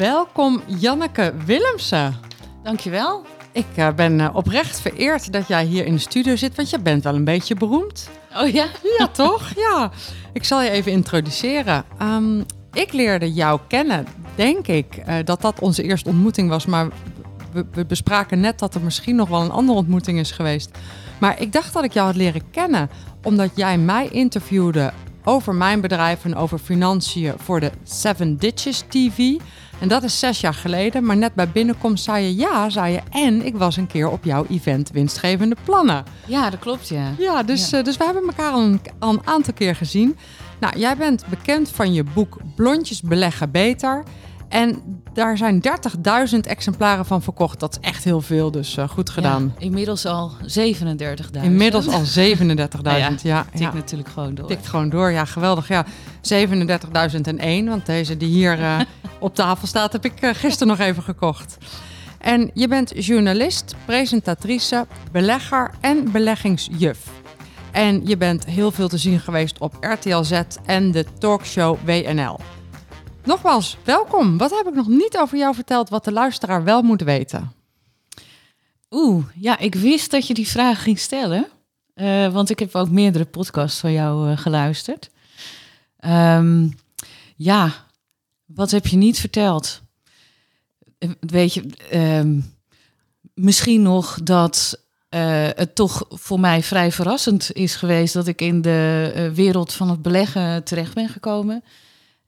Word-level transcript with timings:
Welkom 0.00 0.62
Janneke 0.66 1.32
Willemsen. 1.46 2.14
Dankjewel. 2.62 3.24
Ik 3.52 3.66
uh, 3.76 3.92
ben 3.94 4.18
uh, 4.18 4.28
oprecht 4.32 4.80
vereerd 4.80 5.32
dat 5.32 5.48
jij 5.48 5.64
hier 5.64 5.86
in 5.86 5.92
de 5.92 6.00
studio 6.00 6.36
zit, 6.36 6.56
want 6.56 6.70
je 6.70 6.78
bent 6.78 7.04
wel 7.04 7.14
een 7.14 7.24
beetje 7.24 7.54
beroemd. 7.54 8.10
Oh 8.36 8.48
ja? 8.48 8.66
Ja, 8.98 9.08
toch? 9.08 9.50
Ja. 9.56 9.90
Ik 10.32 10.44
zal 10.44 10.62
je 10.62 10.70
even 10.70 10.92
introduceren. 10.92 11.84
Um, 12.02 12.44
ik 12.72 12.92
leerde 12.92 13.32
jou 13.32 13.60
kennen, 13.68 14.06
denk 14.34 14.66
ik, 14.66 14.96
uh, 15.08 15.14
dat 15.24 15.40
dat 15.40 15.60
onze 15.60 15.82
eerste 15.82 16.08
ontmoeting 16.08 16.48
was. 16.48 16.66
Maar 16.66 16.88
we, 17.52 17.66
we, 17.72 17.86
bespraken 17.86 18.40
net 18.40 18.58
dat 18.58 18.74
er 18.74 18.80
misschien 18.80 19.16
nog 19.16 19.28
wel 19.28 19.40
een 19.40 19.50
andere 19.50 19.78
ontmoeting 19.78 20.18
is 20.18 20.30
geweest. 20.30 20.78
Maar 21.18 21.40
ik 21.40 21.52
dacht 21.52 21.72
dat 21.72 21.84
ik 21.84 21.92
jou 21.92 22.06
had 22.06 22.16
leren 22.16 22.50
kennen, 22.50 22.90
omdat 23.22 23.50
jij 23.54 23.78
mij 23.78 24.08
interviewde 24.08 24.92
over 25.24 25.54
mijn 25.54 25.80
bedrijf 25.80 26.24
en 26.24 26.36
over 26.36 26.58
financiën 26.58 27.34
voor 27.36 27.60
de 27.60 27.70
Seven 27.82 28.36
Ditches 28.36 28.84
TV. 28.88 29.38
En 29.80 29.88
dat 29.88 30.02
is 30.02 30.18
zes 30.18 30.40
jaar 30.40 30.54
geleden. 30.54 31.04
Maar 31.04 31.16
net 31.16 31.34
bij 31.34 31.48
binnenkomst 31.48 32.04
zei 32.04 32.24
je 32.24 32.36
ja, 32.36 32.70
zei 32.70 32.92
je. 32.92 33.00
En 33.10 33.46
ik 33.46 33.56
was 33.56 33.76
een 33.76 33.86
keer 33.86 34.08
op 34.08 34.24
jouw 34.24 34.46
event 34.48 34.90
Winstgevende 34.90 35.56
Plannen. 35.64 36.04
Ja, 36.26 36.50
dat 36.50 36.60
klopt, 36.60 36.88
ja. 36.88 37.12
Ja, 37.18 37.42
dus, 37.42 37.70
ja. 37.70 37.78
Uh, 37.78 37.84
dus 37.84 37.96
we 37.96 38.04
hebben 38.04 38.22
elkaar 38.26 38.52
al 38.52 38.62
een, 38.62 38.80
al 38.98 39.10
een 39.10 39.22
aantal 39.24 39.54
keer 39.54 39.76
gezien. 39.76 40.16
Nou, 40.60 40.78
jij 40.78 40.96
bent 40.96 41.24
bekend 41.26 41.70
van 41.70 41.92
je 41.92 42.04
boek 42.04 42.36
Blondjes 42.56 43.02
beleggen 43.02 43.50
beter. 43.50 44.02
En 44.50 44.82
daar 45.12 45.36
zijn 45.36 45.62
30.000 46.32 46.38
exemplaren 46.40 47.06
van 47.06 47.22
verkocht. 47.22 47.60
Dat 47.60 47.78
is 47.80 47.88
echt 47.88 48.04
heel 48.04 48.20
veel, 48.20 48.50
dus 48.50 48.76
uh, 48.76 48.88
goed 48.88 49.10
gedaan. 49.10 49.54
Ja, 49.58 49.64
inmiddels 49.64 50.06
al 50.06 50.32
37.000. 50.42 51.42
Inmiddels 51.42 51.88
al 51.88 52.02
37.000, 52.18 52.82
ja. 52.82 52.96
ja. 52.96 53.16
ja 53.22 53.44
tikt 53.44 53.58
ja. 53.58 53.72
natuurlijk 53.74 54.08
gewoon 54.08 54.34
door. 54.34 54.46
Tikt 54.46 54.66
gewoon 54.66 54.88
door, 54.88 55.10
ja, 55.10 55.24
geweldig. 55.24 55.68
Ja, 55.68 55.86
37.001, 55.86 57.64
want 57.64 57.86
deze 57.86 58.16
die 58.16 58.28
hier 58.28 58.58
uh, 58.58 58.80
op 59.18 59.34
tafel 59.34 59.66
staat, 59.66 59.92
heb 59.92 60.04
ik 60.04 60.22
uh, 60.22 60.30
gisteren 60.34 60.68
nog 60.68 60.86
even 60.86 61.02
gekocht. 61.02 61.56
En 62.18 62.50
je 62.54 62.68
bent 62.68 62.92
journalist, 63.06 63.74
presentatrice, 63.84 64.86
belegger 65.12 65.70
en 65.80 66.12
beleggingsjuf. 66.12 66.98
En 67.70 68.06
je 68.06 68.16
bent 68.16 68.44
heel 68.44 68.70
veel 68.70 68.88
te 68.88 68.98
zien 68.98 69.20
geweest 69.20 69.58
op 69.58 69.76
RTL 69.80 70.22
Z 70.22 70.42
en 70.64 70.90
de 70.90 71.04
talkshow 71.18 71.76
WNL. 71.84 72.38
Nogmaals, 73.24 73.76
welkom. 73.84 74.38
Wat 74.38 74.50
heb 74.50 74.66
ik 74.66 74.74
nog 74.74 74.88
niet 74.88 75.16
over 75.18 75.38
jou 75.38 75.54
verteld 75.54 75.88
wat 75.88 76.04
de 76.04 76.12
luisteraar 76.12 76.64
wel 76.64 76.82
moet 76.82 77.02
weten? 77.02 77.52
Oeh, 78.90 79.24
ja, 79.34 79.58
ik 79.58 79.74
wist 79.74 80.10
dat 80.10 80.26
je 80.26 80.34
die 80.34 80.48
vraag 80.48 80.82
ging 80.82 80.98
stellen. 80.98 81.46
Uh, 81.94 82.32
want 82.32 82.50
ik 82.50 82.58
heb 82.58 82.74
ook 82.74 82.90
meerdere 82.90 83.24
podcasts 83.24 83.80
van 83.80 83.92
jou 83.92 84.30
uh, 84.30 84.36
geluisterd. 84.36 85.10
Um, 86.04 86.78
ja, 87.36 87.72
wat 88.44 88.70
heb 88.70 88.86
je 88.86 88.96
niet 88.96 89.20
verteld? 89.20 89.82
Weet 91.20 91.54
je, 91.54 91.64
um, 91.92 92.54
misschien 93.34 93.82
nog 93.82 94.22
dat 94.22 94.84
het 95.56 95.74
toch 95.74 96.04
voor 96.08 96.40
mij 96.40 96.62
vrij 96.62 96.92
verrassend 96.92 97.52
is 97.52 97.74
geweest 97.74 98.14
dat 98.14 98.26
ik 98.26 98.40
in 98.40 98.62
de 98.62 99.30
wereld 99.34 99.72
van 99.72 99.90
het 99.90 100.02
beleggen 100.02 100.64
terecht 100.64 100.94
ben 100.94 101.08
gekomen. 101.08 101.64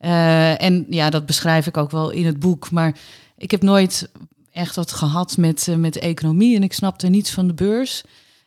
Uh, 0.05 0.63
en 0.63 0.87
ja, 0.89 1.11
dat 1.11 1.27
beschrijf 1.27 1.67
ik 1.67 1.77
ook 1.77 1.91
wel 1.91 2.11
in 2.11 2.27
het 2.27 2.39
boek. 2.39 2.71
Maar 2.71 2.99
ik 3.37 3.51
heb 3.51 3.63
nooit 3.63 4.11
echt 4.53 4.77
wat 4.77 4.93
gehad 4.93 5.37
met, 5.37 5.67
uh, 5.71 5.77
met 5.77 5.99
economie 5.99 6.57
en 6.57 6.63
ik 6.63 6.73
snapte 6.73 7.09
niets 7.09 7.31
van 7.31 7.47
de 7.47 7.55
beurs. 7.55 8.03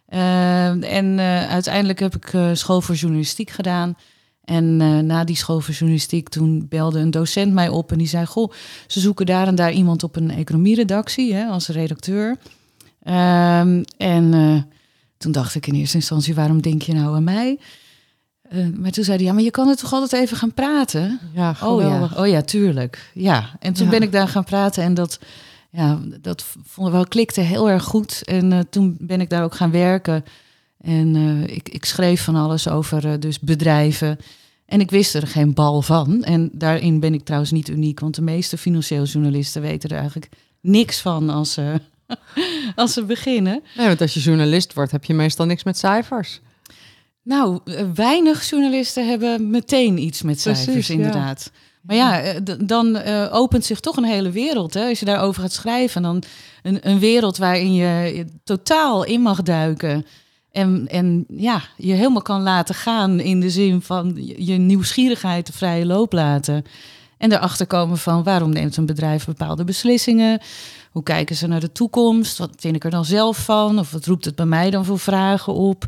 Uh, 0.10 0.96
en 0.98 1.20
uiteindelijk 1.50 2.00
heb 2.00 2.16
ik 2.16 2.34
school 2.54 2.82
voor 2.82 2.96
journalistiek 2.96 3.50
gedaan. 3.50 3.98
En 4.44 4.78
na 5.06 5.24
die 5.24 5.36
school 5.36 5.60
voor 5.60 5.74
journalistiek, 5.74 6.30
toen 6.30 6.66
belde 6.70 7.00
een 7.00 7.12
docent 7.12 7.54
mij 7.54 7.70
op 7.70 7.92
en 7.92 7.98
die 7.98 8.08
zei: 8.08 8.26
Goh, 8.26 8.52
ze 8.88 9.00
zoeken 9.00 9.26
daar 9.26 9.48
en 9.48 9.56
daar 9.56 9.72
iemand 9.72 10.04
op 10.04 10.16
een 10.16 10.32
economieredactie 10.32 11.34
hè, 11.34 11.46
als 11.46 11.68
redacteur. 11.68 12.38
Ehm, 13.04 13.84
en 13.98 14.32
toen 15.18 15.32
dacht 15.32 15.56
ik 15.56 15.68
in 15.68 15.74
eerste 15.74 15.98
instantie: 15.98 16.36
waarom 16.36 16.62
denk 16.62 16.82
je 16.82 16.94
nou 16.94 17.16
aan 17.16 17.24
mij? 17.24 17.60
Uh, 18.54 18.68
maar 18.78 18.92
toen 18.92 19.04
zei 19.04 19.18
hij, 19.18 19.26
ja, 19.26 19.34
maar 19.34 19.44
je 19.44 19.52
kan 19.52 19.68
het 19.68 19.80
toch 19.80 19.94
altijd 19.94 20.22
even 20.22 20.38
gaan 20.38 20.54
praten? 20.54 21.20
Ja, 21.34 21.56
oh 21.64 21.82
ja, 21.82 22.10
oh 22.18 22.28
ja, 22.28 22.42
tuurlijk. 22.42 23.12
Ja, 23.14 23.50
en 23.60 23.74
toen 23.74 23.86
ja. 23.86 23.92
ben 23.92 24.02
ik 24.02 24.12
daar 24.12 24.28
gaan 24.28 24.44
praten 24.44 24.84
en 24.84 24.94
dat, 24.94 25.20
ja, 25.70 26.00
dat 26.22 26.44
vonden 26.64 26.94
we 26.94 27.00
wel 27.00 27.08
klikte 27.08 27.42
heel 27.42 27.70
erg 27.70 27.84
goed. 27.84 28.22
En 28.26 28.52
uh, 28.52 28.60
toen 28.70 28.98
ben 29.00 29.22
ik 29.22 29.30
daar 29.30 29.44
ook 29.44 29.56
gaan 29.56 29.72
werken. 29.72 30.26
En 30.82 31.16
uh, 31.16 31.44
ik, 31.44 31.70
ik 31.70 31.86
schreef 31.86 32.24
van 32.24 32.36
alles 32.36 32.68
over 32.68 33.20
dus 33.20 33.40
bedrijven. 33.40 34.18
En 34.66 34.80
ik 34.80 34.92
wist 34.92 35.16
er 35.16 35.28
geen 35.28 35.54
bal 35.54 35.82
van. 35.82 36.24
En 36.24 36.50
daarin 36.54 37.00
ben 37.00 37.14
ik 37.14 37.24
trouwens 37.24 37.52
niet 37.52 37.70
uniek, 37.70 38.00
want 38.00 38.16
de 38.16 38.22
meeste 38.22 38.58
financieel 38.58 39.04
journalisten 39.04 39.62
weten 39.62 39.90
er 39.90 39.98
eigenlijk 39.98 40.30
niks 40.62 41.02
van 41.02 41.30
als 41.30 41.54
ze, 41.54 41.82
als 42.76 42.94
ze 42.94 43.04
beginnen. 43.04 43.64
Nee, 43.78 43.88
want 43.88 44.02
als 44.02 44.14
je 44.14 44.20
journalist 44.20 44.74
wordt, 44.74 44.92
heb 44.92 45.04
je 45.04 45.14
meestal 45.14 45.46
niks 45.46 45.64
met 45.64 45.78
cijfers. 45.78 46.42
Nou, 47.26 47.60
weinig 47.96 48.50
journalisten 48.50 49.08
hebben 49.08 49.50
meteen 49.50 49.98
iets 49.98 50.22
met 50.22 50.42
cijfers, 50.42 50.66
Precies, 50.66 50.90
inderdaad. 50.90 51.52
Ja. 51.54 51.60
Maar 51.82 51.96
ja, 51.96 52.40
dan 52.60 52.96
uh, 52.96 53.28
opent 53.32 53.66
zich 53.66 53.80
toch 53.80 53.98
een 53.98 54.04
hele 54.04 54.32
wereld. 54.32 54.74
Hè? 54.74 54.88
Als 54.88 55.00
je 55.00 55.06
daarover 55.06 55.42
gaat 55.42 55.54
schrijven, 55.54 56.02
dan 56.02 56.24
een, 56.64 56.90
een 56.90 57.00
wereld 57.00 57.38
waarin 57.38 57.74
je, 57.74 58.12
je 58.16 58.26
totaal 58.44 59.04
in 59.04 59.22
mag 59.22 59.42
duiken. 59.42 60.06
En, 60.52 60.88
en 60.88 61.26
ja, 61.28 61.62
je 61.78 61.94
helemaal 61.94 62.22
kan 62.22 62.42
laten 62.42 62.76
gaan 62.76 63.20
in 63.20 63.40
de 63.40 63.50
zin 63.50 63.82
van 63.82 64.14
je 64.38 64.58
nieuwsgierigheid 64.58 65.46
de 65.46 65.54
vrije 65.54 65.86
loop 65.86 66.14
laten. 66.14 66.64
En 67.18 67.32
erachter 67.32 67.68
komen 67.68 67.98
van 67.98 68.24
waarom 68.24 68.50
neemt 68.50 68.78
een 68.78 68.86
bedrijf 68.86 69.26
bepaalde 69.26 69.64
beslissingen? 69.64 70.42
Hoe 70.92 71.04
kijken 71.04 71.36
ze 71.36 71.48
naar 71.48 71.60
de 71.60 71.72
toekomst? 71.72 72.38
Wat 72.38 72.52
vind 72.58 72.76
ik 72.76 72.84
er 72.84 72.92
dan 72.92 73.06
zelf 73.06 73.38
van? 73.38 73.80
Of 73.80 73.92
wat 73.92 74.06
roept 74.06 74.26
het 74.26 74.36
bij 74.36 74.46
mij 74.46 74.70
dan 74.70 74.86
voor 74.86 75.00
vragen 75.00 75.54
op? 75.54 75.86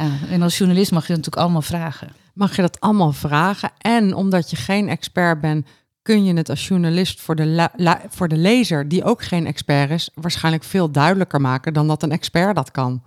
Ja, 0.00 0.28
en 0.28 0.42
als 0.42 0.58
journalist 0.58 0.92
mag 0.92 1.06
je 1.06 1.12
natuurlijk 1.12 1.42
allemaal 1.42 1.62
vragen. 1.62 2.08
Mag 2.34 2.56
je 2.56 2.62
dat 2.62 2.80
allemaal 2.80 3.12
vragen? 3.12 3.70
En 3.78 4.14
omdat 4.14 4.50
je 4.50 4.56
geen 4.56 4.88
expert 4.88 5.40
bent, 5.40 5.66
kun 6.02 6.24
je 6.24 6.34
het 6.34 6.48
als 6.48 6.68
journalist 6.68 7.20
voor 7.20 7.36
de, 7.36 7.68
voor 8.08 8.28
de 8.28 8.36
lezer, 8.36 8.88
die 8.88 9.04
ook 9.04 9.22
geen 9.22 9.46
expert 9.46 9.90
is, 9.90 10.10
waarschijnlijk 10.14 10.64
veel 10.64 10.90
duidelijker 10.90 11.40
maken 11.40 11.72
dan 11.72 11.86
dat 11.86 12.02
een 12.02 12.12
expert 12.12 12.56
dat 12.56 12.70
kan. 12.70 13.02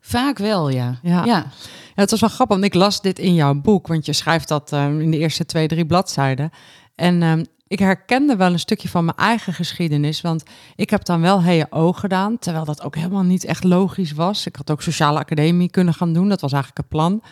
Vaak 0.00 0.38
wel, 0.38 0.68
ja. 0.68 0.98
Ja, 1.02 1.24
ja. 1.24 1.46
het 1.94 2.10
was 2.10 2.20
wel 2.20 2.28
grappig, 2.28 2.56
want 2.56 2.68
ik 2.68 2.74
las 2.74 3.00
dit 3.00 3.18
in 3.18 3.34
jouw 3.34 3.54
boek, 3.54 3.86
want 3.86 4.06
je 4.06 4.12
schrijft 4.12 4.48
dat 4.48 4.72
um, 4.72 5.00
in 5.00 5.10
de 5.10 5.18
eerste 5.18 5.46
twee, 5.46 5.68
drie 5.68 5.86
bladzijden. 5.86 6.50
En 6.94 7.22
um, 7.22 7.46
ik 7.70 7.78
herkende 7.78 8.36
wel 8.36 8.52
een 8.52 8.58
stukje 8.58 8.88
van 8.88 9.04
mijn 9.04 9.16
eigen 9.16 9.52
geschiedenis. 9.52 10.20
Want 10.20 10.42
ik 10.76 10.90
heb 10.90 11.04
dan 11.04 11.20
wel 11.20 11.42
HEO 11.42 11.92
gedaan, 11.92 12.38
terwijl 12.38 12.64
dat 12.64 12.82
ook 12.82 12.94
helemaal 12.94 13.22
niet 13.22 13.44
echt 13.44 13.64
logisch 13.64 14.12
was. 14.12 14.46
Ik 14.46 14.56
had 14.56 14.70
ook 14.70 14.82
sociale 14.82 15.18
academie 15.18 15.70
kunnen 15.70 15.94
gaan 15.94 16.12
doen, 16.12 16.28
dat 16.28 16.40
was 16.40 16.52
eigenlijk 16.52 16.82
het 16.82 16.96
plan. 16.96 17.22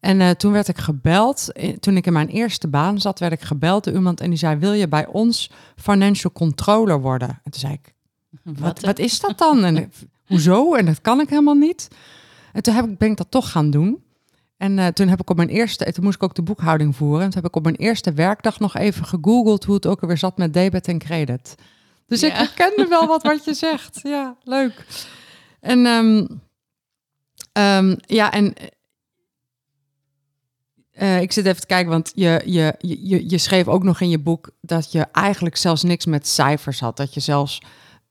En 0.00 0.20
uh, 0.20 0.30
toen 0.30 0.52
werd 0.52 0.68
ik 0.68 0.78
gebeld, 0.78 1.52
toen 1.80 1.96
ik 1.96 2.06
in 2.06 2.12
mijn 2.12 2.28
eerste 2.28 2.68
baan 2.68 3.00
zat, 3.00 3.18
werd 3.18 3.32
ik 3.32 3.40
gebeld 3.40 3.84
door 3.84 3.94
iemand 3.94 4.20
en 4.20 4.28
die 4.28 4.38
zei, 4.38 4.56
wil 4.56 4.72
je 4.72 4.88
bij 4.88 5.06
ons 5.06 5.50
financial 5.76 6.32
controller 6.32 7.00
worden? 7.00 7.28
En 7.28 7.50
toen 7.50 7.60
zei 7.60 7.72
ik, 7.72 7.94
wat, 8.42 8.80
wat 8.80 8.98
is 8.98 9.20
dat 9.20 9.38
dan? 9.38 9.64
En 9.64 9.92
hoezo? 10.26 10.74
En 10.74 10.86
dat 10.86 11.00
kan 11.00 11.20
ik 11.20 11.28
helemaal 11.28 11.54
niet. 11.54 11.88
En 12.52 12.62
toen 12.62 12.74
heb 12.74 12.84
ik, 12.84 12.98
ben 12.98 13.10
ik 13.10 13.16
dat 13.16 13.30
toch 13.30 13.50
gaan 13.50 13.70
doen. 13.70 14.02
En 14.62 14.78
uh, 14.78 14.86
toen 14.86 15.08
heb 15.08 15.20
ik 15.20 15.30
op 15.30 15.36
mijn 15.36 15.48
eerste, 15.48 15.92
toen 15.92 16.04
moest 16.04 16.16
ik 16.16 16.22
ook 16.22 16.34
de 16.34 16.42
boekhouding 16.42 16.96
voeren. 16.96 17.20
En 17.20 17.30
toen 17.30 17.40
heb 17.42 17.48
ik 17.48 17.56
op 17.56 17.62
mijn 17.62 17.76
eerste 17.76 18.12
werkdag 18.12 18.58
nog 18.58 18.76
even 18.76 19.04
gegoogeld 19.04 19.64
hoe 19.64 19.74
het 19.74 19.86
ook 19.86 20.00
alweer 20.00 20.18
zat 20.18 20.36
met 20.36 20.52
debit 20.54 20.88
en 20.88 20.98
credit. 20.98 21.54
Dus 22.06 22.20
ja. 22.20 22.26
ik 22.26 22.34
herkende 22.34 22.86
wel 22.88 23.06
wat 23.06 23.22
wat 23.22 23.44
je 23.44 23.54
zegt. 23.68 24.00
Ja, 24.02 24.36
leuk. 24.44 24.86
En 25.60 25.86
um, 25.86 26.40
um, 27.52 27.96
ja, 28.06 28.32
en 28.32 28.54
uh, 30.94 31.20
ik 31.20 31.32
zit 31.32 31.46
even 31.46 31.60
te 31.60 31.66
kijken, 31.66 31.90
want 31.90 32.12
je, 32.14 32.42
je, 32.44 32.74
je, 32.78 33.30
je 33.30 33.38
schreef 33.38 33.68
ook 33.68 33.82
nog 33.82 34.00
in 34.00 34.10
je 34.10 34.18
boek 34.18 34.50
dat 34.60 34.92
je 34.92 35.06
eigenlijk 35.12 35.56
zelfs 35.56 35.82
niks 35.82 36.06
met 36.06 36.28
cijfers 36.28 36.80
had. 36.80 36.96
Dat 36.96 37.14
je 37.14 37.20
zelfs, 37.20 37.62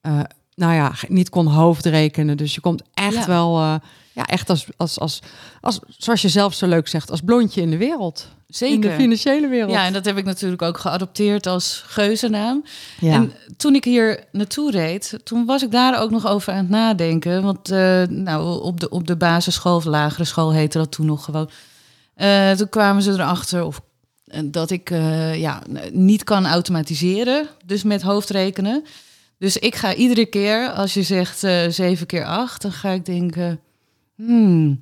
uh, 0.02 0.20
nou 0.56 0.74
ja, 0.74 0.94
niet 1.08 1.30
kon 1.30 1.48
hoofdrekenen. 1.48 2.38
Dus 2.38 2.56
je 2.56 2.62
komt 2.62 2.84
echt 2.94 3.14
ja. 3.14 3.28
wel 3.28 3.80
ja, 4.12 4.26
echt 4.26 4.50
als, 4.50 4.66
als, 4.78 5.00
als, 5.00 5.20
als, 5.62 5.80
zoals 5.98 6.22
je 6.22 6.30
zelf 6.30 6.54
zo 6.54 6.68
leuk 6.68 6.88
zegt, 6.88 7.12
als 7.12 7.22
blondje 7.22 7.62
in 7.62 7.70
de 7.70 7.78
wereld. 7.78 8.28
Zeker. 8.48 8.76
In 8.76 8.82
de 8.82 8.92
financiële 8.92 9.48
wereld. 9.48 9.72
Ja, 9.72 9.86
en 9.86 9.94
dat 9.94 10.06
heb 10.06 10.18
ik 10.18 10.26
natuurlijk 10.26 10.62
ook 10.62 10.78
geadopteerd 10.78 11.48
als 11.48 11.84
geuzennaam. 11.86 12.64
Ja. 13.00 13.14
En 13.14 13.34
toen 13.58 13.76
ik 13.76 13.84
hier 13.84 14.24
naartoe 14.32 14.72
reed, 14.72 15.20
toen 15.24 15.46
was 15.46 15.64
ik 15.64 15.72
daar 15.72 16.02
ook 16.02 16.12
nog 16.12 16.28
over 16.28 16.54
aan 16.54 16.60
het 16.60 16.70
nadenken. 16.70 17.44
Want 17.44 17.72
uh, 17.72 18.04
nou, 18.04 18.62
op, 18.62 18.80
de, 18.80 18.90
op 18.90 19.08
de 19.08 19.16
basisschool 19.16 19.76
of 19.76 19.86
lagere 19.86 20.24
school 20.24 20.54
heette 20.54 20.78
dat 20.78 20.92
toen 20.92 21.06
nog 21.06 21.24
gewoon. 21.24 21.50
Uh, 22.18 22.52
toen 22.52 22.70
kwamen 22.70 23.04
ze 23.04 23.12
erachter 23.12 23.64
of, 23.64 23.82
dat 24.44 24.70
ik 24.70 24.90
uh, 24.90 25.36
ja, 25.36 25.62
niet 25.92 26.24
kan 26.24 26.46
automatiseren, 26.46 27.48
dus 27.66 27.84
met 27.84 28.02
hoofdrekenen. 28.02 28.84
Dus 29.38 29.58
ik 29.58 29.76
ga 29.76 29.94
iedere 29.94 30.26
keer, 30.26 30.70
als 30.70 30.94
je 30.94 31.04
zegt 31.04 31.40
7 31.40 32.06
keer 32.06 32.26
8, 32.26 32.62
dan 32.62 32.72
ga 32.72 32.90
ik 32.90 33.06
denken... 33.06 33.60
Hmm, 34.26 34.82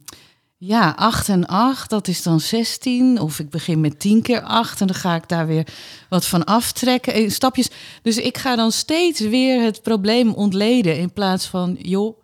ja, 0.58 0.94
8 0.96 1.30
en 1.30 1.46
8, 1.46 1.90
dat 1.90 2.08
is 2.08 2.24
dan 2.24 2.40
16. 2.40 3.20
Of 3.20 3.40
ik 3.40 3.50
begin 3.50 3.80
met 3.80 4.00
10 4.00 4.22
keer 4.22 4.42
8 4.42 4.82
en 4.82 4.88
dan 4.88 4.96
ga 4.96 5.16
ik 5.16 5.28
daar 5.28 5.48
weer 5.48 5.68
wat 6.10 6.26
van 6.26 6.44
aftrekken. 6.44 7.14
In 7.14 7.32
stapjes. 7.32 7.70
Dus 8.02 8.18
ik 8.18 8.38
ga 8.38 8.56
dan 8.56 8.72
steeds 8.72 9.20
weer 9.20 9.62
het 9.62 9.82
probleem 9.82 10.34
ontleden. 10.34 10.98
In 10.98 11.14
plaats 11.14 11.46
van, 11.46 11.78
joh, 11.82 12.20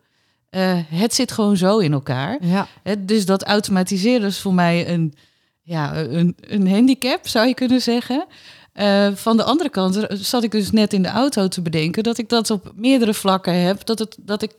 uh, 0.52 0.80
het 0.90 1.14
zit 1.14 1.32
gewoon 1.32 1.58
zo 1.58 1.78
in 1.78 1.94
elkaar. 1.94 2.38
Ja. 2.42 2.68
dus 3.00 3.26
dat 3.26 3.44
automatiseren 3.44 4.28
is 4.28 4.40
voor 4.40 4.54
mij 4.54 4.90
een, 4.90 5.14
ja, 5.62 5.96
een, 5.96 6.36
een 6.40 6.70
handicap, 6.70 7.28
zou 7.28 7.48
je 7.48 7.54
kunnen 7.54 7.82
zeggen. 7.82 8.26
Uh, 8.74 9.08
van 9.14 9.38
de 9.38 9.44
andere 9.44 9.70
kant 9.70 10.06
zat 10.10 10.44
ik 10.44 10.52
dus 10.52 10.72
net 10.72 10.94
in 10.94 11.02
de 11.02 11.10
auto 11.10 11.48
te 11.48 11.62
bedenken 11.62 12.04
dat 12.04 12.18
ik 12.18 12.30
dat 12.30 12.50
op 12.50 12.72
meerdere 12.76 13.14
vlakken 13.14 13.54
heb. 13.54 13.86
Dat, 13.86 14.00
het, 14.00 14.18
dat 14.20 14.42
ik 14.42 14.52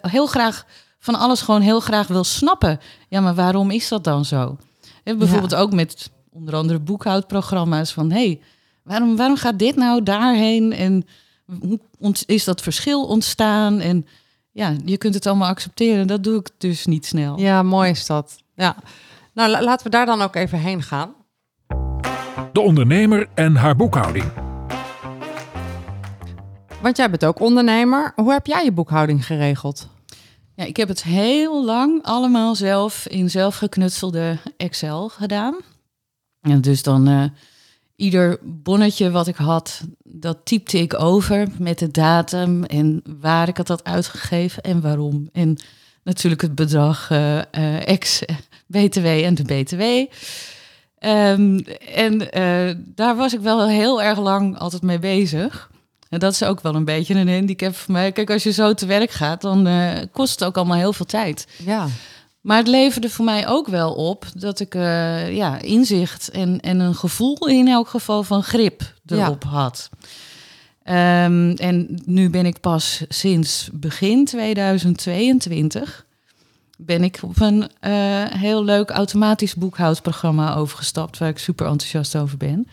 heel 0.00 0.26
graag 0.26 0.66
van 1.02 1.14
alles 1.14 1.40
gewoon 1.40 1.60
heel 1.60 1.80
graag 1.80 2.06
wil 2.06 2.24
snappen. 2.24 2.80
Ja, 3.08 3.20
maar 3.20 3.34
waarom 3.34 3.70
is 3.70 3.88
dat 3.88 4.04
dan 4.04 4.24
zo? 4.24 4.56
En 5.04 5.18
bijvoorbeeld 5.18 5.50
ja. 5.50 5.58
ook 5.58 5.72
met 5.72 6.10
onder 6.30 6.54
andere 6.54 6.78
boekhoudprogramma's 6.78 7.92
van 7.92 8.10
hey, 8.10 8.40
waarom, 8.82 9.16
waarom 9.16 9.36
gaat 9.36 9.58
dit 9.58 9.76
nou 9.76 10.02
daarheen? 10.02 10.72
En 10.72 11.06
hoe 11.98 12.14
is 12.26 12.44
dat 12.44 12.60
verschil 12.60 13.04
ontstaan? 13.04 13.80
En 13.80 14.06
ja, 14.50 14.76
je 14.84 14.96
kunt 14.96 15.14
het 15.14 15.26
allemaal 15.26 15.48
accepteren. 15.48 16.06
Dat 16.06 16.24
doe 16.24 16.38
ik 16.38 16.48
dus 16.58 16.86
niet 16.86 17.06
snel. 17.06 17.38
Ja, 17.38 17.62
mooi 17.62 17.90
is 17.90 18.06
dat. 18.06 18.36
Ja. 18.54 18.76
Nou, 19.34 19.50
la 19.50 19.62
laten 19.62 19.84
we 19.84 19.90
daar 19.90 20.06
dan 20.06 20.22
ook 20.22 20.34
even 20.34 20.58
heen 20.58 20.82
gaan. 20.82 21.14
De 22.52 22.60
ondernemer 22.60 23.28
en 23.34 23.56
haar 23.56 23.76
boekhouding. 23.76 24.32
Want 26.82 26.96
jij 26.96 27.10
bent 27.10 27.24
ook 27.24 27.40
ondernemer. 27.40 28.12
Hoe 28.16 28.32
heb 28.32 28.46
jij 28.46 28.64
je 28.64 28.72
boekhouding 28.72 29.26
geregeld? 29.26 29.91
Ik 30.66 30.76
heb 30.76 30.88
het 30.88 31.02
heel 31.02 31.64
lang 31.64 32.02
allemaal 32.02 32.54
zelf 32.54 33.06
in 33.08 33.30
zelfgeknutselde 33.30 34.38
Excel 34.56 35.08
gedaan. 35.08 35.56
En 36.40 36.60
dus 36.60 36.82
dan 36.82 37.08
uh, 37.08 37.24
ieder 37.96 38.38
bonnetje 38.42 39.10
wat 39.10 39.26
ik 39.26 39.36
had, 39.36 39.80
dat 40.04 40.38
typte 40.44 40.78
ik 40.78 41.00
over 41.00 41.48
met 41.58 41.78
de 41.78 41.90
datum 41.90 42.64
en 42.64 43.02
waar 43.20 43.48
ik 43.48 43.56
het 43.56 43.68
had 43.68 43.84
uitgegeven 43.84 44.62
en 44.62 44.80
waarom. 44.80 45.28
En 45.32 45.56
natuurlijk 46.02 46.42
het 46.42 46.54
bedrag 46.54 47.10
uh, 47.10 47.36
uh, 47.36 47.88
ex 47.88 48.22
BTW 48.66 49.06
en 49.06 49.34
de 49.34 49.44
BTW. 49.44 49.82
Um, 51.06 51.58
en 51.94 52.18
daar 52.94 53.16
was 53.16 53.34
ik 53.34 53.40
wel 53.40 53.68
heel 53.68 54.02
erg 54.02 54.18
lang 54.18 54.58
altijd 54.58 54.82
mee 54.82 54.98
bezig. 54.98 55.70
En 56.12 56.18
dat 56.18 56.32
is 56.32 56.42
ook 56.42 56.60
wel 56.60 56.74
een 56.74 56.84
beetje 56.84 57.14
een 57.14 57.28
handicap 57.28 57.76
voor 57.76 57.92
mij. 57.92 58.12
Kijk, 58.12 58.30
als 58.30 58.42
je 58.42 58.52
zo 58.52 58.74
te 58.74 58.86
werk 58.86 59.10
gaat, 59.10 59.40
dan 59.40 59.66
uh, 59.66 59.90
kost 60.10 60.30
het 60.30 60.44
ook 60.44 60.56
allemaal 60.56 60.76
heel 60.76 60.92
veel 60.92 61.06
tijd. 61.06 61.46
Ja. 61.64 61.86
Maar 62.40 62.56
het 62.56 62.66
leverde 62.66 63.10
voor 63.10 63.24
mij 63.24 63.48
ook 63.48 63.68
wel 63.68 63.94
op 63.94 64.26
dat 64.34 64.60
ik 64.60 64.74
uh, 64.74 65.34
ja, 65.34 65.60
inzicht 65.60 66.30
en, 66.30 66.60
en 66.60 66.80
een 66.80 66.94
gevoel 66.94 67.48
in 67.48 67.68
elk 67.68 67.88
geval 67.88 68.22
van 68.22 68.42
grip 68.42 68.94
erop 69.06 69.42
ja. 69.42 69.48
had. 69.48 69.88
Um, 70.84 71.50
en 71.50 72.02
nu 72.04 72.30
ben 72.30 72.46
ik 72.46 72.60
pas 72.60 73.04
sinds 73.08 73.68
begin 73.72 74.24
2022 74.24 76.04
ben 76.76 77.04
ik 77.04 77.18
op 77.22 77.40
een 77.40 77.60
uh, 77.60 77.68
heel 78.24 78.64
leuk 78.64 78.90
automatisch 78.90 79.54
boekhoudprogramma 79.54 80.54
overgestapt, 80.54 81.18
waar 81.18 81.28
ik 81.28 81.38
super 81.38 81.66
enthousiast 81.66 82.16
over 82.16 82.36
ben. 82.36 82.68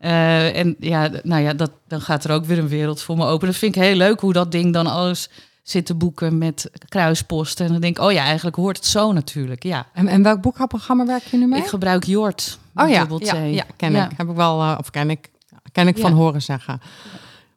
Uh, 0.00 0.56
en 0.56 0.76
ja, 0.78 1.10
nou 1.22 1.42
ja, 1.42 1.54
dat, 1.54 1.70
dan 1.88 2.00
gaat 2.00 2.24
er 2.24 2.30
ook 2.30 2.44
weer 2.44 2.58
een 2.58 2.68
wereld 2.68 3.02
voor 3.02 3.16
me 3.16 3.24
open. 3.24 3.46
Dat 3.46 3.56
vind 3.56 3.76
ik 3.76 3.82
heel 3.82 3.96
leuk 3.96 4.20
hoe 4.20 4.32
dat 4.32 4.52
ding 4.52 4.72
dan 4.72 4.86
alles 4.86 5.28
zit 5.62 5.86
te 5.86 5.94
boeken 5.94 6.38
met 6.38 6.70
kruisposten. 6.88 7.66
En 7.66 7.72
dan 7.72 7.80
denk 7.80 7.98
ik, 7.98 8.04
oh 8.04 8.12
ja, 8.12 8.24
eigenlijk 8.24 8.56
hoort 8.56 8.76
het 8.76 8.86
zo 8.86 9.12
natuurlijk. 9.12 9.62
Ja. 9.62 9.86
En, 9.94 10.08
en 10.08 10.22
welk 10.22 10.40
boekhoudprogramma 10.40 11.06
werk 11.06 11.22
je 11.22 11.36
nu 11.36 11.46
mee? 11.46 11.60
Ik 11.60 11.66
gebruik 11.66 12.04
Jort. 12.04 12.58
Oh 12.74 12.88
ja, 12.88 13.06
ja, 13.18 13.34
ja, 13.34 13.64
ken 13.76 13.92
ja. 13.92 14.10
ik. 14.10 14.16
Heb 14.16 14.28
ik 14.28 14.36
wel, 14.36 14.60
uh, 14.60 14.76
of 14.78 14.90
ken 14.90 15.10
ik, 15.10 15.30
ken 15.72 15.88
ik 15.88 15.98
van 15.98 16.12
horen 16.12 16.42
zeggen. 16.42 16.80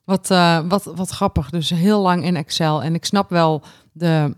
Wat, 0.03 0.31
uh, 0.31 0.59
wat, 0.67 0.83
wat 0.95 1.09
grappig. 1.09 1.49
Dus 1.49 1.69
heel 1.69 2.01
lang 2.01 2.23
in 2.23 2.35
Excel. 2.35 2.83
En 2.83 2.93
ik 2.93 3.05
snap 3.05 3.29
wel 3.29 3.63
de, 3.91 4.35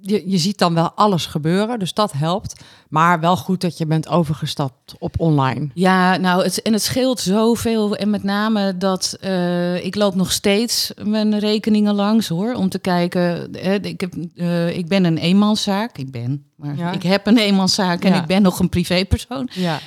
je, 0.00 0.30
je 0.30 0.38
ziet 0.38 0.58
dan 0.58 0.74
wel 0.74 0.90
alles 0.90 1.26
gebeuren, 1.26 1.78
dus 1.78 1.94
dat 1.94 2.12
helpt. 2.12 2.64
Maar 2.88 3.20
wel 3.20 3.36
goed 3.36 3.60
dat 3.60 3.78
je 3.78 3.86
bent 3.86 4.08
overgestapt 4.08 4.94
op 4.98 5.20
online. 5.20 5.68
Ja, 5.74 6.16
nou, 6.16 6.42
het, 6.42 6.62
en 6.62 6.72
het 6.72 6.82
scheelt 6.82 7.20
zoveel. 7.20 7.96
En 7.96 8.10
met 8.10 8.22
name 8.22 8.76
dat 8.76 9.16
uh, 9.24 9.84
ik 9.84 9.94
loop 9.94 10.14
nog 10.14 10.32
steeds 10.32 10.92
mijn 11.04 11.38
rekeningen 11.38 11.94
langs 11.94 12.28
hoor. 12.28 12.54
Om 12.54 12.68
te 12.68 12.78
kijken. 12.78 13.52
Ik, 13.82 14.00
heb, 14.00 14.14
uh, 14.34 14.76
ik 14.76 14.88
ben 14.88 15.04
een 15.04 15.18
eenmanszaak. 15.18 15.98
Ik 15.98 16.10
ben, 16.10 16.44
maar 16.56 16.76
ja. 16.76 16.92
ik 16.92 17.02
heb 17.02 17.26
een 17.26 17.38
eenmanszaak 17.38 18.04
en 18.04 18.12
ja. 18.12 18.20
ik 18.20 18.26
ben 18.26 18.42
nog 18.42 18.58
een 18.58 18.68
privépersoon. 18.68 19.48
Ja. 19.52 19.78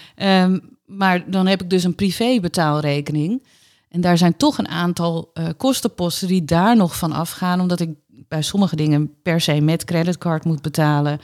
Um, 0.44 0.72
maar 0.86 1.32
dan 1.32 1.48
heb 1.48 1.62
ik 1.62 1.70
dus 1.70 1.84
een 1.84 1.96
privé 1.96 2.40
betaalrekening. 2.40 3.44
En 3.90 4.02
daar 4.02 4.18
zijn 4.18 4.38
toch 4.38 4.58
een 4.58 4.68
aantal 4.68 5.32
uh, 5.34 5.46
kostenposten 5.58 6.28
die 6.28 6.46
daar 6.46 6.76
nog 6.76 6.98
van 6.98 7.12
afgaan, 7.12 7.60
omdat 7.60 7.80
ik 7.80 7.90
bij 8.28 8.42
sommige 8.42 8.76
dingen 8.76 9.14
per 9.24 9.42
se 9.42 9.62
met 9.62 9.84
creditcard 9.84 10.44
moet 10.44 10.62
betalen. 10.62 11.20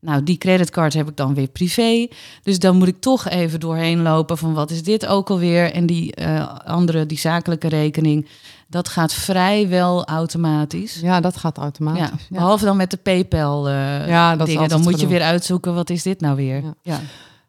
Nou, 0.00 0.22
die 0.22 0.38
creditcard 0.38 0.94
heb 0.94 1.08
ik 1.08 1.16
dan 1.16 1.34
weer 1.34 1.48
privé. 1.48 2.08
Dus 2.42 2.58
dan 2.58 2.76
moet 2.76 2.88
ik 2.88 3.00
toch 3.00 3.28
even 3.28 3.60
doorheen 3.60 4.02
lopen 4.02 4.38
van 4.38 4.54
wat 4.54 4.70
is 4.70 4.82
dit 4.82 5.06
ook 5.06 5.30
alweer. 5.30 5.72
En 5.72 5.86
die 5.86 6.20
uh, 6.20 6.58
andere, 6.58 7.06
die 7.06 7.18
zakelijke 7.18 7.68
rekening, 7.68 8.28
dat 8.68 8.88
gaat 8.88 9.12
vrijwel 9.12 10.04
automatisch. 10.04 11.00
Ja, 11.00 11.20
dat 11.20 11.36
gaat 11.36 11.58
automatisch. 11.58 12.26
Ja, 12.28 12.36
behalve 12.36 12.64
dan 12.64 12.76
met 12.76 12.90
de 12.90 12.96
PayPal 12.96 13.68
uh, 13.68 14.08
ja, 14.08 14.36
dat 14.36 14.46
dingen. 14.46 14.68
Dan 14.68 14.80
moet 14.80 14.94
gedoe. 14.94 15.08
je 15.08 15.12
weer 15.12 15.22
uitzoeken, 15.26 15.74
wat 15.74 15.90
is 15.90 16.02
dit 16.02 16.20
nou 16.20 16.36
weer? 16.36 16.62
Ja. 16.62 16.74
ja. 16.82 17.00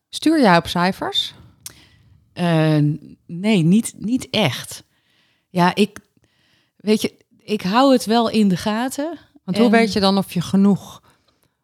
Stuur 0.09 0.41
jij 0.41 0.57
op 0.57 0.67
cijfers? 0.67 1.33
Uh, 2.33 2.77
nee, 3.25 3.63
niet, 3.63 3.93
niet 3.97 4.27
echt. 4.29 4.83
Ja, 5.49 5.75
ik... 5.75 5.99
Weet 6.77 7.01
je, 7.01 7.18
ik 7.49 7.61
hou 7.61 7.91
het 7.91 8.05
wel 8.05 8.29
in 8.29 8.47
de 8.47 8.57
gaten. 8.57 9.17
Want 9.43 9.57
en... 9.57 9.63
hoe 9.63 9.71
weet 9.71 9.93
je 9.93 9.99
dan 9.99 10.17
of 10.17 10.33
je 10.33 10.41
genoeg 10.41 11.01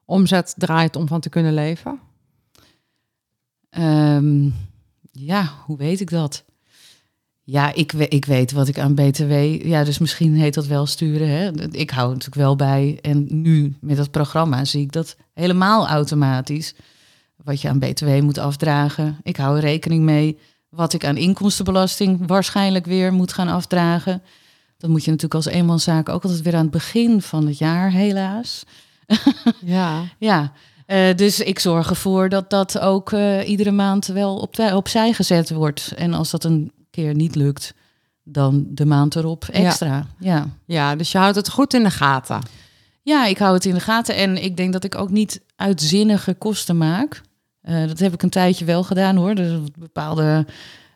omzet 0.06 0.54
draait 0.58 0.96
om 0.96 1.08
van 1.08 1.20
te 1.20 1.30
kunnen 1.30 1.54
leven? 1.54 2.00
Um, 3.78 4.54
ja, 5.12 5.52
hoe 5.66 5.78
weet 5.78 6.02
ik 6.02 6.10
dat? 6.10 6.44
Ja, 7.44 7.74
ik, 7.74 7.94
ik 7.94 8.26
weet 8.26 8.52
wat 8.52 8.68
ik 8.68 8.80
aan 8.80 8.96
BTW. 8.96 9.32
Ja, 9.66 9.84
dus 9.84 9.98
misschien 9.98 10.36
heet 10.36 10.54
dat 10.54 10.66
wel 10.66 10.86
sturen. 10.86 11.30
Hè? 11.30 11.52
Ik 11.72 11.90
hou 11.90 12.10
het 12.10 12.18
natuurlijk 12.18 12.36
wel 12.36 12.56
bij. 12.56 13.00
En 13.02 13.26
nu 13.30 13.76
met 13.82 13.98
dat 13.98 14.12
programma 14.12 14.66
zie 14.66 14.82
ik 14.82 14.92
dat 14.92 15.16
helemaal 15.34 15.88
automatisch. 15.88 16.74
Wat 17.44 17.62
je 17.62 17.70
aan 17.70 17.80
BTW 17.80 18.22
moet 18.22 18.38
afdragen. 18.38 19.18
Ik 19.24 19.38
hou 19.38 19.56
er 19.56 19.62
rekening 19.62 20.04
mee 20.04 20.38
wat 20.70 20.94
ik 20.94 21.06
aan 21.06 21.18
inkomstenbelasting 21.18 22.28
waarschijnlijk 22.28 22.86
weer 22.86 23.14
moet 23.14 23.34
gaan 23.34 23.48
afdragen. 23.48 24.22
Dat 24.86 24.94
moet 24.94 25.04
je 25.04 25.12
natuurlijk 25.12 25.46
als 25.46 25.54
eenmanszaak 25.54 26.10
ook 26.10 26.24
altijd 26.24 26.42
weer 26.42 26.56
aan 26.56 26.62
het 26.62 26.72
begin 26.72 27.22
van 27.22 27.48
het 27.48 27.58
jaar, 27.58 27.92
helaas. 27.92 28.64
Ja. 29.60 30.04
ja. 30.18 30.52
Uh, 30.88 31.16
dus 31.16 31.40
ik 31.40 31.60
zorg 31.60 31.90
ervoor 31.90 32.30
dat 32.30 32.50
dat 32.50 32.80
ook 32.80 33.12
uh, 33.12 33.50
iedere 33.50 33.72
maand 33.72 34.06
wel 34.06 34.36
op 34.38 34.60
opzij 34.60 35.14
gezet 35.14 35.50
wordt. 35.50 35.94
En 35.96 36.14
als 36.14 36.32
dat 36.32 36.44
een 36.44 36.72
keer 36.90 37.16
niet 37.16 37.36
lukt, 37.36 37.74
dan 38.24 38.66
de 38.70 38.86
maand 38.86 39.16
erop 39.16 39.46
extra. 39.46 39.88
Ja. 39.88 40.08
ja. 40.20 40.48
Ja, 40.66 40.96
dus 40.96 41.12
je 41.12 41.18
houdt 41.18 41.36
het 41.36 41.50
goed 41.50 41.74
in 41.74 41.84
de 41.84 41.92
gaten. 41.92 42.42
Ja, 43.02 43.26
ik 43.26 43.38
hou 43.38 43.54
het 43.54 43.66
in 43.66 43.74
de 43.74 43.80
gaten. 43.80 44.16
En 44.16 44.44
ik 44.44 44.58
denk 44.58 44.74
dat 44.74 44.84
ik 44.84 44.96
ook 44.96 45.10
niet 45.10 45.42
uitzinnige 45.56 46.34
kosten 46.34 46.78
maak. 46.78 47.22
Uh, 47.64 47.88
dat 47.88 48.00
heb 48.00 48.14
ik 48.14 48.24
een 48.24 48.30
tijdje 48.30 48.66
wel 48.66 48.84
gedaan 48.84 49.16
hoor. 49.16 49.36
Dus 49.36 49.60
bepaalde 49.78 50.46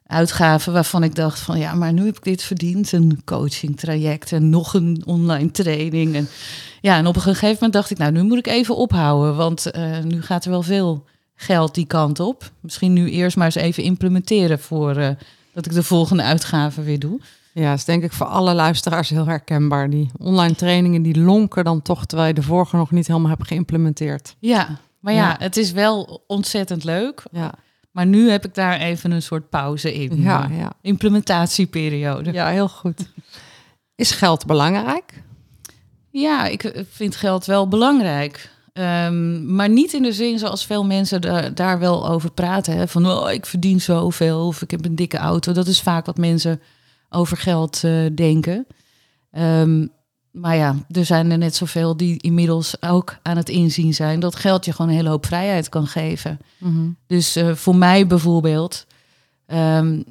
uitgaven 0.09 0.73
waarvan 0.73 1.03
ik 1.03 1.15
dacht 1.15 1.39
van 1.39 1.59
ja, 1.59 1.73
maar 1.73 1.93
nu 1.93 2.05
heb 2.05 2.17
ik 2.17 2.23
dit 2.23 2.43
verdiend. 2.43 2.91
Een 2.91 3.21
coaching 3.25 3.77
traject 3.79 4.31
en 4.31 4.49
nog 4.49 4.73
een 4.73 5.01
online 5.05 5.51
training. 5.51 6.15
En 6.15 6.27
ja, 6.81 6.97
en 6.97 7.07
op 7.07 7.15
een 7.15 7.21
gegeven 7.21 7.53
moment 7.53 7.73
dacht 7.73 7.89
ik, 7.89 7.97
nou, 7.97 8.11
nu 8.11 8.23
moet 8.23 8.37
ik 8.37 8.47
even 8.47 8.75
ophouden. 8.75 9.35
Want 9.35 9.71
uh, 9.75 9.99
nu 9.99 10.21
gaat 10.21 10.45
er 10.45 10.51
wel 10.51 10.61
veel 10.63 11.05
geld 11.35 11.75
die 11.75 11.85
kant 11.85 12.19
op. 12.19 12.51
Misschien 12.59 12.93
nu 12.93 13.09
eerst 13.09 13.37
maar 13.37 13.45
eens 13.45 13.55
even 13.55 13.83
implementeren 13.83 14.59
voor 14.59 14.97
uh, 14.97 15.09
dat 15.53 15.65
ik 15.65 15.73
de 15.73 15.83
volgende 15.83 16.23
uitgaven 16.23 16.83
weer 16.83 16.99
doe. 16.99 17.19
Ja, 17.53 17.73
is 17.73 17.85
denk 17.85 18.03
ik 18.03 18.11
voor 18.13 18.27
alle 18.27 18.53
luisteraars 18.53 19.09
heel 19.09 19.25
herkenbaar. 19.25 19.89
Die 19.89 20.09
online 20.17 20.55
trainingen 20.55 21.01
die 21.01 21.19
lonken 21.19 21.63
dan 21.63 21.81
toch, 21.81 22.05
terwijl 22.05 22.27
je 22.27 22.33
de 22.35 22.41
vorige 22.41 22.75
nog 22.75 22.91
niet 22.91 23.07
helemaal 23.07 23.29
hebt 23.29 23.47
geïmplementeerd. 23.47 24.35
Ja, 24.39 24.79
maar 24.99 25.13
ja, 25.13 25.27
Ja. 25.29 25.35
het 25.39 25.57
is 25.57 25.71
wel 25.71 26.23
ontzettend 26.27 26.83
leuk. 26.83 27.23
Ja, 27.31 27.53
Maar 27.91 28.05
nu 28.05 28.29
heb 28.29 28.45
ik 28.45 28.53
daar 28.53 28.79
even 28.79 29.11
een 29.11 29.21
soort 29.21 29.49
pauze 29.49 29.93
in. 29.93 30.21
ja, 30.21 30.49
Eh, 30.49 30.57
ja. 30.57 30.71
Implementatieperiode. 30.81 32.31
ja 32.31 32.47
heel 32.49 32.67
goed. 32.69 33.09
Is 33.95 34.11
geld 34.11 34.45
belangrijk? 34.45 35.23
Ja, 36.11 36.45
ik 36.45 36.63
eh, 36.63 36.83
vind 36.89 37.15
geld 37.15 37.45
wel 37.45 37.67
belangrijk. 37.67 38.49
Ehm, 38.73 39.55
maar 39.55 39.69
niet 39.69 39.93
in 39.93 40.01
de 40.03 40.13
zin 40.13 40.39
zoals 40.39 40.65
veel 40.65 40.85
mensen 40.85 41.21
da- 41.21 41.49
daar 41.49 41.79
wel 41.79 42.09
over 42.09 42.31
praten. 42.31 42.77
Hè? 42.77 42.87
Van, 42.87 43.07
oh, 43.07 43.31
ik 43.31 43.45
verdien 43.45 43.81
zoveel 43.81 44.47
of 44.47 44.61
ik 44.61 44.71
heb 44.71 44.85
een 44.85 44.95
dikke 44.95 45.17
auto. 45.17 45.51
Dat 45.51 45.67
is 45.67 45.81
vaak 45.81 46.05
wat 46.05 46.17
mensen 46.17 46.61
over 47.09 47.37
geld 47.37 47.83
eh, 47.83 48.05
denken. 48.15 48.67
Ehm, 49.31 49.87
maar 50.31 50.55
ja, 50.55 50.75
er 50.91 51.05
zijn 51.05 51.31
er 51.31 51.37
net 51.37 51.55
zoveel 51.55 51.97
die 51.97 52.21
inmiddels 52.21 52.81
ook 52.81 53.17
aan 53.21 53.37
het 53.37 53.49
inzien 53.49 53.93
zijn... 53.93 54.19
dat 54.19 54.35
geld 54.35 54.65
je 54.65 54.71
gewoon 54.71 54.91
een 54.91 54.97
hele 54.97 55.09
hoop 55.09 55.25
vrijheid 55.25 55.69
kan 55.69 55.87
geven. 55.87 56.39
Dus 57.07 57.35
eh, 57.35 57.55
voor 57.55 57.75
mij 57.75 58.07
bijvoorbeeld, 58.07 58.85
ehm, 59.45 60.01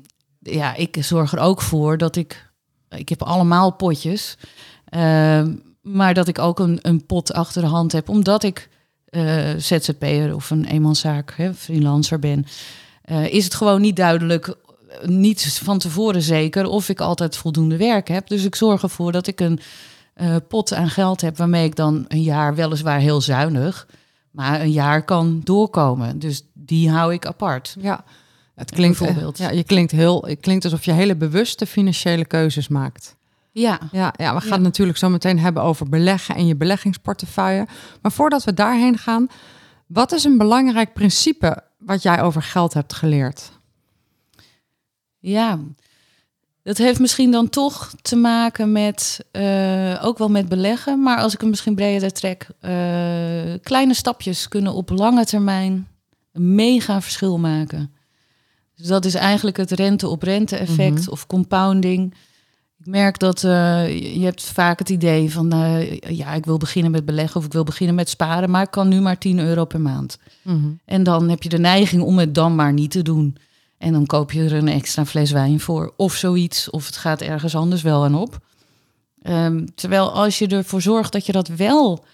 ja, 0.40 0.74
ik 0.74 0.96
zorg 1.00 1.32
er 1.32 1.38
ook 1.38 1.62
voor 1.62 1.98
dat 1.98 2.16
ik, 2.16 2.50
ik 2.88 3.08
heb 3.08 3.22
allemaal 3.22 3.70
potjes, 3.70 4.36
ehm, 4.84 5.54
maar 5.82 6.14
dat 6.14 6.28
ik 6.28 6.38
ook 6.38 6.58
een, 6.58 6.78
een 6.82 7.06
pot 7.06 7.32
achter 7.32 7.62
de 7.62 7.68
hand 7.68 7.92
heb, 7.92 8.08
omdat 8.08 8.42
ik 8.42 8.68
eh 9.08 9.54
ZZP'er 9.56 10.34
of 10.34 10.50
een 10.50 10.64
eenmanszaak, 10.64 11.34
hè, 11.36 11.54
freelancer 11.54 12.18
ben, 12.18 12.46
eh, 13.02 13.32
is 13.32 13.44
het 13.44 13.54
gewoon 13.54 13.80
niet 13.80 13.96
duidelijk, 13.96 14.56
niet 15.04 15.60
van 15.62 15.78
tevoren 15.78 16.22
zeker, 16.22 16.66
of 16.66 16.88
ik 16.88 17.00
altijd 17.00 17.36
voldoende 17.36 17.76
werk 17.76 18.08
heb. 18.08 18.28
Dus 18.28 18.44
ik 18.44 18.54
zorg 18.54 18.82
ervoor 18.82 19.12
dat 19.12 19.26
ik 19.26 19.40
een 19.40 19.60
eh, 20.18 20.36
pot 20.48 20.74
aan 20.74 20.90
geld 20.90 21.20
heb 21.20 21.36
waarmee 21.36 21.64
ik 21.64 21.76
dan 21.76 22.04
een 22.08 22.22
jaar 22.22 22.54
weliswaar 22.54 22.98
heel 22.98 23.20
zuinig, 23.20 23.88
maar 24.30 24.60
een 24.60 24.70
jaar 24.70 25.02
kan 25.04 25.40
doorkomen. 25.44 26.18
Dus 26.18 26.42
die 26.52 26.90
hou 26.90 27.12
ik 27.12 27.26
apart. 27.26 27.76
Ja, 27.80 28.04
het 28.54 28.70
klinkt 28.70 28.98
Bijvoorbeeld. 28.98 29.38
Ja, 29.38 29.50
je 29.50 29.64
klinkt 29.64 29.90
heel. 29.92 30.24
Het 30.26 30.40
klinkt 30.40 30.64
alsof 30.64 30.84
je 30.84 30.92
hele 30.92 31.16
bewuste 31.16 31.66
financiële 31.66 32.24
keuzes 32.24 32.68
maakt. 32.68 33.16
Ja, 33.52 33.78
Ja, 33.92 34.12
ja 34.16 34.34
we 34.34 34.40
gaan 34.40 34.48
Ja. 34.48 34.54
het 34.54 34.62
natuurlijk 34.62 34.98
zo 34.98 35.08
meteen 35.08 35.38
hebben 35.38 35.62
over 35.62 35.88
beleggen 35.88 36.34
en 36.34 36.46
je 36.46 36.56
beleggingsportefeuille. 36.56 37.66
Maar 38.02 38.12
voordat 38.12 38.44
we 38.44 38.54
daarheen 38.54 38.98
gaan, 38.98 39.26
wat 39.86 40.12
is 40.12 40.24
een 40.24 40.38
belangrijk 40.38 40.92
principe 40.92 41.62
wat 41.78 42.02
jij 42.02 42.22
over 42.22 42.42
geld 42.42 42.74
hebt 42.74 42.92
geleerd? 42.94 43.50
ja. 45.18 45.58
Dat 46.68 46.76
heeft 46.78 47.00
misschien 47.00 47.30
dan 47.30 47.48
toch 47.48 47.92
te 48.02 48.16
maken 48.16 48.72
met, 48.72 49.26
eh, 49.30 50.00
ook 50.02 50.18
wel 50.18 50.28
met 50.28 50.48
beleggen, 50.48 51.02
maar 51.02 51.18
als 51.18 51.34
ik 51.34 51.40
hem 51.40 51.50
misschien 51.50 51.74
breder 51.74 52.12
trek, 52.12 52.46
eh, 52.60 52.72
kleine 53.62 53.94
stapjes 53.94 54.48
kunnen 54.48 54.72
op 54.72 54.90
lange 54.90 55.24
termijn 55.24 55.88
een 56.32 56.54
mega 56.54 57.00
verschil 57.00 57.38
maken. 57.38 57.92
Dus 58.76 58.86
dat 58.86 59.04
is 59.04 59.14
eigenlijk 59.14 59.56
het 59.56 59.70
rente-op-rente 59.70 60.56
effect 60.56 61.00
Mhm. 61.00 61.10
of 61.10 61.26
compounding. 61.26 62.14
Ik 62.78 62.86
merk 62.86 63.18
dat 63.18 63.44
eh, 63.44 64.14
je 64.14 64.24
hebt 64.24 64.44
vaak 64.44 64.78
het 64.78 64.88
idee 64.88 65.32
van, 65.32 65.48
ja, 66.08 66.32
ik 66.32 66.44
wil 66.44 66.56
beginnen 66.56 66.90
met 66.90 67.04
beleggen 67.04 67.36
of 67.40 67.46
ik 67.46 67.52
wil 67.52 67.64
beginnen 67.64 67.94
met 67.96 68.08
sparen, 68.08 68.50
maar 68.50 68.62
ik 68.62 68.70
kan 68.70 68.88
nu 68.88 69.00
maar 69.00 69.18
10 69.18 69.38
euro 69.38 69.64
per 69.64 69.80
maand. 69.80 70.18
En 70.84 71.02
dan 71.02 71.28
heb 71.28 71.42
je 71.42 71.48
de 71.48 71.58
neiging 71.58 72.02
om 72.02 72.18
het 72.18 72.34
dan 72.34 72.54
maar 72.54 72.72
niet 72.72 72.90
te 72.90 73.02
doen. 73.02 73.36
En 73.78 73.92
dan 73.92 74.06
koop 74.06 74.32
je 74.32 74.44
er 74.44 74.52
een 74.52 74.68
extra 74.68 75.06
fles 75.06 75.30
wijn 75.30 75.60
voor 75.60 75.92
of 75.96 76.14
zoiets. 76.14 76.70
Of 76.70 76.86
het 76.86 76.96
gaat 76.96 77.20
ergens 77.20 77.56
anders 77.56 77.82
wel 77.82 78.04
aan 78.04 78.14
op. 78.14 78.38
Ehm, 79.22 79.66
terwijl 79.74 80.12
als 80.12 80.38
je 80.38 80.46
ervoor 80.46 80.82
zorgt 80.82 81.12
dat 81.12 81.26
je 81.26 81.32
dat 81.32 81.48
wel 81.48 82.04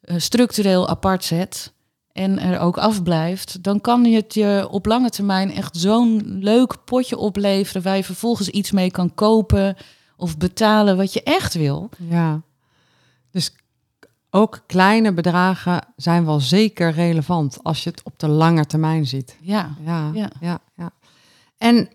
eh, 0.00 0.18
structureel 0.18 0.88
apart 0.88 1.24
zet 1.24 1.72
en 2.12 2.38
er 2.38 2.58
ook 2.58 2.78
afblijft, 2.78 3.62
dan 3.62 3.80
kan 3.80 4.04
het 4.04 4.34
je 4.34 4.68
op 4.70 4.86
lange 4.86 5.10
termijn 5.10 5.54
echt 5.54 5.76
zo'n 5.76 6.38
leuk 6.40 6.84
potje 6.84 7.16
opleveren 7.16 7.82
waar 7.82 7.96
je 7.96 8.04
vervolgens 8.04 8.48
iets 8.48 8.70
mee 8.70 8.90
kan 8.90 9.14
kopen 9.14 9.76
of 10.16 10.38
betalen 10.38 10.96
wat 10.96 11.12
je 11.12 11.22
echt 11.22 11.54
wil. 11.54 11.90
Ja. 12.08 12.42
Dus 13.30 13.52
ook 14.30 14.62
kleine 14.66 15.12
bedragen 15.12 15.86
zijn 15.96 16.24
wel 16.24 16.40
zeker 16.40 16.90
relevant 16.90 17.58
als 17.62 17.84
je 17.84 17.90
het 17.90 18.02
op 18.02 18.18
de 18.18 18.28
lange 18.28 18.66
termijn 18.66 19.06
ziet. 19.06 19.36
Ja, 19.40 19.76
Ja, 19.84 20.10
ja, 20.14 20.30
Ja. 20.40 20.60
En 21.62 21.88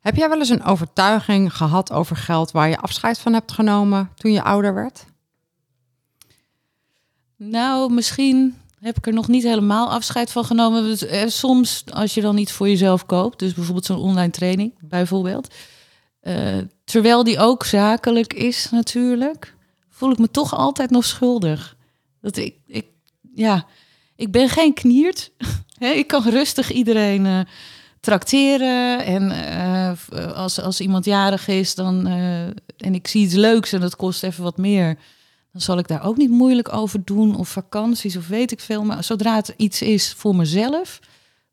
heb 0.00 0.16
jij 0.16 0.28
wel 0.28 0.38
eens 0.38 0.48
een 0.48 0.64
overtuiging 0.64 1.56
gehad 1.56 1.92
over 1.92 2.16
geld 2.16 2.50
waar 2.50 2.68
je 2.68 2.78
afscheid 2.78 3.18
van 3.18 3.32
hebt 3.32 3.52
genomen 3.52 4.10
toen 4.14 4.32
je 4.32 4.42
ouder 4.42 4.74
werd? 4.74 5.04
Nou, 7.36 7.92
misschien 7.92 8.60
heb 8.80 8.96
ik 8.96 9.06
er 9.06 9.12
nog 9.12 9.28
niet 9.28 9.42
helemaal 9.42 9.90
afscheid 9.90 10.30
van 10.30 10.44
genomen. 10.44 10.82
Dus, 10.82 11.06
eh, 11.06 11.26
soms, 11.26 11.84
als 11.90 12.14
je 12.14 12.20
dan 12.20 12.36
iets 12.38 12.52
voor 12.52 12.68
jezelf 12.68 13.06
koopt, 13.06 13.38
dus 13.38 13.54
bijvoorbeeld 13.54 13.86
zo'n 13.86 13.98
online 13.98 14.30
training, 14.30 14.74
bijvoorbeeld. 14.80 15.54
eh, 16.20 16.58
terwijl 16.84 17.24
die 17.24 17.38
ook 17.38 17.64
zakelijk 17.64 18.32
is 18.32 18.70
natuurlijk, 18.70 19.54
voel 19.90 20.10
ik 20.10 20.18
me 20.18 20.30
toch 20.30 20.54
altijd 20.54 20.90
nog 20.90 21.04
schuldig. 21.04 21.76
Dat 22.20 22.36
ik, 22.36 22.54
ik 22.66 22.86
ja, 23.34 23.66
ik 24.16 24.30
ben 24.32 24.48
geen 24.48 24.74
kniert. 24.74 25.30
Ik 25.78 26.06
kan 26.06 26.22
rustig 26.22 26.72
iedereen 26.72 27.26
eh 27.26 27.40
trakteren. 28.04 29.04
En 29.04 29.30
eh, 29.30 29.92
f- 29.92 30.12
als, 30.34 30.60
als 30.60 30.80
iemand 30.80 31.04
jarig 31.04 31.48
is 31.48 31.74
dan, 31.74 32.06
eh, 32.06 32.44
en 32.76 32.94
ik 32.94 33.06
zie 33.08 33.24
iets 33.24 33.34
leuks 33.34 33.72
en 33.72 33.80
dat 33.80 33.96
kost 33.96 34.22
even 34.22 34.42
wat 34.42 34.56
meer 34.56 34.98
dan 35.52 35.62
zal 35.62 35.78
ik 35.78 35.88
daar 35.88 36.04
ook 36.04 36.16
niet 36.16 36.30
moeilijk 36.30 36.72
over 36.72 37.04
doen. 37.04 37.36
Of 37.36 37.48
vakanties 37.48 38.16
of 38.16 38.28
weet 38.28 38.52
ik 38.52 38.60
veel. 38.60 38.82
Maar 38.84 39.04
zodra 39.04 39.34
het 39.36 39.54
iets 39.56 39.82
is 39.82 40.12
voor 40.16 40.36
mezelf, 40.36 41.00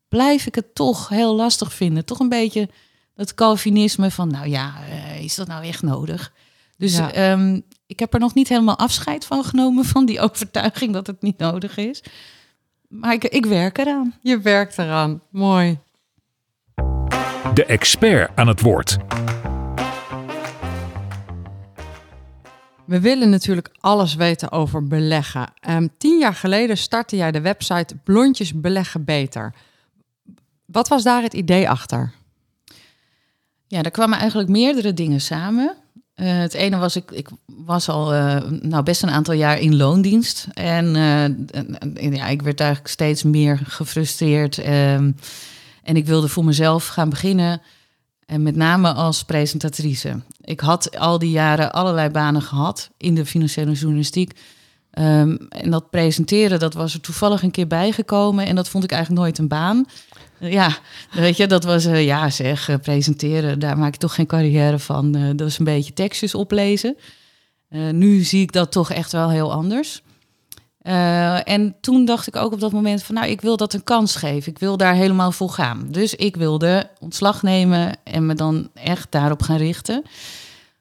blijf 0.08 0.46
ik 0.46 0.54
het 0.54 0.74
toch 0.74 1.08
heel 1.08 1.34
lastig 1.34 1.72
vinden. 1.72 2.04
Toch 2.04 2.18
een 2.18 2.28
beetje 2.28 2.68
dat 3.14 3.34
Calvinisme 3.34 4.10
van, 4.10 4.28
nou 4.30 4.48
ja, 4.48 4.72
eh, 4.90 5.20
is 5.24 5.34
dat 5.34 5.46
nou 5.46 5.64
echt 5.66 5.82
nodig? 5.82 6.32
Dus 6.76 6.96
Ja. 6.96 7.12
ehm, 7.12 7.60
ik 7.86 7.98
heb 7.98 8.14
er 8.14 8.20
nog 8.20 8.34
niet 8.34 8.48
helemaal 8.48 8.78
afscheid 8.78 9.24
van 9.24 9.44
genomen 9.44 9.84
van 9.84 10.06
die 10.06 10.20
overtuiging 10.30 10.92
dat 10.92 11.06
het 11.06 11.22
niet 11.22 11.38
nodig 11.38 11.76
is. 11.76 12.02
Maar 12.88 13.12
ik, 13.12 13.24
ik 13.24 13.46
werk 13.46 13.78
eraan. 13.78 14.14
Je 14.22 14.40
werkt 14.40 14.78
eraan. 14.78 15.22
Mooi. 15.30 15.78
De 17.54 17.64
expert 17.66 18.30
aan 18.34 18.48
het 18.48 18.60
woord. 18.60 18.96
We 22.86 23.00
willen 23.00 23.30
natuurlijk 23.30 23.68
alles 23.80 24.14
weten 24.14 24.52
over 24.52 24.86
beleggen. 24.86 25.52
Ehm, 25.60 25.86
tien 25.98 26.18
jaar 26.18 26.34
geleden 26.34 26.76
startte 26.78 27.16
jij 27.16 27.30
de 27.32 27.40
website 27.40 27.94
Blondjes 28.04 28.54
Beleggen 28.60 29.04
Beter. 29.04 29.54
Wat 30.64 30.88
was 30.88 31.02
daar 31.02 31.22
het 31.22 31.34
idee 31.34 31.68
achter? 31.70 32.12
Ja, 33.66 33.82
er 33.82 33.90
kwamen 33.90 34.18
eigenlijk 34.18 34.48
meerdere 34.48 34.94
dingen 34.94 35.20
samen. 35.20 35.76
Eh, 36.14 36.38
het 36.38 36.54
ene 36.54 36.76
was, 36.76 36.96
ik, 36.96 37.10
ik 37.10 37.28
was 37.46 37.88
al 37.88 38.12
eh, 38.14 38.42
nou 38.50 38.82
best 38.82 39.02
een 39.02 39.10
aantal 39.10 39.34
jaar 39.34 39.58
in 39.58 39.76
loondienst. 39.76 40.46
En, 40.52 40.96
eh, 40.96 41.22
en- 41.24 41.78
en 41.94 42.14
ja, 42.14 42.26
ik 42.26 42.42
werd 42.42 42.60
eigenlijk 42.60 42.90
steeds 42.90 43.22
meer 43.22 43.58
gefrustreerd. 43.64 44.58
ehm, 44.58 45.12
en 45.82 45.96
ik 45.96 46.06
wilde 46.06 46.28
voor 46.28 46.44
mezelf 46.44 46.86
gaan 46.86 47.08
beginnen. 47.08 47.62
En 48.26 48.42
met 48.42 48.56
name 48.56 48.92
als 48.92 49.24
presentatrice. 49.24 50.20
Ik 50.40 50.60
had 50.60 50.98
al 50.98 51.18
die 51.18 51.30
jaren 51.30 51.72
allerlei 51.72 52.08
banen 52.08 52.42
gehad 52.42 52.90
in 52.96 53.14
de 53.14 53.26
financiële 53.26 53.72
journalistiek. 53.72 54.40
Ehm, 54.90 55.36
en 55.48 55.70
dat 55.70 55.90
presenteren, 55.90 56.58
dat 56.58 56.74
was 56.74 56.94
er 56.94 57.00
toevallig 57.00 57.42
een 57.42 57.50
keer 57.50 57.66
bijgekomen. 57.66 58.46
En 58.46 58.54
dat 58.54 58.68
vond 58.68 58.84
ik 58.84 58.90
eigenlijk 58.90 59.22
nooit 59.22 59.38
een 59.38 59.48
baan. 59.48 59.86
Ja, 60.38 60.78
weet 61.12 61.36
je, 61.36 61.46
dat 61.46 61.64
was, 61.64 61.84
eh, 61.84 62.04
ja 62.04 62.30
zeg, 62.30 62.68
eh, 62.68 62.76
presenteren, 62.82 63.58
daar 63.58 63.78
maak 63.78 63.94
ik 63.94 64.00
toch 64.00 64.14
geen 64.14 64.26
carrière 64.26 64.78
van. 64.78 65.14
Eh, 65.14 65.30
dat 65.36 65.48
is 65.48 65.58
een 65.58 65.64
beetje 65.64 65.92
tekstjes 65.92 66.34
oplezen. 66.34 66.96
Eh, 67.72 67.90
nu 67.90 68.20
zie 68.22 68.42
ik 68.42 68.52
dat 68.52 68.72
toch 68.72 68.90
echt 68.90 69.12
wel 69.12 69.30
heel 69.30 69.52
anders. 69.52 70.02
Eh, 70.82 71.48
en 71.48 71.74
toen 71.80 72.04
dacht 72.04 72.26
ik 72.26 72.36
ook 72.36 72.52
op 72.52 72.60
dat 72.60 72.72
moment 72.72 73.02
van, 73.02 73.14
nou, 73.14 73.26
ik 73.28 73.40
wil 73.40 73.56
dat 73.56 73.72
een 73.74 73.84
kans 73.84 74.16
geven. 74.16 74.52
Ik 74.52 74.58
wil 74.58 74.76
daar 74.76 74.94
helemaal 74.94 75.32
voor 75.32 75.50
gaan. 75.50 75.86
Dus 75.90 76.14
ik 76.14 76.36
wilde 76.36 76.90
ontslag 77.00 77.42
nemen 77.42 77.92
en 78.04 78.26
me 78.26 78.34
dan 78.34 78.68
echt 78.74 79.06
daarop 79.10 79.42
gaan 79.42 79.56
richten. 79.56 80.02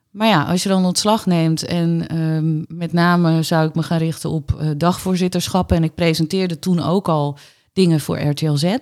Maar 0.09 0.27
ja, 0.27 0.43
als 0.43 0.63
je 0.63 0.69
dan 0.69 0.85
ontslag 0.85 1.25
neemt 1.25 1.65
en 1.65 2.07
ehm, 2.07 2.77
met 2.79 2.93
name 2.93 3.43
zou 3.43 3.67
ik 3.67 3.75
me 3.75 3.83
gaan 3.83 3.97
richten 3.97 4.29
op 4.29 4.55
eh, 4.59 4.69
dagvoorzitterschappen. 4.77 5.77
En 5.77 5.83
ik 5.83 5.95
presenteerde 5.95 6.59
toen 6.59 6.79
ook 6.83 7.07
al 7.07 7.37
dingen 7.73 7.99
voor 7.99 8.19
RTL 8.19 8.53
Z. 8.55 8.75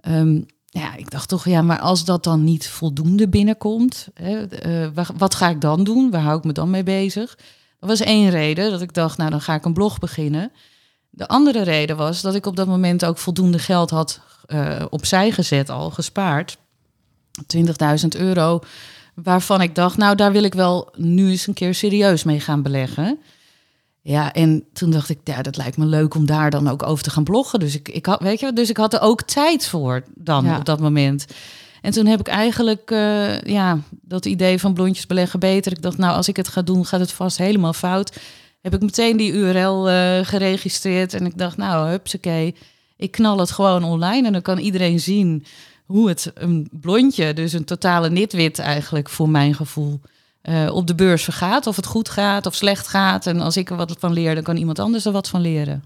Ehm, 0.00 0.40
ja, 0.66 0.96
ik 0.96 1.10
dacht 1.10 1.28
toch, 1.28 1.44
ja, 1.48 1.62
maar 1.62 1.78
als 1.78 2.04
dat 2.04 2.24
dan 2.24 2.44
niet 2.44 2.68
voldoende 2.68 3.28
binnenkomt, 3.28 4.08
hè, 4.14 4.46
eh, 4.46 4.88
wa- 4.94 5.14
wat 5.16 5.34
ga 5.34 5.48
ik 5.48 5.60
dan 5.60 5.84
doen? 5.84 6.10
Waar 6.10 6.20
hou 6.22 6.38
ik 6.38 6.44
me 6.44 6.52
dan 6.52 6.70
mee 6.70 6.82
bezig? 6.82 7.38
Dat 7.86 7.98
was 7.98 8.06
één 8.06 8.30
reden 8.30 8.70
dat 8.70 8.80
ik 8.80 8.94
dacht, 8.94 9.18
nou 9.18 9.30
dan 9.30 9.40
ga 9.40 9.54
ik 9.54 9.64
een 9.64 9.72
blog 9.72 9.98
beginnen. 9.98 10.52
De 11.10 11.28
andere 11.28 11.62
reden 11.62 11.96
was 11.96 12.20
dat 12.20 12.34
ik 12.34 12.46
op 12.46 12.56
dat 12.56 12.66
moment 12.66 13.04
ook 13.04 13.18
voldoende 13.18 13.58
geld 13.58 13.90
had 13.90 14.20
eh, 14.46 14.84
opzij 14.90 15.30
gezet, 15.30 15.70
al 15.70 15.90
gespaard. 15.90 16.56
20.000 17.56 17.62
euro 18.18 18.60
waarvan 19.14 19.60
ik 19.60 19.74
dacht, 19.74 19.96
nou, 19.96 20.16
daar 20.16 20.32
wil 20.32 20.42
ik 20.42 20.54
wel 20.54 20.88
nu 20.96 21.30
eens 21.30 21.46
een 21.46 21.54
keer 21.54 21.74
serieus 21.74 22.24
mee 22.24 22.40
gaan 22.40 22.62
beleggen. 22.62 23.18
Ja, 24.02 24.32
en 24.32 24.64
toen 24.72 24.90
dacht 24.90 25.08
ik, 25.08 25.18
ja, 25.24 25.42
dat 25.42 25.56
lijkt 25.56 25.76
me 25.76 25.84
leuk 25.84 26.14
om 26.14 26.26
daar 26.26 26.50
dan 26.50 26.68
ook 26.68 26.82
over 26.82 27.04
te 27.04 27.10
gaan 27.10 27.24
bloggen. 27.24 27.60
Dus 27.60 27.74
ik, 27.74 27.88
ik 27.88 28.06
had, 28.06 28.20
weet 28.20 28.40
je, 28.40 28.52
dus 28.52 28.70
ik 28.70 28.76
had 28.76 28.94
er 28.94 29.00
ook 29.00 29.22
tijd 29.22 29.66
voor 29.66 30.02
dan 30.14 30.44
Ja. 30.44 30.56
op 30.58 30.64
dat 30.64 30.80
moment. 30.80 31.26
En 31.86 31.92
toen 31.92 32.06
heb 32.06 32.20
ik 32.20 32.28
eigenlijk, 32.28 32.90
eh, 32.90 33.40
ja, 33.40 33.78
dat 33.90 34.26
idee 34.26 34.58
van 34.58 34.74
blondjes 34.74 35.06
beleggen 35.06 35.40
beter. 35.40 35.72
Ik 35.72 35.82
dacht, 35.82 35.98
nou, 35.98 36.16
als 36.16 36.28
ik 36.28 36.36
het 36.36 36.48
ga 36.48 36.62
doen, 36.62 36.86
gaat 36.86 37.00
het 37.00 37.12
vast 37.12 37.38
helemaal 37.38 37.72
fout. 37.72 38.16
Heb 38.60 38.74
ik 38.74 38.80
meteen 38.80 39.16
die 39.16 39.32
URL 39.32 39.88
eh, 39.88 40.18
geregistreerd 40.22 41.14
en 41.14 41.26
ik 41.26 41.38
dacht, 41.38 41.56
nou, 41.56 41.88
hupsakee, 41.88 42.54
ik 42.96 43.10
knal 43.10 43.38
het 43.38 43.50
gewoon 43.50 43.84
online 43.84 44.26
en 44.26 44.32
dan 44.32 44.42
kan 44.42 44.58
iedereen 44.58 45.00
zien 45.00 45.44
hoe 45.84 46.08
het 46.08 46.30
een 46.34 46.68
blondje, 46.72 47.32
dus 47.32 47.52
een 47.52 47.64
totale 47.64 48.10
nitwit 48.10 48.58
eigenlijk 48.58 49.08
voor 49.08 49.28
mijn 49.28 49.54
gevoel, 49.54 50.00
eh, 50.42 50.70
op 50.72 50.86
de 50.86 50.94
beurs 50.94 51.24
vergaat. 51.24 51.66
Of 51.66 51.76
het 51.76 51.86
goed 51.86 52.08
gaat 52.08 52.46
of 52.46 52.54
slecht 52.54 52.88
gaat. 52.88 53.26
En 53.26 53.40
als 53.40 53.56
ik 53.56 53.70
er 53.70 53.76
wat 53.76 53.96
van 53.98 54.12
leer, 54.12 54.34
dan 54.34 54.44
kan 54.44 54.56
iemand 54.56 54.78
anders 54.78 55.04
er 55.04 55.12
wat 55.12 55.28
van 55.28 55.40
leren. 55.40 55.84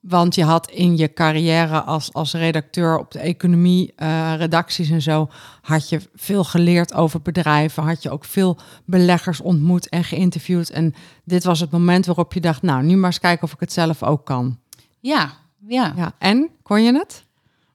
Want 0.00 0.34
je 0.34 0.44
had 0.44 0.70
in 0.70 0.96
je 0.96 1.12
carrière 1.12 1.82
als, 1.82 2.12
als 2.12 2.32
redacteur 2.32 2.98
op 2.98 3.10
de 3.10 3.18
economie, 3.18 3.92
eh, 3.96 4.34
redacties 4.36 4.90
en 4.90 5.02
zo, 5.02 5.28
had 5.60 5.88
je 5.88 6.00
veel 6.14 6.44
geleerd 6.44 6.94
over 6.94 7.22
bedrijven, 7.22 7.82
had 7.82 8.02
je 8.02 8.10
ook 8.10 8.24
veel 8.24 8.58
beleggers 8.84 9.40
ontmoet 9.40 9.88
en 9.88 10.04
geïnterviewd. 10.04 10.70
En 10.70 10.94
dit 11.24 11.44
was 11.44 11.60
het 11.60 11.70
moment 11.70 12.06
waarop 12.06 12.32
je 12.32 12.40
dacht, 12.40 12.62
nou, 12.62 12.82
nu 12.82 12.96
maar 12.96 13.10
eens 13.10 13.20
kijken 13.20 13.44
of 13.44 13.52
ik 13.52 13.60
het 13.60 13.72
zelf 13.72 14.02
ook 14.02 14.24
kan. 14.24 14.58
Ja, 15.00 15.32
ja. 15.66 15.92
Ja. 15.96 16.12
En, 16.18 16.50
kon 16.62 16.82
je 16.82 16.92
het? 16.92 17.24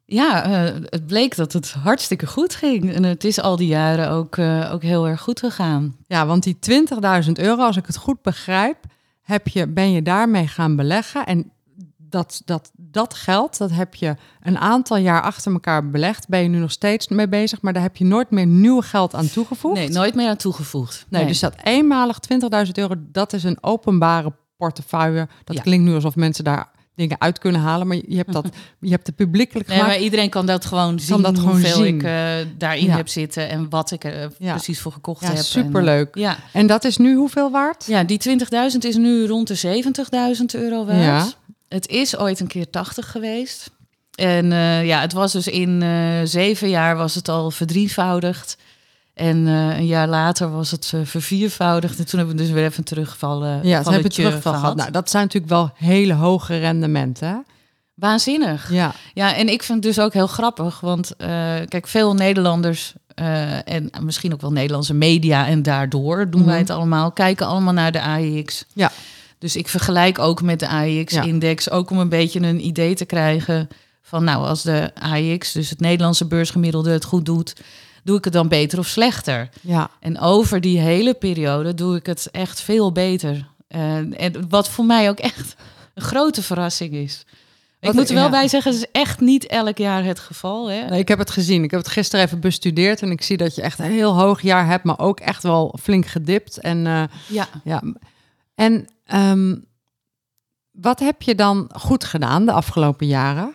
Ja, 0.05 0.43
eh, 0.43 0.75
het 0.85 1.07
bleek 1.07 1.35
dat 1.35 1.53
het 1.53 1.71
hartstikke 1.71 2.27
goed 2.27 2.55
ging. 2.55 2.93
En 2.93 3.03
het 3.03 3.23
is 3.23 3.39
al 3.39 3.55
die 3.55 3.67
jaren 3.67 4.09
ook, 4.09 4.37
eh, 4.37 4.69
ook 4.73 4.81
heel 4.81 5.07
erg 5.07 5.21
goed 5.21 5.39
gegaan. 5.39 5.95
Ja, 6.07 6.25
want 6.25 6.43
die 6.43 6.59
20.000 6.59 7.39
euro, 7.39 7.63
als 7.63 7.77
ik 7.77 7.85
het 7.85 7.97
goed 7.97 8.21
begrijp, 8.21 8.77
heb 9.21 9.47
je, 9.47 9.67
ben 9.67 9.91
je 9.91 10.01
daarmee 10.01 10.47
gaan 10.47 10.75
beleggen. 10.75 11.25
En 11.25 11.51
dat, 12.09 12.41
dat, 12.45 12.71
dat 12.73 13.13
geld, 13.13 13.57
dat 13.57 13.71
heb 13.71 13.95
je 13.95 14.15
een 14.41 14.57
aantal 14.57 14.97
jaar 14.97 15.21
achter 15.21 15.51
elkaar 15.51 15.89
belegd. 15.89 16.27
Ben 16.27 16.41
je 16.41 16.47
nu 16.47 16.57
nog 16.59 16.71
steeds 16.71 17.07
mee 17.07 17.27
bezig, 17.29 17.61
maar 17.61 17.73
daar 17.73 17.81
heb 17.81 17.95
je 17.97 18.05
nooit 18.05 18.29
meer 18.31 18.45
nieuw 18.45 18.81
geld 18.81 19.15
aan 19.15 19.29
toegevoegd. 19.29 19.75
Nee, 19.75 19.89
nooit 19.89 20.15
meer 20.15 20.29
aan 20.29 20.37
toegevoegd. 20.37 21.05
Nee, 21.09 21.25
dus 21.25 21.39
dat 21.39 21.55
eenmalig 21.63 22.17
20.000 22.65 22.71
euro, 22.73 22.95
dat 22.97 23.33
is 23.33 23.43
een 23.43 23.57
openbare 23.61 24.33
portefeuille. 24.57 25.27
Dat 25.43 25.55
Ja. 25.55 25.61
klinkt 25.61 25.85
nu 25.85 25.93
alsof 25.93 26.15
mensen 26.15 26.43
daar 26.43 26.69
dingen 26.95 27.21
uit 27.21 27.39
kunnen 27.39 27.61
halen, 27.61 27.87
maar 27.87 27.97
je 28.07 28.15
hebt, 28.15 28.33
dat, 28.33 28.49
je 28.79 28.89
hebt 28.89 29.07
het 29.07 29.15
publiekelijk 29.15 29.67
Nee, 29.67 29.77
gemaakt. 29.77 29.95
maar 29.95 30.03
iedereen 30.03 30.29
kan 30.29 30.45
dat 30.45 30.65
gewoon 30.65 30.99
zien, 30.99 31.21
dat 31.21 31.37
gewoon 31.37 31.51
hoeveel 31.51 31.75
zien. 31.75 31.95
ik 31.95 32.03
eh, 32.03 32.35
daarin 32.57 32.85
Ja. 32.85 32.95
heb 32.95 33.07
zitten 33.07 33.49
en 33.49 33.69
wat 33.69 33.91
ik 33.91 34.03
er 34.03 34.31
Ja. 34.39 34.51
precies 34.53 34.79
voor 34.79 34.91
gekocht 34.91 35.27
heb. 35.27 35.35
En, 35.35 35.43
superleuk. 35.43 36.15
eh, 36.15 36.21
ja. 36.21 36.37
En 36.53 36.67
dat 36.67 36.83
is 36.83 36.97
nu 36.97 37.15
hoeveel 37.15 37.51
waard? 37.51 37.85
ja, 37.87 38.03
die 38.03 38.17
20.000 38.71 38.83
is 38.85 38.95
nu 38.95 39.25
rond 39.25 39.47
de 39.47 39.55
70.000 39.55 40.45
euro 40.55 40.85
waard. 40.85 40.99
Ja. 41.03 41.27
Het 41.69 41.87
is 41.87 42.17
ooit 42.17 42.39
een 42.39 42.47
keer 42.47 42.69
80 42.69 43.11
geweest. 43.11 43.71
En 44.15 44.51
eh, 44.51 44.85
ja, 44.85 45.01
het 45.01 45.13
was 45.13 45.31
dus 45.31 45.47
in 45.47 45.81
eh, 45.81 45.89
zeven 46.23 46.69
jaar 46.69 46.95
was 46.97 47.15
het 47.15 47.29
al 47.29 47.51
verdrievoudigd. 47.51 48.57
En 49.13 49.47
eh, 49.47 49.77
een 49.77 49.85
jaar 49.85 50.07
later 50.07 50.51
was 50.51 50.71
het 50.71 50.93
verviervoudigd. 51.03 51.99
En 51.99 52.05
toen 52.05 52.19
hebben 52.19 52.37
we 52.37 52.41
dus 52.43 52.51
weer 52.51 52.63
even 52.63 52.77
een 52.77 52.83
terugvallen. 52.83 53.67
Ja, 53.67 53.83
hebben 53.83 54.11
terugval 54.11 54.53
gehad. 54.53 54.75
Nou, 54.75 54.91
dat 54.91 55.09
zijn 55.09 55.23
natuurlijk 55.23 55.51
wel 55.51 55.71
hele 55.75 56.13
hoge 56.13 56.57
rendementen. 56.57 57.27
hè? 57.27 57.35
Waanzinnig. 57.93 58.71
Ja, 58.71 58.93
Ja, 59.13 59.35
en 59.35 59.47
ik 59.49 59.63
vind 59.63 59.83
het 59.83 59.95
dus 59.95 60.03
ook 60.05 60.13
heel 60.13 60.27
grappig. 60.27 60.79
Want 60.79 61.15
kijk, 61.67 61.87
veel 61.87 62.13
Nederlanders 62.13 62.93
en 63.65 63.89
misschien 64.01 64.33
ook 64.33 64.41
wel 64.41 64.51
Nederlandse 64.51 64.93
media 64.93 65.47
en 65.47 65.63
daardoor 65.63 66.29
doen 66.29 66.41
Mhm. 66.41 66.49
wij 66.49 66.59
het 66.59 66.69
allemaal, 66.69 67.11
kijken 67.11 67.45
allemaal 67.47 67.73
naar 67.73 67.91
de 67.91 68.01
AIX. 68.01 68.65
Ja. 68.73 68.91
Dus 69.39 69.55
ik 69.55 69.67
vergelijk 69.67 70.19
ook 70.19 70.41
met 70.41 70.59
de 70.59 70.67
AIX-index, 70.67 71.69
ook 71.69 71.89
om 71.89 71.99
een 71.99 72.09
beetje 72.09 72.39
een 72.39 72.65
idee 72.65 72.93
te 72.93 73.05
krijgen 73.05 73.67
van 74.01 74.23
nou, 74.23 74.45
als 74.45 74.61
de 74.61 74.91
AIX, 74.95 75.51
dus 75.51 75.69
het 75.69 75.79
Nederlandse 75.79 76.25
beursgemiddelde, 76.25 76.91
het 76.91 77.03
goed 77.03 77.25
doet, 77.25 77.55
doe 78.03 78.17
ik 78.17 78.23
het 78.23 78.33
dan 78.33 78.47
beter 78.47 78.79
of 78.79 78.87
slechter? 78.87 79.49
ja. 79.61 79.89
En 79.99 80.19
over 80.19 80.61
die 80.61 80.79
hele 80.79 81.13
periode 81.13 81.73
doe 81.73 81.95
ik 81.95 82.05
het 82.05 82.27
echt 82.31 82.61
veel 82.61 82.91
beter. 82.91 83.47
En 83.67 84.49
wat 84.49 84.69
voor 84.69 84.85
mij 84.85 85.09
ook 85.09 85.19
echt 85.19 85.55
een 85.95 86.03
grote 86.03 86.43
verrassing 86.43 86.93
is. 86.93 87.25
Ik 87.79 87.93
moet 87.93 88.09
er 88.09 88.15
wel 88.15 88.23
ja. 88.23 88.29
bij 88.29 88.47
zeggen, 88.47 88.71
het 88.71 88.81
is 88.81 88.91
echt 88.91 89.19
niet 89.19 89.45
elk 89.47 89.77
jaar 89.77 90.03
het 90.03 90.19
geval. 90.19 90.69
Hè? 90.69 90.85
Nee, 90.85 90.99
ik 90.99 91.07
heb 91.07 91.19
het 91.19 91.29
gezien. 91.29 91.63
Ik 91.63 91.71
heb 91.71 91.79
het 91.79 91.89
gisteren 91.89 92.25
even 92.25 92.39
bestudeerd 92.39 93.01
en 93.01 93.11
ik 93.11 93.21
zie 93.21 93.37
dat 93.37 93.55
je 93.55 93.61
echt 93.61 93.79
een 93.79 93.91
heel 93.91 94.13
hoog 94.13 94.41
jaar 94.41 94.65
hebt, 94.65 94.83
maar 94.83 94.99
ook 94.99 95.19
echt 95.19 95.43
wel 95.43 95.77
flink 95.81 96.05
gedipt. 96.05 96.57
En 96.57 96.87
eh, 96.87 97.03
Ja. 97.27 97.47
ja, 97.63 97.83
en 98.55 98.87
ehm, 99.09 99.55
wat 100.71 100.99
heb 100.99 101.21
je 101.21 101.35
dan 101.35 101.69
goed 101.73 102.03
gedaan 102.03 102.45
de 102.45 102.51
afgelopen 102.51 103.07
jaren? 103.07 103.53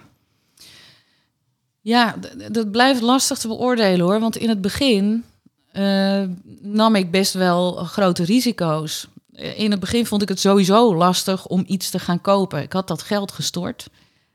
Ja, 1.80 2.14
dat 2.50 2.70
blijft 2.70 3.00
lastig 3.00 3.38
te 3.38 3.48
beoordelen 3.48 4.00
hoor. 4.06 4.20
Want 4.20 4.36
in 4.36 4.48
het 4.48 4.60
begin 4.60 5.24
eh, 5.72 6.22
nam 6.60 6.94
ik 6.94 7.10
best 7.10 7.32
wel 7.32 7.72
grote 7.74 8.24
risico's. 8.24 9.08
Eh, 9.32 9.58
In 9.58 9.70
het 9.70 9.80
begin 9.80 10.06
vond 10.06 10.22
ik 10.22 10.28
het 10.28 10.40
sowieso 10.40 10.94
lastig 10.94 11.46
om 11.46 11.64
iets 11.66 11.90
te 11.90 11.98
gaan 11.98 12.20
kopen. 12.20 12.62
Ik 12.62 12.72
had 12.72 12.88
dat 12.88 13.02
geld 13.02 13.32
gestort. 13.32 13.88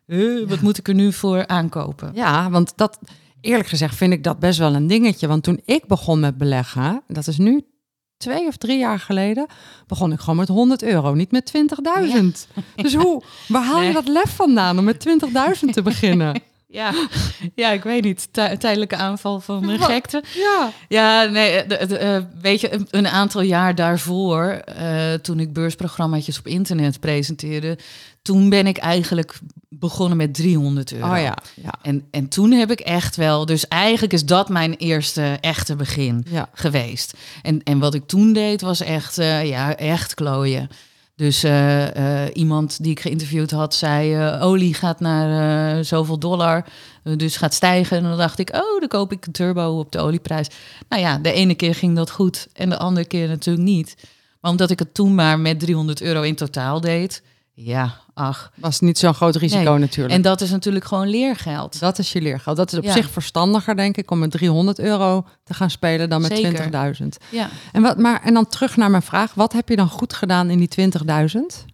Eh, 0.05 0.47
Wat 0.47 0.61
moet 0.61 0.77
ik 0.77 0.87
er 0.87 0.93
nu 0.93 1.13
voor 1.13 1.47
aankopen? 1.47 2.11
Ja, 2.13 2.49
want 2.49 2.73
dat, 2.75 2.99
eerlijk 3.41 3.67
gezegd, 3.69 3.95
vind 3.95 4.13
ik 4.13 4.23
dat 4.23 4.39
best 4.39 4.59
wel 4.59 4.75
een 4.75 4.87
dingetje. 4.87 5.27
Want 5.27 5.43
toen 5.43 5.61
ik 5.65 5.87
begon 5.87 6.19
met 6.19 6.37
beleggen, 6.37 7.01
dat 7.07 7.27
is 7.27 7.37
nu 7.37 7.63
twee 8.19 8.47
of 8.47 8.57
drie 8.57 8.77
jaar 8.77 8.99
geleden, 8.99 9.47
begon 9.87 10.11
ik 10.11 10.19
gewoon 10.19 10.35
met 10.35 10.47
100 10.47 10.83
euro, 10.83 11.13
niet 11.13 11.31
met 11.31 11.51
20.000. 12.17 12.25
Dus 12.75 12.95
hoe, 12.95 13.23
waar 13.47 13.63
haal 13.63 13.77
je 13.77 13.83
Nee. 13.83 13.93
dat 13.93 14.07
lef 14.07 14.35
vandaan 14.35 14.77
om 14.77 14.83
met 14.83 15.07
20.000 15.63 15.69
te 15.71 15.81
beginnen? 15.81 16.41
Ja, 16.71 16.93
ja 17.55 17.71
ik 17.71 17.83
weet 17.83 18.03
niet. 18.03 18.27
Tij- 18.31 18.57
tijdelijke 18.57 18.95
aanval 18.95 19.39
van 19.39 19.67
de 19.67 19.77
gekte. 19.79 20.23
Ja, 20.35 20.71
Ja, 20.87 21.23
nee, 21.23 21.65
de, 21.67 21.75
eh, 21.75 22.17
weet 22.41 22.61
je, 22.61 22.85
een, 22.89 23.07
aantal 23.07 23.41
jaar 23.41 23.75
daarvoor, 23.75 24.43
eh, 24.45 25.13
toen 25.13 25.39
ik 25.39 25.53
beursprogrammaatjes 25.53 26.39
op 26.39 26.47
internet 26.47 26.99
presenteerde, 26.99 27.77
toen 28.21 28.49
ben 28.49 28.67
ik 28.67 28.77
eigenlijk 28.77 29.39
begonnen 29.69 30.17
met 30.17 30.33
300 30.33 30.93
euro. 30.93 31.11
oh 31.11 31.21
ja, 31.21 31.37
ja, 31.53 31.73
En, 31.81 32.07
en 32.11 32.27
toen 32.27 32.51
heb 32.51 32.71
ik 32.71 32.79
echt 32.79 33.15
wel, 33.15 33.45
dus 33.45 33.67
eigenlijk 33.67 34.13
is 34.13 34.25
dat 34.25 34.49
mijn 34.49 34.73
eerste 34.73 35.37
echte 35.41 35.75
begin 35.75 36.25
ja. 36.29 36.49
geweest. 36.53 37.13
En, 37.41 37.63
en 37.63 37.79
wat 37.79 37.93
ik 37.93 38.07
toen 38.07 38.33
deed 38.33 38.61
was 38.61 38.81
echt, 38.81 39.17
eh, 39.17 39.45
ja, 39.45 39.75
echt 39.75 40.13
klooien. 40.13 40.69
Dus 41.19 41.43
eh, 41.43 42.23
eh, 42.23 42.29
iemand 42.33 42.83
die 42.83 42.91
ik 42.91 42.99
geïnterviewd 42.99 43.51
had, 43.51 43.75
zei: 43.75 44.15
eh, 44.15 44.43
olie 44.43 44.73
gaat 44.73 44.99
naar 44.99 45.83
zoveel 45.85 46.19
dollar, 46.19 46.65
dus 47.15 47.37
gaat 47.37 47.53
stijgen. 47.53 47.97
En 47.97 48.03
dan 48.03 48.17
dacht 48.17 48.39
ik: 48.39 48.49
oh, 48.53 48.79
dan 48.79 48.87
koop 48.87 49.11
ik 49.11 49.25
een 49.25 49.31
turbo 49.31 49.79
op 49.79 49.91
de 49.91 49.99
olieprijs. 49.99 50.47
Nou 50.89 51.01
ja, 51.01 51.17
de 51.17 51.31
ene 51.31 51.55
keer 51.55 51.75
ging 51.75 51.95
dat 51.95 52.11
goed 52.11 52.47
en 52.53 52.69
de 52.69 52.77
andere 52.77 53.05
keer 53.05 53.27
natuurlijk 53.27 53.65
niet. 53.65 53.95
Maar 54.41 54.51
omdat 54.51 54.69
ik 54.69 54.79
het 54.79 54.93
toen 54.93 55.15
maar 55.15 55.39
met 55.39 55.59
300 55.59 56.01
euro 56.01 56.21
in 56.21 56.35
totaal 56.35 56.81
deed, 56.81 57.21
ja, 57.65 57.95
ach. 58.13 58.51
Was 58.55 58.79
niet 58.79 58.97
zo'n 58.97 59.13
groot 59.13 59.35
risico 59.35 59.69
Nee. 59.71 59.79
natuurlijk. 59.79 60.15
En 60.15 60.21
dat 60.21 60.41
is 60.41 60.49
natuurlijk 60.51 60.85
gewoon 60.85 61.07
leergeld. 61.09 61.79
dat 61.79 61.99
is 61.99 62.11
je 62.11 62.21
leergeld. 62.21 62.57
Dat 62.57 62.71
is 62.71 62.77
op 62.77 62.83
Ja. 62.83 62.91
zich 62.93 63.09
verstandiger, 63.09 63.75
denk 63.75 63.97
ik, 63.97 64.11
om 64.11 64.19
met 64.19 64.31
300 64.31 64.79
euro 64.79 65.25
te 65.43 65.53
gaan 65.53 65.69
spelen 65.69 66.09
dan 66.09 66.21
met 66.21 66.35
Zeker. 66.37 66.69
20.000. 67.01 67.17
Ja. 67.29 67.49
En, 67.71 67.81
wat, 67.81 67.97
maar, 67.97 68.21
en 68.23 68.33
dan 68.33 68.47
terug 68.47 68.77
naar 68.77 68.89
mijn 68.89 69.01
vraag. 69.01 69.33
Wat 69.33 69.53
heb 69.53 69.69
je 69.69 69.75
dan 69.75 69.89
goed 69.89 70.13
gedaan 70.13 70.49
in 70.49 70.57
die 70.57 70.67
20.000? 70.67 71.65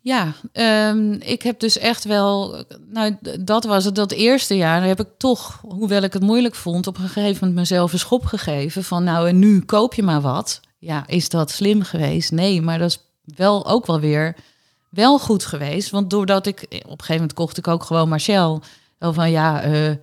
Ja, 0.00 0.32
ehm, 0.52 1.12
ik 1.12 1.42
heb 1.42 1.60
dus 1.60 1.78
echt 1.78 2.04
wel, 2.04 2.64
nou 2.88 3.16
dat 3.40 3.64
was 3.64 3.84
het, 3.84 3.94
dat 3.94 4.12
eerste 4.12 4.56
jaar 4.56 4.82
heb 4.84 5.00
ik 5.00 5.08
toch, 5.18 5.60
hoewel 5.68 6.02
ik 6.02 6.12
het 6.12 6.22
moeilijk 6.22 6.54
vond, 6.54 6.86
op 6.86 6.96
een 6.98 7.08
gegeven 7.08 7.38
moment 7.40 7.54
mezelf 7.54 7.92
een 7.92 7.98
schop 7.98 8.24
gegeven 8.24 8.84
van 8.84 9.04
nou 9.04 9.28
en 9.28 9.38
nu 9.38 9.60
koop 9.60 9.94
je 9.94 10.02
maar 10.02 10.20
wat. 10.20 10.60
Ja, 10.78 11.04
is 11.06 11.28
dat 11.28 11.50
slim 11.50 11.82
geweest? 11.82 12.30
Nee, 12.32 12.62
maar 12.62 12.78
dat 12.78 12.88
is 12.88 12.98
wel 13.36 13.66
ook 13.66 13.86
wel 13.86 14.00
weer 14.00 14.36
wel 14.92 15.18
goed 15.18 15.44
geweest, 15.44 15.90
want 15.90 16.10
doordat 16.10 16.46
ik, 16.46 16.62
op 16.62 16.72
een 16.72 16.88
gegeven 16.88 17.14
moment 17.14 17.32
kocht 17.34 17.58
ik 17.58 17.68
ook 17.68 17.82
gewoon 17.84 18.08
Marcel, 18.08 18.62
van 18.98 19.30
ja, 19.30 19.62
eh, 19.62 19.94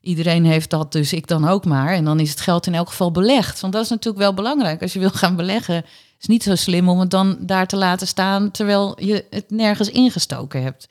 iedereen 0.00 0.44
heeft 0.44 0.70
dat, 0.70 0.92
dus 0.92 1.12
ik 1.12 1.26
dan 1.26 1.48
ook 1.48 1.64
maar. 1.64 1.92
En 1.92 2.04
dan 2.04 2.20
is 2.20 2.30
het 2.30 2.40
geld 2.40 2.66
in 2.66 2.74
elk 2.74 2.88
geval 2.88 3.10
belegd, 3.10 3.60
want 3.60 3.72
dat 3.72 3.82
is 3.82 3.88
natuurlijk 3.88 4.22
wel 4.24 4.34
belangrijk. 4.34 4.82
Als 4.82 4.92
je 4.92 4.98
wil 4.98 5.10
gaan 5.10 5.36
beleggen, 5.36 5.84
is 6.20 6.26
niet 6.26 6.42
zo 6.42 6.54
slim 6.54 6.88
om 6.88 7.00
het 7.00 7.10
dan 7.10 7.36
daar 7.40 7.66
te 7.66 7.76
laten 7.76 8.06
staan 8.06 8.50
terwijl 8.50 9.04
je 9.04 9.24
het 9.30 9.50
nergens 9.50 9.90
ingestoken 9.90 10.62
hebt. 10.62 10.88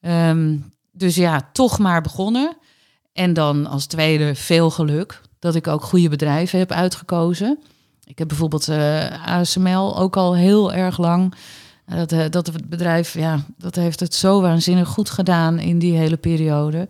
Ehm, 0.00 0.56
dus 0.92 1.14
ja, 1.14 1.48
toch 1.52 1.78
maar 1.78 2.02
begonnen. 2.02 2.56
En 3.12 3.32
dan 3.32 3.66
als 3.66 3.86
tweede 3.86 4.34
veel 4.34 4.70
geluk 4.70 5.20
dat 5.38 5.54
ik 5.54 5.66
ook 5.66 5.82
goede 5.82 6.08
bedrijven 6.08 6.58
heb 6.58 6.72
uitgekozen. 6.72 7.58
Ik 8.04 8.18
heb 8.18 8.28
bijvoorbeeld 8.28 8.68
eh, 8.68 9.26
ASML 9.26 9.98
ook 9.98 10.16
al 10.16 10.34
heel 10.34 10.72
erg 10.72 10.98
lang. 10.98 11.34
Dat, 11.86 12.12
eh, 12.12 12.24
dat 12.30 12.46
het 12.46 12.68
bedrijf, 12.68 13.14
ja, 13.14 13.44
dat 13.58 13.74
heeft 13.74 14.00
het 14.00 14.14
zo 14.14 14.40
waanzinnig 14.40 14.88
goed 14.88 15.10
gedaan 15.10 15.58
in 15.58 15.78
die 15.78 15.96
hele 15.96 16.16
periode. 16.16 16.88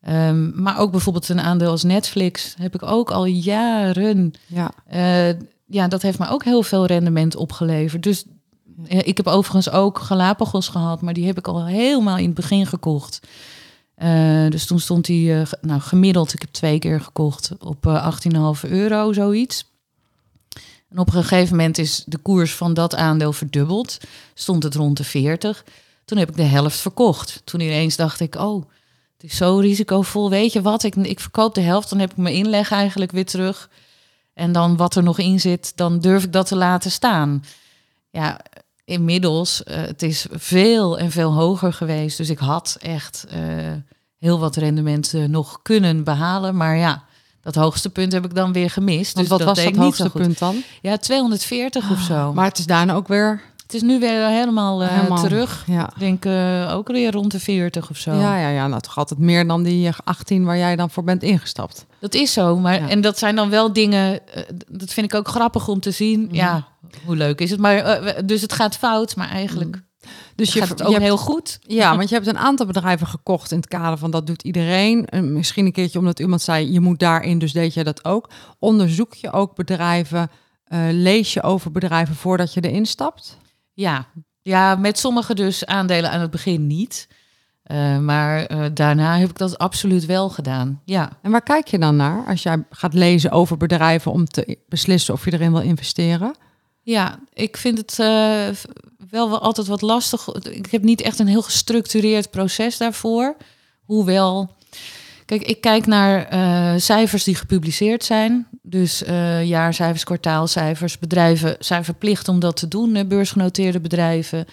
Ehm, 0.00 0.62
maar 0.62 0.78
ook 0.78 0.90
bijvoorbeeld 0.90 1.28
een 1.28 1.40
aandeel 1.40 1.70
als 1.70 1.82
Netflix 1.82 2.54
heb 2.58 2.74
ik 2.74 2.82
ook 2.82 3.10
al 3.10 3.24
jaren. 3.24 4.32
Ja. 4.46 4.70
Eh, 4.86 5.38
ja, 5.66 5.88
dat 5.88 6.02
heeft 6.02 6.18
me 6.18 6.28
ook 6.28 6.44
heel 6.44 6.62
veel 6.62 6.86
rendement 6.86 7.36
opgeleverd. 7.36 8.02
Dus 8.02 8.24
eh, 8.86 8.98
ik 8.98 9.16
heb 9.16 9.26
overigens 9.26 9.70
ook 9.70 9.98
Galapagos 9.98 10.68
gehad, 10.68 11.00
maar 11.00 11.14
die 11.14 11.26
heb 11.26 11.38
ik 11.38 11.48
al 11.48 11.66
helemaal 11.66 12.18
in 12.18 12.24
het 12.24 12.34
begin 12.34 12.66
gekocht. 12.66 13.20
Dus 14.48 14.66
toen 14.66 14.80
stond 14.80 15.04
die, 15.04 15.34
nou 15.60 15.80
gemiddeld, 15.80 16.32
ik 16.32 16.40
heb 16.40 16.50
twee 16.50 16.78
keer 16.78 17.00
gekocht 17.00 17.52
op 17.58 17.86
eh 17.86 18.12
18,5 18.64 18.70
euro, 18.70 19.12
zoiets. 19.12 19.75
En 20.96 21.02
op 21.02 21.14
een 21.14 21.22
gegeven 21.22 21.56
moment 21.56 21.78
is 21.78 22.02
de 22.06 22.18
koers 22.18 22.54
van 22.54 22.74
dat 22.74 22.94
aandeel 22.94 23.32
verdubbeld. 23.32 23.98
Stond 24.34 24.62
het 24.62 24.74
rond 24.74 24.96
de 24.96 25.04
40. 25.04 25.64
Toen 26.04 26.18
heb 26.18 26.28
ik 26.28 26.36
de 26.36 26.42
helft 26.42 26.78
verkocht. 26.78 27.42
Toen 27.44 27.60
ineens 27.60 27.96
dacht 27.96 28.20
ik, 28.20 28.34
oh, 28.34 28.64
het 29.16 29.30
is 29.30 29.36
zo 29.36 29.58
risicovol. 29.58 30.30
Weet 30.30 30.52
je 30.52 30.62
wat, 30.62 30.82
ik, 30.82 30.94
ik 30.94 31.20
verkoop 31.20 31.54
de 31.54 31.60
helft, 31.60 31.90
dan 31.90 31.98
heb 31.98 32.10
ik 32.10 32.16
mijn 32.16 32.34
inleg 32.34 32.70
eigenlijk 32.70 33.12
weer 33.12 33.24
terug. 33.24 33.70
En 34.34 34.52
dan 34.52 34.76
wat 34.76 34.94
er 34.94 35.02
nog 35.02 35.18
in 35.18 35.40
zit, 35.40 35.72
dan 35.76 35.98
durf 36.00 36.24
ik 36.24 36.32
dat 36.32 36.46
te 36.46 36.56
laten 36.56 36.90
staan. 36.90 37.44
Ja, 38.10 38.40
inmiddels, 38.84 39.62
eh, 39.62 39.76
het 39.76 40.02
is 40.02 40.26
veel 40.30 40.98
en 40.98 41.10
veel 41.10 41.32
hoger 41.32 41.72
geweest. 41.72 42.16
Dus 42.16 42.30
ik 42.30 42.38
had 42.38 42.76
echt 42.80 43.26
eh, 43.28 43.40
heel 44.18 44.38
wat 44.38 44.56
rendementen 44.56 45.30
nog 45.30 45.62
kunnen 45.62 46.04
behalen. 46.04 46.56
Maar 46.56 46.76
ja, 46.76 47.04
dat 47.46 47.54
hoogste 47.54 47.90
punt 47.90 48.12
heb 48.12 48.24
ik 48.24 48.34
dan 48.34 48.52
weer 48.52 48.70
gemist. 48.70 49.14
Want 49.14 49.28
dus 49.28 49.38
wat 49.38 49.46
was 49.46 49.56
dat 49.56 49.66
niet 49.66 49.74
zo 49.74 49.82
hoogste 49.82 50.10
punt 50.10 50.38
dan? 50.38 50.62
Ja, 50.82 50.96
240 50.96 51.90
of 51.90 52.00
zo. 52.00 52.32
Maar 52.32 52.44
het 52.48 52.58
is 52.58 52.66
daarna 52.66 52.94
ook 52.94 53.08
weer 53.08 53.42
het 53.62 53.74
is 53.74 53.82
nu 53.82 53.98
weer 54.00 54.26
helemaal, 54.26 54.82
eh, 54.82 54.88
helemaal 54.88 55.22
terug. 55.22 55.64
Ja. 55.66 55.86
Ik 55.86 55.98
denk 55.98 56.24
eh, 56.24 56.72
ook 56.74 56.88
weer 56.88 57.12
rond 57.12 57.30
de 57.32 57.40
40 57.40 57.90
of 57.90 57.96
zo. 57.96 58.12
Ja, 58.14 58.38
ja, 58.38 58.48
ja, 58.48 58.66
nou 58.66 58.80
toch 58.82 58.98
altijd 58.98 59.20
meer 59.20 59.46
dan 59.46 59.62
die 59.62 59.88
eh, 59.88 59.94
18 60.04 60.44
waar 60.44 60.56
jij 60.58 60.76
dan 60.76 60.90
voor 60.90 61.04
bent 61.04 61.22
ingestapt. 61.22 61.86
Dat 62.00 62.14
is 62.14 62.32
zo, 62.32 62.56
maar 62.58 62.80
Ja. 62.80 62.88
en 62.88 63.00
dat 63.00 63.18
zijn 63.18 63.36
dan 63.36 63.50
wel 63.50 63.72
dingen. 63.72 64.26
eh, 64.34 64.42
dat 64.68 64.92
vind 64.92 65.12
ik 65.12 65.18
ook 65.18 65.28
grappig 65.28 65.68
om 65.68 65.80
te 65.80 65.90
zien. 65.90 66.20
Mhm. 66.24 66.34
Ja, 66.34 66.66
hoe 67.04 67.16
leuk 67.16 67.40
is 67.40 67.50
het? 67.50 67.60
Maar 67.60 67.76
eh, 67.76 68.14
dus 68.24 68.40
het 68.42 68.52
gaat 68.52 68.76
fout, 68.76 69.16
maar 69.16 69.28
eigenlijk 69.30 69.82
Dus 70.34 70.52
gaat 70.52 70.68
het 70.68 70.82
ook 70.82 70.92
je 70.92 71.00
heel 71.00 71.16
goed. 71.16 71.58
Ja, 71.60 71.90
want 71.96 72.08
je 72.08 72.14
hebt 72.14 72.26
een 72.26 72.38
aantal 72.38 72.66
bedrijven 72.66 73.06
gekocht 73.06 73.50
in 73.50 73.56
het 73.56 73.68
kader 73.68 73.98
van 73.98 74.10
dat 74.10 74.26
doet 74.26 74.42
iedereen. 74.42 75.06
En 75.06 75.32
misschien 75.32 75.66
een 75.66 75.72
keertje 75.72 75.98
omdat 75.98 76.20
iemand 76.20 76.42
zei 76.42 76.72
je 76.72 76.80
moet 76.80 76.98
daarin, 76.98 77.38
dus 77.38 77.52
deed 77.52 77.74
jij 77.74 77.84
dat 77.84 78.04
ook. 78.04 78.30
Onderzoek 78.58 79.14
je 79.14 79.32
ook 79.32 79.54
bedrijven, 79.54 80.30
eh, 80.64 80.80
lees 80.90 81.32
je 81.32 81.42
over 81.42 81.70
bedrijven 81.70 82.14
voordat 82.14 82.54
je 82.54 82.60
erin 82.60 82.86
stapt? 82.86 83.38
Ja, 83.72 84.06
ja, 84.42 84.74
met 84.74 84.98
sommige 84.98 85.34
dus 85.34 85.66
aandelen 85.66 86.10
aan 86.10 86.20
het 86.20 86.30
begin 86.30 86.66
niet. 86.66 87.08
Eh, 87.62 87.98
maar 87.98 88.44
eh, 88.44 88.64
daarna 88.74 89.18
heb 89.18 89.30
ik 89.30 89.38
dat 89.38 89.58
absoluut 89.58 90.06
wel 90.06 90.28
gedaan. 90.28 90.82
Ja, 90.84 91.10
En 91.22 91.30
waar 91.30 91.42
kijk 91.42 91.66
je 91.66 91.78
dan 91.78 91.96
naar 91.96 92.24
als 92.26 92.42
jij 92.42 92.64
gaat 92.70 92.94
lezen 92.94 93.30
over 93.30 93.56
bedrijven 93.56 94.12
om 94.12 94.24
te 94.24 94.58
beslissen 94.68 95.14
of 95.14 95.24
je 95.24 95.32
erin 95.32 95.52
wil 95.52 95.60
investeren? 95.60 96.34
ja 96.82 97.18
ik 97.32 97.56
vind 97.56 97.78
het 97.78 97.98
eh, 97.98 98.48
wel, 99.10 99.30
wel 99.30 99.40
altijd 99.40 99.66
wat 99.66 99.82
lastig. 99.82 100.28
Ik 100.50 100.70
heb 100.70 100.82
niet 100.82 101.00
echt 101.00 101.18
een 101.18 101.26
heel 101.26 101.42
gestructureerd 101.42 102.30
proces 102.30 102.76
daarvoor. 102.76 103.36
Hoewel, 103.84 104.54
kijk, 105.24 105.42
ik 105.42 105.60
kijk 105.60 105.86
naar 105.86 106.24
eh, 106.26 106.80
cijfers 106.80 107.24
die 107.24 107.34
gepubliceerd 107.34 108.04
zijn. 108.04 108.46
Dus 108.62 109.02
eh, 109.02 109.44
jaarcijfers, 109.44 110.04
kwartaalcijfers. 110.04 110.98
Bedrijven 110.98 111.56
zijn 111.58 111.84
verplicht 111.84 112.28
om 112.28 112.40
dat 112.40 112.56
te 112.56 112.68
doen. 112.68 113.08
Beursgenoteerde 113.08 113.80
bedrijven 113.80 114.46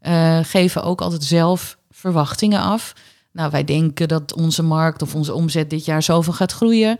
eh, 0.00 0.38
geven 0.42 0.82
ook 0.82 1.00
altijd 1.00 1.24
zelf 1.24 1.78
verwachtingen 1.90 2.60
af. 2.60 2.92
Nou, 3.32 3.50
wij 3.50 3.64
denken 3.64 4.08
dat 4.08 4.34
onze 4.34 4.62
markt 4.62 5.02
of 5.02 5.14
onze 5.14 5.34
omzet 5.34 5.70
dit 5.70 5.84
jaar 5.84 6.02
zoveel 6.02 6.32
gaat 6.32 6.52
groeien. 6.52 6.96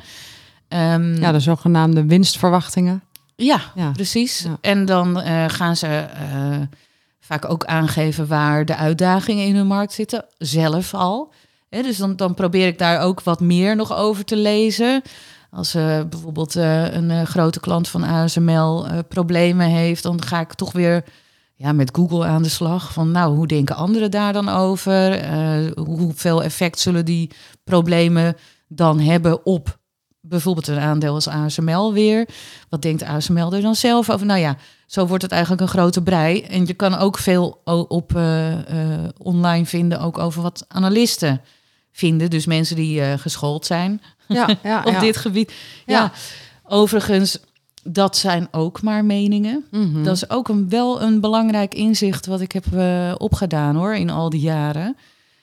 Ehm, 0.69 1.15
Ja, 1.21 1.33
de 1.33 1.41
zogenaamde 1.41 2.05
winstverwachtingen. 2.05 3.03
ja, 3.37 3.61
Ja. 3.75 3.91
precies. 3.91 4.41
Ja. 4.43 4.59
En 4.61 4.85
dan 4.85 5.21
gaan 5.51 5.77
ze 5.77 6.07
vaak 7.27 7.51
ook 7.51 7.65
aangeven 7.65 8.27
waar 8.27 8.65
de 8.65 8.77
uitdagingen 8.77 9.47
in 9.47 9.57
hun 9.57 9.67
markt 9.67 9.93
zitten, 9.93 10.25
zelf 10.39 10.95
al. 10.95 11.33
Dus 11.69 11.97
dan, 11.97 12.17
dan 12.17 12.35
probeer 12.35 12.67
ik 12.67 12.79
daar 12.79 13.01
ook 13.01 13.23
wat 13.23 13.41
meer 13.41 13.77
nog 13.77 13.97
over 13.97 14.25
te 14.25 14.37
lezen. 14.37 15.03
Als 15.51 15.75
eh, 15.75 16.01
bijvoorbeeld 16.11 16.57
eh, 16.57 16.93
een 16.93 17.11
eh, 17.11 17.23
grote 17.23 17.61
klant 17.61 17.89
van 17.89 18.03
ASML 18.03 18.87
problemen 19.09 19.67
heeft, 19.67 20.03
dan 20.03 20.23
ga 20.23 20.41
ik 20.41 20.55
toch 20.55 20.73
weer 20.73 21.05
ja, 21.55 21.73
met 21.73 21.91
Google 21.93 22.27
aan 22.27 22.43
de 22.43 22.49
slag. 22.49 22.93
Van 22.93 23.11
nou, 23.11 23.37
hoe 23.37 23.47
denken 23.47 23.77
anderen 23.77 24.11
daar 24.11 24.33
dan 24.33 24.49
over? 24.49 25.29
Hoeveel 25.79 26.43
effect 26.43 26.79
zullen 26.79 27.05
die 27.05 27.31
problemen 27.65 28.37
dan 28.69 29.01
hebben 29.01 29.47
op 29.47 29.79
bijvoorbeeld 30.21 30.67
een 30.67 30.79
aandeel 30.79 31.15
als 31.15 31.29
ASML 31.29 31.93
weer? 31.93 32.29
Wat 32.69 32.83
denkt 32.83 33.03
ASML 33.03 33.53
er 33.53 33.63
dan 33.63 33.75
zelf 33.75 34.11
over? 34.11 34.27
Nou 34.27 34.41
ja, 34.41 34.57
zo 34.87 35.07
wordt 35.07 35.23
het 35.23 35.33
eigenlijk 35.33 35.63
een 35.63 35.69
grote 35.69 36.03
brei. 36.03 36.41
En 36.43 36.67
je 36.67 36.75
kan 36.75 36.95
ook 36.95 37.19
veel 37.19 37.61
op 37.89 38.17
eh, 38.17 38.53
eh, 38.53 39.09
online 39.19 39.67
vinden, 39.67 40.01
ook 40.01 40.19
over 40.19 40.43
wat 40.43 40.65
analisten 40.69 41.41
vinden. 41.93 42.31
Dus 42.31 42.47
mensen 42.47 42.77
die 42.77 43.01
eh, 43.01 43.19
geschoold 43.19 43.67
zijn 43.67 44.03
Ja, 44.29 44.49
ja, 44.63 44.83
op 44.87 44.93
ja. 44.93 45.01
dit 45.01 45.17
gebied. 45.17 45.53
Ja. 45.87 46.13
Overigens, 46.65 47.39
dat 47.83 48.17
zijn 48.17 48.49
ook 48.51 48.83
maar 48.83 49.05
meningen. 49.05 49.65
Mhm. 49.71 50.03
Dat 50.03 50.15
is 50.15 50.31
ook 50.31 50.49
een, 50.49 50.69
wel 50.69 51.03
een 51.03 51.21
belangrijk 51.21 51.75
inzicht 51.75 52.27
wat 52.27 52.41
ik 52.41 52.53
heb 52.53 52.65
opgedaan 53.19 53.77
hoor, 53.77 53.95
in 53.95 54.11
al 54.11 54.31
die 54.31 54.41
jaren. 54.41 54.97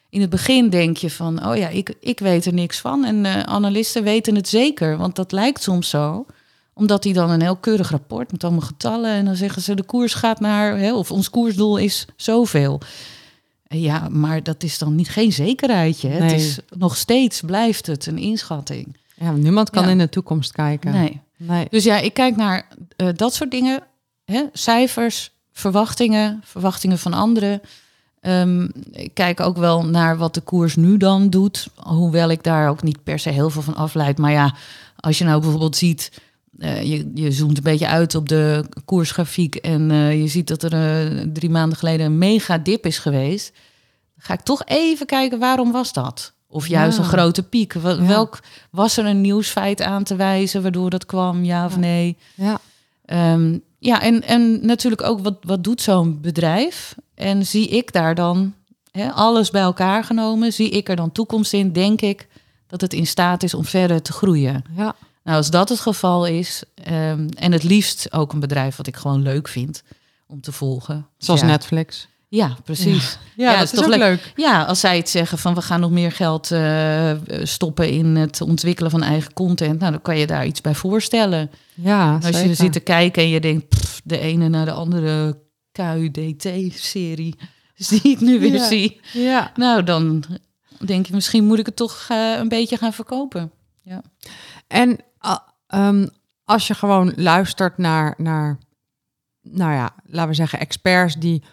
In 0.10 0.22
het 0.22 0.30
begin 0.30 0.70
denk 0.70 0.98
je 0.98 1.10
van, 1.10 1.48
oh 1.48 1.56
ja, 1.56 1.68
ik, 1.68 1.96
ik 2.00 2.20
weet 2.20 2.46
er 2.46 2.54
niks 2.54 2.80
van. 2.80 3.06
En 3.06 3.48
analisten 3.48 4.04
weten 4.04 4.36
het 4.36 4.50
zeker, 4.50 4.98
want 4.98 5.16
dat 5.16 5.32
lijkt 5.32 5.62
soms 5.62 5.90
zo. 5.90 6.26
Omdat 6.74 7.04
die 7.04 7.14
dan 7.14 7.30
een 7.30 7.42
heel 7.42 7.56
keurig 7.56 7.90
rapport 7.90 8.32
met 8.32 8.44
allemaal 8.44 8.62
getallen... 8.62 9.12
en 9.12 9.26
dan 9.26 9.36
zeggen 9.36 9.62
ze 9.62 9.74
de 9.76 9.84
koers 9.84 10.14
gaat 10.14 10.40
naar, 10.40 10.78
hè, 10.78 10.94
of 10.94 11.12
ons 11.12 11.30
koersdoel 11.30 11.78
is 11.78 12.06
zoveel. 12.16 12.82
Ja, 13.68 14.08
maar 14.10 14.44
dat 14.44 14.64
is 14.64 14.78
dan 14.78 14.96
niet 14.96 15.10
geen 15.10 15.32
zekerheidje. 15.34 16.10
hè. 16.10 16.24
Het 16.24 16.32
is 16.32 16.60
nog 16.70 16.98
steeds 16.98 17.42
blijft 17.42 17.88
het 17.88 18.06
een 18.06 18.18
inschatting. 18.18 18.98
Ja, 19.16 19.32
niemand 19.32 19.70
kan 19.70 19.84
Ja. 19.84 19.90
in 19.90 19.98
de 19.98 20.10
toekomst 20.10 20.52
kijken. 20.52 20.92
Nee. 20.92 21.20
Nee. 21.38 21.68
Dus 21.70 21.84
ja, 21.84 21.98
ik 21.98 22.14
kijk 22.14 22.36
naar 22.36 22.68
eh, 22.96 23.08
dat 23.16 23.34
soort 23.34 23.52
dingen. 23.52 23.80
Hè? 24.26 24.44
Cijfers, 24.54 25.32
verwachtingen, 25.52 26.42
verwachtingen 26.44 27.00
van 27.00 27.14
anderen. 27.14 27.62
Ehm, 28.22 28.68
ik 28.92 29.14
kijk 29.14 29.40
ook 29.40 29.58
wel 29.58 29.86
naar 29.86 30.18
wat 30.18 30.34
de 30.34 30.42
koers 30.42 30.76
nu 30.76 30.98
dan 30.98 31.30
doet. 31.30 31.68
Hoewel 31.76 32.30
ik 32.30 32.44
daar 32.44 32.70
ook 32.70 32.84
niet 32.84 33.04
per 33.04 33.20
se 33.20 33.30
heel 33.30 33.50
veel 33.50 33.62
van 33.62 33.76
afleid. 33.76 34.18
Maar 34.18 34.32
ja, 34.32 34.54
als 35.00 35.18
je 35.18 35.24
nou 35.24 35.42
bijvoorbeeld 35.42 35.76
ziet... 35.76 36.12
eh, 36.58 36.84
je, 36.84 37.12
je 37.14 37.32
zoomt 37.32 37.58
een 37.58 37.64
beetje 37.64 37.88
uit 37.88 38.16
op 38.16 38.30
de 38.30 38.66
koersgrafiek... 38.86 39.56
en 39.56 39.92
eh, 39.92 40.22
je 40.22 40.28
ziet 40.28 40.48
dat 40.48 40.64
er 40.64 40.74
eh, 40.74 41.20
drie 41.34 41.50
maanden 41.50 41.78
geleden 41.78 42.06
een 42.06 42.18
mega 42.18 42.58
dip 42.58 42.86
is 42.86 42.98
geweest... 42.98 43.52
ga 44.18 44.34
ik 44.34 44.42
toch 44.42 44.62
even 44.66 45.06
kijken, 45.06 45.40
waarom 45.40 45.72
was 45.72 45.94
dat? 45.94 46.34
Of 46.48 46.68
juist 46.68 46.98
Ja. 46.98 47.04
een 47.04 47.10
grote 47.10 47.44
piek. 47.44 47.74
Wel- 47.74 48.02
Ja. 48.02 48.08
Welk 48.08 48.40
was 48.72 48.98
er 48.98 49.06
een 49.06 49.22
nieuwsfeit 49.22 49.82
aan 49.82 50.04
te 50.04 50.16
wijzen 50.16 50.62
waardoor 50.62 50.90
dat 50.90 51.06
kwam, 51.06 51.44
ja 51.44 51.66
of 51.66 51.74
Ja. 51.74 51.80
nee? 51.80 52.18
Ja. 52.36 52.60
Ehm, 53.06 53.58
ja, 53.80 54.02
en, 54.02 54.22
en 54.24 54.66
natuurlijk 54.66 55.02
ook 55.04 55.20
wat, 55.20 55.38
wat 55.42 55.64
doet 55.64 55.82
zo'n 55.82 56.22
bedrijf? 56.22 56.96
En 57.16 57.46
zie 57.46 57.68
ik 57.68 57.92
daar 57.94 58.16
dan, 58.16 58.54
hè, 58.92 59.12
alles 59.12 59.50
bij 59.50 59.62
elkaar 59.62 60.04
genomen, 60.04 60.54
zie 60.54 60.70
ik 60.70 60.90
er 60.90 60.96
dan 60.96 61.12
toekomst 61.12 61.54
in? 61.54 61.72
Denk 61.72 62.02
ik 62.02 62.28
dat 62.68 62.82
het 62.82 62.94
in 62.94 63.08
staat 63.08 63.44
is 63.44 63.54
om 63.54 63.66
verder 63.66 64.02
te 64.02 64.12
groeien? 64.12 64.64
ja. 64.76 64.96
Nou, 65.24 65.38
als 65.38 65.50
dat 65.50 65.70
het 65.70 65.80
geval 65.80 66.26
is, 66.26 66.64
ehm, 66.76 67.28
en 67.38 67.52
het 67.52 67.64
liefst 67.64 68.14
ook 68.14 68.34
een 68.34 68.40
bedrijf 68.40 68.76
wat 68.76 68.88
ik 68.88 68.96
gewoon 68.96 69.22
leuk 69.22 69.48
vind 69.48 69.84
om 70.28 70.42
te 70.42 70.52
volgen. 70.52 71.08
Zoals 71.18 71.40
ja. 71.40 71.46
Netflix. 71.46 72.08
Ja, 72.28 72.58
precies. 72.64 73.18
Ja, 73.36 73.52
Ja, 73.52 73.58
dat 73.60 73.64
is 73.74 73.80
toch 73.80 73.88
leuk. 73.88 74.00
leuk. 74.00 74.32
Ja, 74.36 74.64
als 74.64 74.80
zij 74.80 74.98
het 74.98 75.10
zeggen 75.10 75.38
van 75.38 75.54
we 75.56 75.62
gaan 75.62 75.80
nog 75.80 75.92
meer 75.92 76.12
geld 76.12 76.52
eh, 76.52 77.12
stoppen 77.44 77.90
in 77.90 78.06
het 78.16 78.42
ontwikkelen 78.42 78.92
van 78.92 79.04
eigen 79.04 79.34
content, 79.34 79.80
nou 79.80 79.92
dan 79.92 80.02
kan 80.02 80.18
je 80.18 80.28
daar 80.28 80.46
iets 80.46 80.62
bij 80.62 80.76
voorstellen. 80.76 81.52
Ja, 81.74 82.14
Als 82.16 82.26
je 82.28 82.34
zeker. 82.34 82.56
zit 82.56 82.74
te 82.74 82.80
kijken 82.80 83.24
en 83.24 83.30
je 83.30 83.40
denkt, 83.40 83.68
pff, 83.70 84.02
de 84.04 84.20
ene 84.20 84.50
naar 84.50 84.66
de 84.66 84.72
andere 84.72 85.40
KUDT-serie, 85.72 87.36
die 87.90 88.02
ik 88.14 88.20
nu 88.20 88.40
weer 88.40 88.54
Ja. 88.54 88.68
zie. 88.68 89.00
Ja. 89.14 89.52
Nou, 89.56 89.84
dan 89.84 90.24
denk 90.86 91.06
je, 91.08 91.14
misschien 91.14 91.46
moet 91.46 91.60
ik 91.60 91.66
het 91.66 91.76
toch 91.76 92.06
eh, 92.10 92.34
een 92.38 92.50
beetje 92.50 92.78
gaan 92.78 92.94
verkopen. 92.94 93.52
En 94.68 95.00
ehm, 95.74 96.08
als 96.44 96.68
je 96.68 96.74
gewoon 96.74 97.14
luistert 97.16 97.78
naar, 97.78 98.14
naar, 98.18 98.58
nou 99.42 99.74
ja, 99.74 99.96
laten 100.04 100.30
we 100.30 100.36
zeggen, 100.36 100.60
experts 100.60 101.16
die 101.16 101.44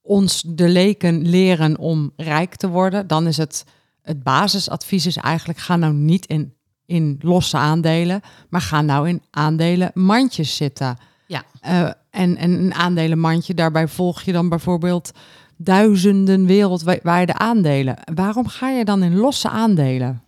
ons 0.00 0.42
de 0.46 0.68
leken 0.68 1.28
leren 1.28 1.78
om 1.78 2.12
rijk 2.16 2.56
te 2.56 2.68
worden, 2.68 3.06
dan 3.06 3.26
is 3.26 3.36
het 3.36 3.64
het 4.02 4.22
basisadvies 4.22 5.06
is 5.06 5.16
eigenlijk 5.16 5.58
ga 5.58 5.76
nou 5.76 5.92
niet 5.92 6.26
in, 6.26 6.54
in 6.86 7.18
losse 7.20 7.56
aandelen, 7.56 8.20
maar 8.48 8.60
ga 8.60 8.80
nou 8.80 9.08
in 9.08 9.22
aandelen 9.30 9.90
mandjes 9.94 10.56
zitten. 10.56 10.98
Ja. 11.26 11.42
Eh, 11.60 11.90
en, 12.10 12.36
en 12.36 12.50
een 12.50 12.74
aandelenmandje, 12.74 13.54
daarbij 13.54 13.88
volg 13.88 14.22
je 14.22 14.32
dan 14.32 14.48
bijvoorbeeld 14.48 15.12
duizenden 15.56 16.46
wereldwijde 16.46 17.34
aandelen. 17.34 17.96
Waarom 18.14 18.48
ga 18.48 18.68
je 18.68 18.84
dan 18.84 19.02
in 19.02 19.16
losse 19.16 19.48
aandelen? 19.48 20.22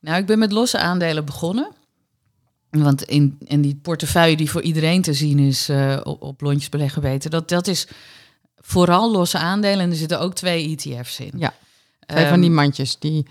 Nou, 0.00 0.18
ik 0.18 0.26
ben 0.26 0.38
met 0.38 0.52
losse 0.52 0.78
aandelen 0.78 1.24
begonnen. 1.24 1.68
Want 2.70 3.02
in, 3.02 3.38
in 3.44 3.60
die 3.60 3.78
portefeuille 3.82 4.36
die 4.36 4.50
voor 4.50 4.62
iedereen 4.62 5.02
te 5.02 5.12
zien 5.12 5.38
is 5.38 5.70
uh, 5.70 6.00
op, 6.02 6.22
op 6.22 6.40
lontjes 6.40 6.68
beleggen 6.68 7.02
weten, 7.02 7.30
dat, 7.30 7.48
dat 7.48 7.66
is 7.66 7.88
vooral 8.56 9.10
losse 9.10 9.38
aandelen 9.38 9.80
en 9.80 9.90
er 9.90 9.96
zitten 9.96 10.20
ook 10.20 10.34
twee 10.34 10.68
ETF's 10.68 11.18
in. 11.18 11.32
Ja, 11.36 11.54
twee 12.06 12.24
um, 12.24 12.28
van 12.28 12.40
die 12.40 12.50
mandjes, 12.50 12.98
die 12.98 13.26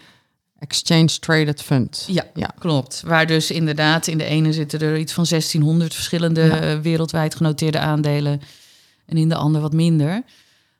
Exchange 0.59 1.19
Traded 1.19 1.61
Fund. 1.61 2.05
Ja, 2.07 2.25
ja, 2.33 2.53
klopt. 2.59 3.01
Waar 3.05 3.27
dus 3.27 3.51
inderdaad 3.51 4.07
in 4.07 4.17
de 4.17 4.23
ene 4.23 4.53
zitten 4.53 4.79
er 4.79 4.97
iets 4.97 5.13
van 5.13 5.25
1600 5.29 5.93
verschillende 5.93 6.41
ja. 6.41 6.81
wereldwijd 6.81 7.35
genoteerde 7.35 7.79
aandelen 7.79 8.41
en 9.05 9.17
in 9.17 9.29
de 9.29 9.35
andere 9.35 9.63
wat 9.63 9.73
minder. 9.73 10.23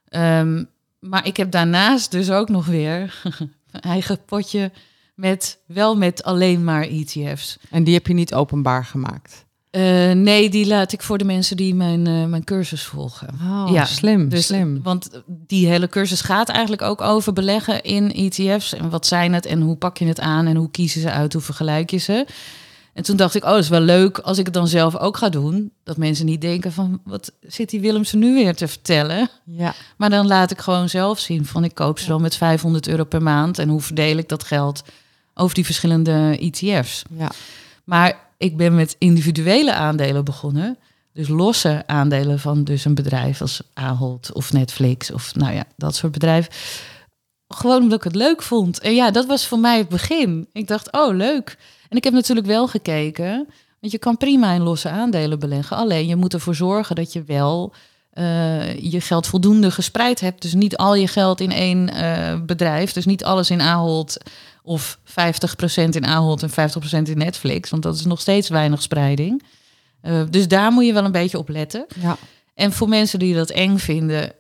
Um, 0.10 0.70
maar 1.00 1.26
ik 1.26 1.38
heb 1.38 1.52
daarnaast 1.52 2.12
dus 2.12 2.32
ook 2.32 2.50
nog 2.50 2.66
weer 2.66 3.22
een 3.72 3.82
eigen 3.82 4.26
potje 4.26 4.72
met 5.18 5.60
wel 5.66 5.98
met 5.98 6.24
alleen 6.24 6.64
maar 6.64 6.84
ETF's. 6.84 7.58
En 7.70 7.84
die 7.84 7.94
heb 7.94 8.08
je 8.08 8.14
niet 8.14 8.34
openbaar 8.34 8.86
gemaakt? 8.86 9.46
Uh, 9.72 10.12
nee, 10.12 10.50
die 10.50 10.68
laat 10.68 10.92
ik 10.92 11.02
voor 11.02 11.18
de 11.18 11.24
mensen 11.24 11.58
die 11.58 11.76
mijn, 11.76 12.08
uh, 12.08 12.26
mijn 12.26 12.44
cursus 12.44 12.84
volgen. 12.84 13.28
Oh, 13.42 13.70
ja, 13.72 13.86
slim, 13.86 14.30
dus, 14.30 14.46
slim. 14.46 14.84
Want 14.84 15.10
die 15.26 15.68
hele 15.68 15.90
cursus 15.90 16.22
gaat 16.22 16.50
eigenlijk 16.50 16.82
ook 16.82 17.02
over 17.02 17.34
beleggen 17.34 17.84
in 17.84 18.14
ETF's. 18.14 18.74
En 18.74 18.90
wat 18.90 19.06
zijn 19.06 19.34
het 19.34 19.46
en 19.46 19.62
hoe 19.62 19.76
pak 19.76 19.98
je 19.98 20.06
het 20.06 20.20
aan 20.20 20.46
en 20.46 20.56
hoe 20.56 20.72
kiezen 20.72 21.02
ze 21.02 21.12
uit, 21.12 21.34
hoe 21.34 21.42
vergelijk 21.42 21.90
je 21.90 21.98
ze. 21.98 22.26
En 22.94 23.04
toen 23.04 23.16
dacht 23.16 23.36
ik, 23.36 23.44
oh, 23.44 23.50
dat 23.50 23.60
is 23.60 23.70
wel 23.70 23.80
leuk 23.80 24.18
als 24.18 24.38
ik 24.38 24.46
het 24.46 24.54
dan 24.54 24.68
zelf 24.68 24.98
ook 24.98 25.18
ga 25.18 25.30
doen. 25.30 25.72
Dat 25.84 25.98
mensen 25.98 26.26
niet 26.26 26.42
denken 26.42 26.72
van, 26.72 27.02
wat 27.04 27.32
zit 27.42 27.70
die 27.70 27.80
Willemsen 27.80 28.20
nu 28.20 28.34
weer 28.34 28.56
te 28.56 28.68
vertellen? 28.68 29.30
Ja. 29.46 29.74
Maar 29.98 30.10
dan 30.10 30.28
laat 30.28 30.52
ik 30.52 30.60
gewoon 30.60 30.90
zelf 30.90 31.20
zien 31.20 31.46
van, 31.46 31.64
ik 31.64 31.76
koop 31.76 32.00
ze 32.00 32.08
dan 32.08 32.22
met 32.22 32.36
500 32.36 32.88
euro 32.88 33.04
per 33.04 33.22
maand. 33.22 33.60
En 33.60 33.70
hoe 33.70 33.82
verdeel 33.82 34.18
ik 34.18 34.30
dat 34.30 34.44
geld 34.44 34.84
over 35.38 35.56
die 35.56 35.66
verschillende 35.66 36.38
ETF's? 36.40 37.04
Ja. 37.18 37.32
Maar 37.84 38.20
ik 38.38 38.58
ben 38.58 38.76
met 38.76 38.96
individuele 38.98 39.74
aandelen 39.74 40.26
begonnen. 40.26 40.78
Dus 41.14 41.28
losse 41.28 41.84
aandelen 41.86 42.40
van 42.40 42.64
dus 42.64 42.86
een 42.86 42.96
bedrijf 42.96 43.42
als 43.42 43.62
Ahold 43.74 44.34
of 44.34 44.54
Netflix 44.54 45.12
of 45.12 45.36
nou 45.36 45.54
ja, 45.54 45.64
dat 45.76 45.96
soort 45.96 46.12
bedrijven. 46.12 46.52
Gewoon 47.48 47.82
omdat 47.82 47.98
ik 47.98 48.04
het 48.04 48.16
leuk 48.16 48.42
vond. 48.42 48.80
En 48.80 48.96
ja, 48.96 49.12
dat 49.12 49.26
was 49.26 49.48
voor 49.48 49.60
mij 49.60 49.78
het 49.78 49.90
begin. 49.90 50.48
Ik 50.54 50.68
dacht, 50.68 50.92
oh 50.92 51.16
leuk. 51.16 51.58
En 51.90 51.98
ik 51.98 52.04
heb 52.04 52.14
natuurlijk 52.14 52.48
wel 52.48 52.68
gekeken, 52.68 53.48
want 53.80 53.92
je 53.92 53.98
kan 53.98 54.18
prima 54.18 54.54
in 54.54 54.62
losse 54.62 54.90
aandelen 54.90 55.40
beleggen. 55.40 55.78
Alleen 55.78 56.08
je 56.08 56.16
moet 56.16 56.34
ervoor 56.34 56.56
zorgen 56.56 56.96
dat 56.96 57.14
je 57.14 57.24
wel 57.24 57.74
uh, 58.14 58.80
je 58.80 59.02
geld 59.02 59.28
voldoende 59.28 59.72
gespreid 59.72 60.20
hebt. 60.20 60.42
Dus 60.42 60.54
niet 60.54 60.78
al 60.78 60.96
je 60.96 61.08
geld 61.08 61.42
in 61.42 61.52
één 61.52 61.90
uh, 61.94 62.42
bedrijf. 62.46 62.94
Dus 62.94 63.06
niet 63.06 63.24
alles 63.24 63.50
in 63.50 63.62
Ahold 63.62 64.18
of 64.68 65.00
50% 65.06 65.90
in 65.90 66.06
Ahold 66.06 66.44
en 66.44 66.50
50% 66.50 66.54
in 67.10 67.18
Netflix. 67.18 67.70
Want 67.70 67.84
dat 67.84 67.96
is 67.96 68.06
nog 68.06 68.22
steeds 68.22 68.50
weinig 68.50 68.82
spreiding. 68.82 69.44
Uh, 70.04 70.22
dus 70.30 70.48
daar 70.48 70.72
moet 70.72 70.86
je 70.86 70.94
wel 70.94 71.06
een 71.06 71.12
beetje 71.12 71.38
op 71.38 71.50
letten. 71.50 71.86
Ja. 72.02 72.18
En 72.54 72.72
voor 72.72 72.90
mensen 72.90 73.20
die 73.20 73.34
dat 73.34 73.50
eng 73.50 73.78
vinden, 73.78 74.34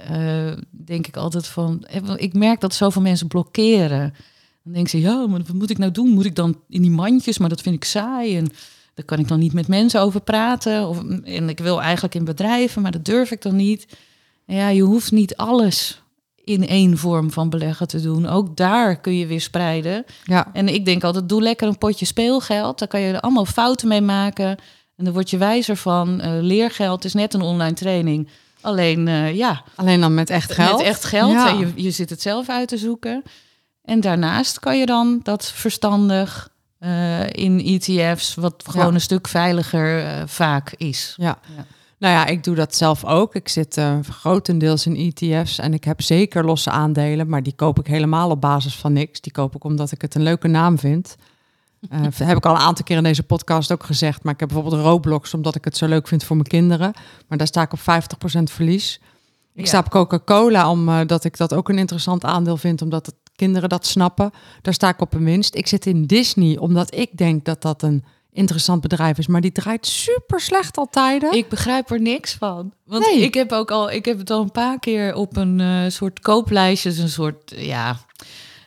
denk 0.72 1.08
ik 1.08 1.18
altijd 1.18 1.48
van... 1.48 1.88
Ik 2.16 2.34
merk 2.34 2.60
dat 2.60 2.74
zoveel 2.74 3.02
mensen 3.02 3.28
blokkeren. 3.28 4.14
Dan 4.64 4.74
denken 4.74 4.90
ze, 4.90 5.00
ja, 5.00 5.28
maar 5.28 5.40
wat 5.40 5.54
moet 5.54 5.70
ik 5.70 5.78
nou 5.78 5.92
doen? 5.92 6.10
Moet 6.10 6.26
ik 6.26 6.36
dan 6.36 6.62
in 6.70 6.82
die 6.82 6.92
mandjes? 6.92 7.38
Maar 7.38 7.50
dat 7.50 7.62
vind 7.62 7.76
ik 7.76 7.84
saai 7.84 8.38
en 8.38 8.48
daar 8.94 9.06
kan 9.06 9.20
ik 9.20 9.28
dan 9.28 9.40
niet 9.40 9.54
met 9.54 9.68
mensen 9.68 10.02
over 10.02 10.22
praten. 10.22 10.88
Of, 10.88 11.04
en 11.24 11.50
ik 11.50 11.60
wil 11.60 11.82
eigenlijk 11.82 12.16
in 12.16 12.26
bedrijven, 12.26 12.82
maar 12.82 12.92
dat 12.92 13.06
durf 13.06 13.32
ik 13.32 13.42
dan 13.42 13.56
niet. 13.56 13.88
Ja, 14.46 14.70
je 14.70 14.82
hoeft 14.82 15.12
niet 15.12 15.36
alles 15.36 16.02
in 16.48 16.68
één 16.68 16.98
vorm 16.98 17.32
van 17.32 17.50
beleggen 17.50 17.88
te 17.88 18.02
doen. 18.02 18.28
Ook 18.28 18.56
daar 18.58 19.00
kun 19.00 19.16
je 19.18 19.26
weer 19.26 19.42
spreiden. 19.42 20.06
Ja. 20.24 20.48
En 20.54 20.68
ik 20.74 20.86
denk 20.86 21.04
altijd, 21.04 21.30
doe 21.30 21.42
lekker 21.42 21.68
een 21.68 21.78
potje 21.78 22.06
speelgeld. 22.06 22.80
Daar 22.80 22.88
kan 22.88 23.00
je 23.00 23.14
er 23.14 23.20
allemaal 23.20 23.46
fouten 23.46 23.88
mee 23.88 24.02
maken. 24.02 24.48
En 24.96 25.04
dan 25.04 25.14
word 25.14 25.30
je 25.30 25.38
wijzer 25.38 25.76
van. 25.78 26.22
Uh, 26.26 26.32
leergeld 26.42 27.06
is 27.06 27.14
net 27.14 27.34
een 27.34 27.42
online 27.42 27.74
training. 27.74 28.30
Alleen, 28.62 29.08
uh, 29.08 29.36
ja. 29.36 29.64
Alleen 29.76 30.02
dan 30.02 30.14
met 30.14 30.30
echt 30.30 30.52
geld. 30.52 30.78
Met 30.78 30.86
echt 30.86 31.04
geld. 31.04 31.32
Ja. 31.32 31.50
En 31.50 31.58
je, 31.58 31.72
je 31.76 31.92
zit 31.92 32.10
het 32.10 32.22
zelf 32.22 32.50
uit 32.50 32.68
te 32.68 32.78
zoeken. 32.78 33.24
En 33.84 34.00
daarnaast 34.02 34.60
kan 34.60 34.78
je 34.80 34.86
dan 34.86 35.20
dat 35.24 35.46
verstandig 35.46 36.50
uh, 36.80 37.30
in 37.30 37.60
ETF's, 37.66 38.36
wat 38.36 38.64
gewoon 38.70 38.88
Ja. 38.88 38.94
een 38.94 39.02
stuk 39.02 39.28
veiliger 39.28 40.24
vaak 40.28 40.74
is. 40.78 41.14
Ja. 41.18 41.40
Ja. 41.58 41.66
Nou 42.00 42.14
ja, 42.14 42.26
ik 42.26 42.44
doe 42.44 42.56
dat 42.56 42.76
zelf 42.76 43.06
ook. 43.06 43.36
Ik 43.36 43.50
zit 43.50 43.78
eh, 43.78 44.00
grotendeels 44.10 44.86
in 44.86 44.96
ETF's 44.96 45.60
en 45.60 45.74
ik 45.74 45.84
heb 45.84 46.02
zeker 46.02 46.46
losse 46.46 46.70
aandelen, 46.70 47.30
maar 47.30 47.44
die 47.44 47.54
koop 47.56 47.80
ik 47.80 47.88
helemaal 47.88 48.30
op 48.30 48.42
basis 48.42 48.76
van 48.76 48.94
niks. 48.94 49.22
Die 49.22 49.32
koop 49.32 49.56
ik 49.56 49.64
omdat 49.64 49.92
ik 49.92 50.02
het 50.02 50.16
een 50.16 50.24
leuke 50.24 50.48
naam 50.48 50.80
vind. 50.80 51.16
Eh, 51.90 52.02
heb 52.14 52.38
ik 52.38 52.46
al 52.46 52.56
een 52.56 52.62
aantal 52.62 52.86
keer 52.86 52.98
in 52.98 53.04
deze 53.04 53.24
podcast 53.24 53.72
ook 53.72 53.84
gezegd. 53.84 54.24
Maar 54.24 54.34
ik 54.34 54.40
heb 54.40 54.50
bijvoorbeeld 54.50 54.82
Roblox 54.82 55.34
omdat 55.34 55.56
ik 55.56 55.66
het 55.66 55.78
zo 55.78 55.88
leuk 55.88 56.08
vind 56.08 56.24
voor 56.24 56.36
mijn 56.36 56.48
kinderen. 56.48 56.94
Maar 57.28 57.38
daar 57.38 57.48
sta 57.48 57.62
ik 57.62 57.74
op 57.74 57.80
50% 57.80 57.84
verlies. 58.52 59.00
Ik 59.54 59.62
Ja. 59.62 59.66
sta 59.68 59.80
op 59.80 59.90
Coca-Cola 59.90 60.70
omdat 60.70 61.24
ik 61.24 61.38
dat 61.38 61.54
ook 61.54 61.70
een 61.70 61.78
interessant 61.78 62.24
aandeel 62.24 62.58
vind, 62.58 62.82
omdat 62.82 63.06
het 63.06 63.16
kinderen 63.36 63.70
dat 63.70 63.86
snappen. 63.86 64.32
Daar 64.62 64.74
sta 64.74 64.90
ik 64.90 65.02
op 65.02 65.14
een 65.14 65.24
winst. 65.24 65.56
Ik 65.56 65.68
zit 65.68 65.86
in 65.86 66.06
Disney 66.06 66.58
omdat 66.58 66.96
ik 66.96 67.18
denk 67.18 67.46
dat 67.46 67.62
dat 67.62 67.82
een 67.82 68.04
interessant 68.38 68.82
bedrijf 68.82 69.18
is, 69.18 69.28
maar 69.28 69.42
die 69.42 69.52
draait 69.52 69.86
super 69.88 70.40
slecht 70.42 70.78
al 70.78 70.88
tijden. 70.92 71.34
Ik 71.34 71.50
begrijp 71.50 71.90
er 71.92 72.02
niks 72.02 72.34
van. 72.34 72.74
Want 72.86 73.06
Nee. 73.06 73.22
ik 73.22 73.34
heb 73.34 73.52
ook 73.52 73.72
al, 73.72 73.92
ik 73.92 74.06
heb 74.06 74.18
het 74.18 74.30
al 74.30 74.42
een 74.42 74.52
paar 74.52 74.80
keer 74.80 75.16
op 75.16 75.38
een 75.38 75.60
eh, 75.60 75.82
soort 75.88 76.20
kooplijstje, 76.20 76.90
dus 76.90 76.98
een 77.00 77.10
soort, 77.10 77.54
ja, 77.56 77.98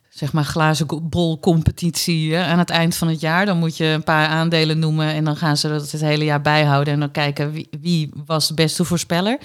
zeg 0.09 0.33
maar 0.33 0.45
glazen 0.45 0.87
bol 1.03 1.39
competitie. 1.41 2.35
hè. 2.35 2.45
Aan 2.45 2.59
het 2.59 2.71
eind 2.71 2.97
van 2.97 3.09
het 3.09 3.21
jaar, 3.21 3.47
dan 3.47 3.59
moet 3.59 3.77
je 3.77 3.85
een 3.85 4.05
paar 4.05 4.29
aandelen 4.29 4.79
noemen 4.79 5.07
en 5.07 5.25
dan 5.25 5.37
gaan 5.37 5.57
ze 5.57 5.69
dat 5.69 5.91
het 5.91 6.01
hele 6.01 6.25
jaar 6.25 6.41
bijhouden 6.43 6.95
en 6.95 7.01
dan 7.01 7.11
kijken 7.11 7.53
wie, 7.53 7.69
wie 7.81 8.11
was 8.27 8.49
de 8.49 8.55
beste 8.55 8.85
voorspeller. 8.85 9.39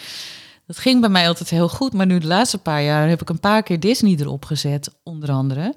Dat 0.67 0.77
ging 0.77 0.99
bij 1.01 1.09
mij 1.09 1.27
altijd 1.27 1.49
heel 1.49 1.69
goed, 1.69 1.93
maar 1.93 2.05
nu 2.05 2.19
de 2.19 2.27
laatste 2.27 2.57
paar 2.57 2.83
jaar 2.83 3.09
heb 3.09 3.21
ik 3.21 3.29
een 3.29 3.39
paar 3.39 3.63
keer 3.63 3.79
Disney 3.79 4.15
erop 4.19 4.45
gezet, 4.45 4.89
onder 5.03 5.31
andere. 5.31 5.75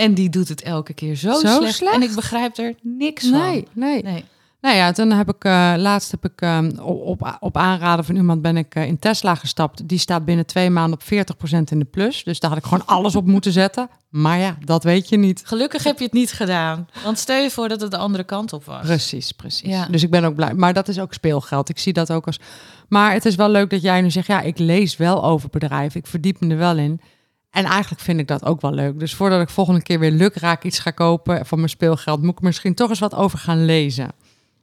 En 0.00 0.14
die 0.14 0.30
doet 0.30 0.48
het 0.48 0.62
elke 0.62 0.92
keer 0.92 1.14
zo, 1.14 1.32
Zo 1.32 1.38
slecht. 1.38 1.74
slecht? 1.74 1.94
En 1.94 2.02
ik 2.02 2.14
begrijp 2.14 2.56
er 2.56 2.74
niks 2.82 3.28
van. 3.28 3.38
nee, 3.40 3.66
nee. 3.72 4.02
Nee. 4.02 4.24
Nou 4.60 4.76
ja, 4.76 4.92
toen 4.92 5.10
heb 5.10 5.28
ik 5.28 5.44
eh, 5.44 5.74
laatst 5.76 6.10
heb 6.10 6.24
ik 6.24 6.40
eh, 6.40 6.58
op, 6.82 7.36
op, 7.40 7.56
aanraden 7.56 8.04
van 8.04 8.16
iemand 8.16 8.42
ben 8.42 8.56
ik 8.56 8.74
eh, 8.74 8.86
in 8.86 8.98
Tesla 8.98 9.34
gestapt. 9.34 9.88
Die 9.88 9.98
staat 9.98 10.24
binnen 10.24 10.46
twee 10.46 10.70
maanden 10.70 10.98
op 10.98 11.26
40% 11.52 11.58
in 11.70 11.78
de 11.78 11.84
plus. 11.84 12.24
Dus 12.24 12.40
daar 12.40 12.50
had 12.50 12.58
ik 12.58 12.64
gewoon 12.64 12.86
alles 12.86 13.16
op 13.16 13.26
moeten 13.26 13.52
zetten. 13.52 13.88
Maar 14.08 14.38
ja, 14.38 14.56
dat 14.64 14.84
weet 14.84 15.08
je 15.08 15.16
niet. 15.16 15.42
Gelukkig 15.44 15.84
heb 15.84 15.98
je 15.98 16.04
het 16.04 16.12
niet 16.12 16.32
gedaan. 16.32 16.88
Want 17.04 17.18
stel 17.18 17.42
je 17.42 17.50
voor 17.50 17.68
dat 17.68 17.80
het 17.80 17.90
de 17.90 17.96
andere 17.96 18.24
kant 18.24 18.52
op 18.52 18.64
was. 18.64 18.86
Precies, 18.86 19.32
precies. 19.32 19.68
Ja. 19.68 19.86
Dus 19.86 20.02
ik 20.02 20.10
ben 20.10 20.24
ook 20.24 20.34
blij. 20.34 20.54
Maar 20.54 20.72
dat 20.72 20.88
is 20.88 20.98
ook 20.98 21.12
speelgeld. 21.12 21.68
Ik 21.68 21.78
zie 21.78 21.92
dat 21.92 22.12
ook 22.12 22.26
als. 22.26 22.40
Maar 22.88 23.12
het 23.12 23.24
is 23.24 23.34
wel 23.34 23.48
leuk 23.48 23.70
dat 23.70 23.82
jij 23.82 24.00
nu 24.00 24.10
zegt: 24.10 24.26
ja, 24.26 24.40
ik 24.40 24.58
lees 24.58 24.96
wel 24.96 25.24
over 25.24 25.48
bedrijven. 25.50 26.00
Ik 26.00 26.06
verdiep 26.06 26.40
me 26.40 26.50
er 26.50 26.58
wel 26.58 26.76
in. 26.76 27.00
En 27.50 27.64
eigenlijk 27.64 28.02
vind 28.02 28.20
ik 28.20 28.28
dat 28.28 28.44
ook 28.44 28.60
wel 28.60 28.72
leuk. 28.72 28.98
Dus 28.98 29.14
voordat 29.14 29.40
ik 29.40 29.48
volgende 29.48 29.82
keer 29.82 29.98
weer 29.98 30.10
lukraak 30.10 30.64
iets 30.64 30.78
ga 30.78 30.90
kopen 30.90 31.46
van 31.46 31.58
mijn 31.58 31.70
speelgeld, 31.70 32.22
moet 32.22 32.32
ik 32.32 32.40
misschien 32.40 32.74
toch 32.74 32.88
eens 32.88 32.98
wat 32.98 33.14
over 33.14 33.38
gaan 33.38 33.64
lezen. 33.64 34.12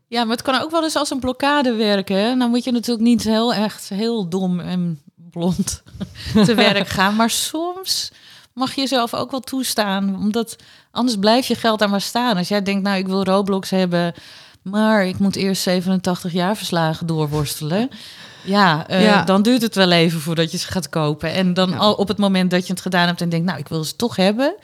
Ja, 0.08 0.24
maar 0.24 0.36
het 0.36 0.46
kan 0.46 0.62
ook 0.62 0.72
wel 0.72 0.84
eens 0.84 0.96
als 0.96 1.12
een 1.12 1.20
blokkade 1.20 1.74
werken. 1.74 2.40
Dan 2.40 2.50
moet 2.50 2.64
je 2.64 2.72
natuurlijk 2.72 3.08
niet 3.08 3.24
heel 3.24 3.54
echt 3.54 3.90
heel 3.90 4.30
dom 4.30 4.60
en 4.60 5.02
blond 5.16 5.84
te 6.46 6.56
werk 6.56 6.88
gaan. 6.88 7.16
Maar 7.16 7.30
soms 7.30 8.12
mag 8.54 8.76
je 8.76 8.82
jezelf 8.82 9.14
ook 9.14 9.32
wel 9.32 9.40
toestaan. 9.40 10.16
Omdat 10.16 10.56
anders 10.92 11.18
blijft 11.18 11.48
je 11.48 11.56
geld 11.56 11.80
daar 11.80 11.90
maar 11.90 12.02
staan. 12.02 12.38
Als 12.38 12.48
jij 12.48 12.62
denkt, 12.62 12.84
nou, 12.84 12.98
ik 12.98 13.08
wil 13.08 13.24
Roblox 13.24 13.70
hebben... 13.70 14.14
maar 14.62 15.06
ik 15.06 15.20
moet 15.20 15.36
eerst 15.36 15.62
87 15.62 16.32
jaar 16.32 16.58
verslagen 16.58 17.08
doorworstelen... 17.08 17.90
Ja, 18.44 18.88
eh, 18.88 19.04
Ja. 19.04 19.24
dan 19.24 19.42
duurt 19.42 19.62
het 19.62 19.76
wel 19.76 19.92
even 19.92 20.20
voordat 20.20 20.52
je 20.52 20.58
ze 20.58 20.68
gaat 20.72 20.90
kopen. 20.90 21.34
En 21.34 21.54
dan 21.54 21.70
Ja. 21.70 21.76
al 21.78 21.94
op 21.94 22.08
het 22.08 22.18
moment 22.18 22.52
dat 22.52 22.68
je 22.68 22.74
het 22.74 22.82
gedaan 22.82 23.08
hebt 23.08 23.22
en 23.22 23.30
denkt, 23.30 23.46
nou, 23.46 23.60
ik 23.60 23.68
wil 23.68 23.84
ze 23.84 23.96
toch 23.96 24.16
hebben, 24.16 24.56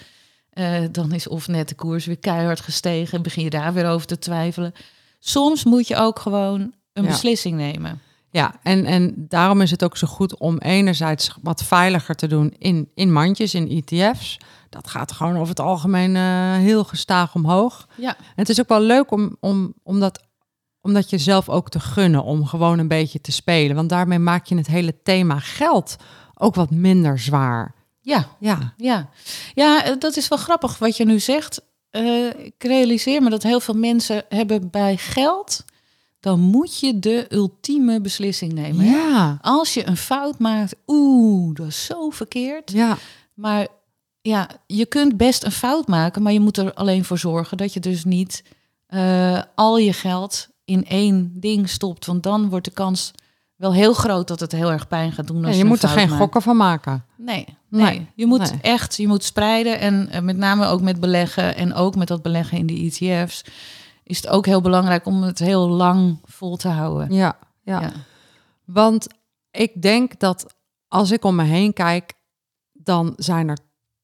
eh, 0.50 0.74
dan 0.92 1.12
is 1.12 1.28
of 1.28 1.48
net 1.48 1.70
de 1.70 1.76
koers 1.76 2.06
weer 2.06 2.18
keihard 2.20 2.60
gestegen 2.60 3.18
en 3.18 3.24
begin 3.24 3.44
je 3.44 3.50
daar 3.50 3.74
weer 3.74 3.88
over 3.88 4.08
te 4.08 4.20
twijfelen. 4.20 4.74
Soms 5.20 5.64
moet 5.64 5.88
je 5.88 5.96
ook 5.96 6.20
gewoon 6.20 6.74
een 6.94 7.04
Ja. 7.04 7.10
beslissing 7.10 7.58
nemen. 7.58 8.02
Ja, 8.30 8.56
en, 8.64 8.86
en 8.86 9.14
daarom 9.18 9.62
is 9.62 9.72
het 9.72 9.84
ook 9.84 9.98
zo 9.98 10.08
goed 10.08 10.38
om 10.38 10.58
enerzijds 10.58 11.32
wat 11.42 11.64
veiliger 11.64 12.16
te 12.16 12.28
doen 12.28 12.54
in, 12.58 12.90
in 12.96 13.12
mandjes, 13.12 13.54
in 13.54 13.70
ETF's. 13.86 14.38
Dat 14.70 14.88
gaat 14.90 15.12
gewoon 15.12 15.36
over 15.36 15.48
het 15.50 15.60
algemeen 15.60 16.16
eh, 16.16 16.54
heel 16.58 16.84
gestaag 16.84 17.36
omhoog. 17.36 17.88
Ja, 17.96 18.16
En 18.18 18.24
het 18.36 18.50
is 18.50 18.60
ook 18.60 18.68
wel 18.68 18.82
leuk 18.82 19.12
om, 19.12 19.38
om, 19.40 19.74
om, 19.84 20.00
dat, 20.00 20.24
om 20.84 20.94
dat 20.94 21.10
jezelf 21.10 21.50
ook 21.50 21.70
te 21.70 21.80
gunnen, 21.80 22.24
om 22.24 22.46
gewoon 22.46 22.80
een 22.80 22.88
beetje 22.88 23.22
te 23.22 23.32
spelen. 23.32 23.76
Want 23.76 23.90
daarmee 23.90 24.20
maak 24.20 24.46
je 24.46 24.56
het 24.56 24.68
hele 24.68 25.02
thema 25.04 25.40
geld 25.40 25.96
ook 26.34 26.56
wat 26.56 26.72
minder 26.72 27.20
zwaar. 27.20 27.74
ja, 28.02 28.28
Ja, 28.40 28.74
ja. 28.78 29.10
Ja, 29.54 29.84
eh, 29.84 29.94
dat 30.00 30.18
is 30.18 30.28
wel 30.28 30.38
grappig 30.38 30.78
wat 30.78 30.98
je 30.98 31.06
nu 31.06 31.20
zegt. 31.20 31.62
Eh, 31.90 32.26
ik 32.26 32.54
realiseer 32.58 33.22
me 33.22 33.30
dat 33.30 33.44
heel 33.44 33.60
veel 33.60 33.74
mensen 33.74 34.24
hebben 34.30 34.70
bij 34.70 34.98
geld, 34.98 35.66
dan 36.20 36.40
moet 36.40 36.80
je 36.80 37.00
de 37.00 37.26
ultieme 37.30 38.02
beslissing 38.02 38.54
nemen. 38.54 38.86
hè? 38.86 38.92
ja, 38.92 39.38
Als 39.42 39.74
je 39.74 39.88
een 39.88 39.98
fout 39.98 40.40
maakt, 40.40 40.76
oeh, 40.88 41.56
dat 41.56 41.68
is 41.68 41.86
zo 41.86 42.10
verkeerd. 42.10 42.72
ja. 42.72 42.98
Maar 43.34 43.68
ja, 44.22 44.50
je 44.68 44.86
kunt 44.86 45.18
best 45.18 45.44
een 45.44 45.52
fout 45.52 45.88
maken, 45.88 46.22
maar 46.22 46.34
je 46.34 46.40
moet 46.40 46.58
er 46.58 46.74
alleen 46.74 47.06
voor 47.06 47.18
zorgen 47.18 47.58
dat 47.58 47.74
je 47.74 47.80
dus 47.80 48.04
niet 48.04 48.44
eh, 48.88 49.42
al 49.56 49.78
je 49.78 49.94
geld 49.94 50.48
in 50.66 50.86
één 50.86 51.32
ding 51.40 51.70
stopt. 51.70 52.06
Want 52.06 52.24
dan 52.24 52.50
wordt 52.50 52.66
de 52.66 52.72
kans 52.72 53.12
wel 53.56 53.74
heel 53.74 53.94
groot 53.94 54.28
dat 54.28 54.40
het 54.40 54.52
heel 54.52 54.72
erg 54.72 54.88
pijn 54.88 55.12
gaat 55.12 55.28
doen. 55.28 55.46
Als 55.46 55.56
Ja, 55.56 55.62
je, 55.62 55.66
moet 55.68 55.84
er 55.84 55.90
geen 55.90 56.08
maakt. 56.08 56.20
gokken 56.22 56.42
van 56.42 56.58
maken. 56.58 57.06
Nee, 57.18 57.46
nee. 57.70 57.84
Nee, 57.84 58.08
je 58.16 58.26
moet 58.26 58.52
nee. 58.52 58.62
echt, 58.62 58.96
je 58.96 59.08
moet 59.08 59.24
spreiden 59.24 59.80
en 59.80 60.10
eh, 60.10 60.22
met 60.22 60.38
name 60.38 60.66
ook 60.66 60.82
met 60.82 61.00
beleggen 61.00 61.56
en 61.56 61.74
ook 61.74 61.96
met 61.96 62.08
dat 62.08 62.22
beleggen 62.22 62.58
in 62.58 62.66
de 62.66 62.74
ETF's 62.74 63.44
is 64.04 64.18
het 64.18 64.28
ook 64.28 64.46
heel 64.46 64.62
belangrijk 64.62 65.06
om 65.06 65.22
het 65.22 65.40
heel 65.40 65.68
lang 65.68 66.20
vol 66.24 66.56
te 66.56 66.68
houden. 66.68 67.14
Ja, 67.14 67.38
ja. 67.62 67.92
Want 68.66 69.08
ik 69.52 69.82
denk 69.82 70.20
dat 70.20 70.56
als 70.88 71.12
ik 71.12 71.24
om 71.24 71.36
me 71.36 71.44
heen 71.44 71.74
kijk, 71.74 72.14
dan 72.72 73.14
zijn 73.18 73.48
er 73.50 73.58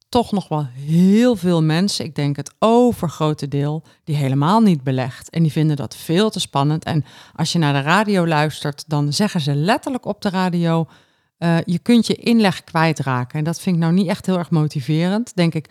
toch 0.10 0.32
nog 0.32 0.48
wel 0.48 0.67
heel 0.74 1.36
veel 1.36 1.63
mensen, 1.63 2.06
ik 2.06 2.15
denk 2.15 2.36
het 2.36 2.54
overgrote 2.60 3.48
deel, 3.48 3.84
die 4.04 4.15
helemaal 4.15 4.60
niet 4.62 4.84
belegt. 4.84 5.30
En 5.30 5.43
die 5.43 5.52
vinden 5.52 5.76
dat 5.76 5.95
veel 5.95 6.30
te 6.30 6.39
spannend. 6.39 6.84
En 6.84 7.06
als 7.36 7.52
je 7.52 7.60
naar 7.60 7.74
de 7.74 7.82
radio 7.82 8.28
luistert, 8.28 8.84
dan 8.88 9.13
zeggen 9.13 9.41
ze 9.41 9.56
letterlijk 9.56 10.06
op 10.06 10.22
de 10.22 10.30
radio, 10.30 10.88
eh, 11.38 11.58
je 11.65 11.80
kunt 11.80 12.08
je 12.08 12.15
inleg 12.15 12.63
kwijtraken. 12.63 13.39
En 13.39 13.43
dat 13.43 13.60
vind 13.60 13.76
ik 13.76 13.82
nou 13.82 13.93
niet 13.93 14.08
echt 14.08 14.26
heel 14.26 14.38
erg 14.38 14.50
motiverend, 14.50 15.36
denk 15.36 15.54
ik. 15.54 15.69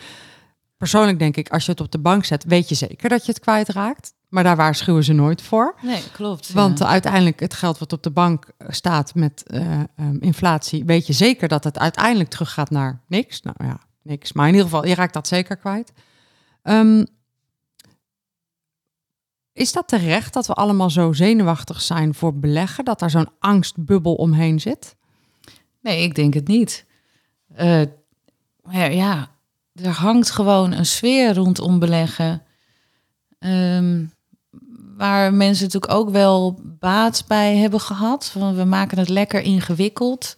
Persoonlijk 0.77 1.19
denk 1.19 1.37
ik, 1.37 1.49
als 1.49 1.65
je 1.65 1.71
het 1.71 1.81
op 1.81 1.93
de 1.93 1.99
bank 1.99 2.25
zet, 2.25 2.45
weet 2.45 2.69
je 2.69 2.75
zeker 2.75 3.09
dat 3.09 3.27
je 3.27 3.33
het 3.33 3.41
kwijtraakt. 3.41 4.17
Maar 4.29 4.45
daar 4.45 4.57
waarschuwen 4.57 5.05
ze 5.05 5.13
nooit 5.13 5.43
voor. 5.43 5.75
Nee, 5.83 6.03
klopt. 6.13 6.53
Want 6.53 6.79
ja. 6.79 6.87
uiteindelijk 6.87 7.41
het 7.41 7.55
geld 7.55 7.79
wat 7.79 7.93
op 7.93 8.03
de 8.03 8.11
bank 8.11 8.51
eh, 8.57 8.67
staat 8.71 9.15
met 9.15 9.43
eh, 9.47 9.81
ehm, 9.97 10.17
inflatie, 10.21 10.85
weet 10.85 11.07
je 11.07 11.13
zeker 11.13 11.49
dat 11.49 11.65
het 11.65 11.79
uiteindelijk 11.79 12.31
teruggaat 12.31 12.71
naar 12.71 13.01
niks. 13.07 13.43
Nou 13.43 13.57
ja, 13.59 13.79
niks. 14.09 14.33
Maar 14.33 14.47
in 14.47 14.55
ieder 14.55 14.69
geval, 14.69 14.87
je 14.87 14.95
raakt 14.95 15.13
dat 15.15 15.29
zeker 15.29 15.57
kwijt. 15.57 15.93
Ehm, 16.63 17.05
is 19.53 19.73
dat 19.73 19.89
terecht 19.89 20.33
dat 20.33 20.47
we 20.47 20.53
allemaal 20.53 20.91
zo 20.91 21.13
zenuwachtig 21.13 21.81
zijn 21.81 22.15
voor 22.15 22.39
beleggen? 22.39 22.85
Dat 22.85 22.99
daar 22.99 23.11
zo'n 23.11 23.31
angstbubbel 23.39 24.15
omheen 24.15 24.61
zit? 24.61 24.97
Nee, 25.81 26.03
ik 26.03 26.15
denk 26.15 26.35
het 26.35 26.47
niet. 26.47 26.87
Eh, 27.55 27.83
ja, 28.71 29.31
er 29.73 29.89
hangt 29.89 30.31
gewoon 30.31 30.73
een 30.73 30.87
sfeer 30.87 31.35
rondom 31.35 31.79
beleggen. 31.79 32.43
Ehm, 33.39 34.05
waar 34.97 35.35
mensen 35.35 35.65
natuurlijk 35.65 35.93
ook 35.93 36.11
wel 36.11 36.61
baat 36.63 37.25
bij 37.27 37.57
hebben 37.57 37.81
gehad. 37.81 38.31
Van 38.31 38.55
we 38.55 38.65
maken 38.65 38.99
het 38.99 39.09
lekker 39.09 39.41
ingewikkeld. 39.41 40.37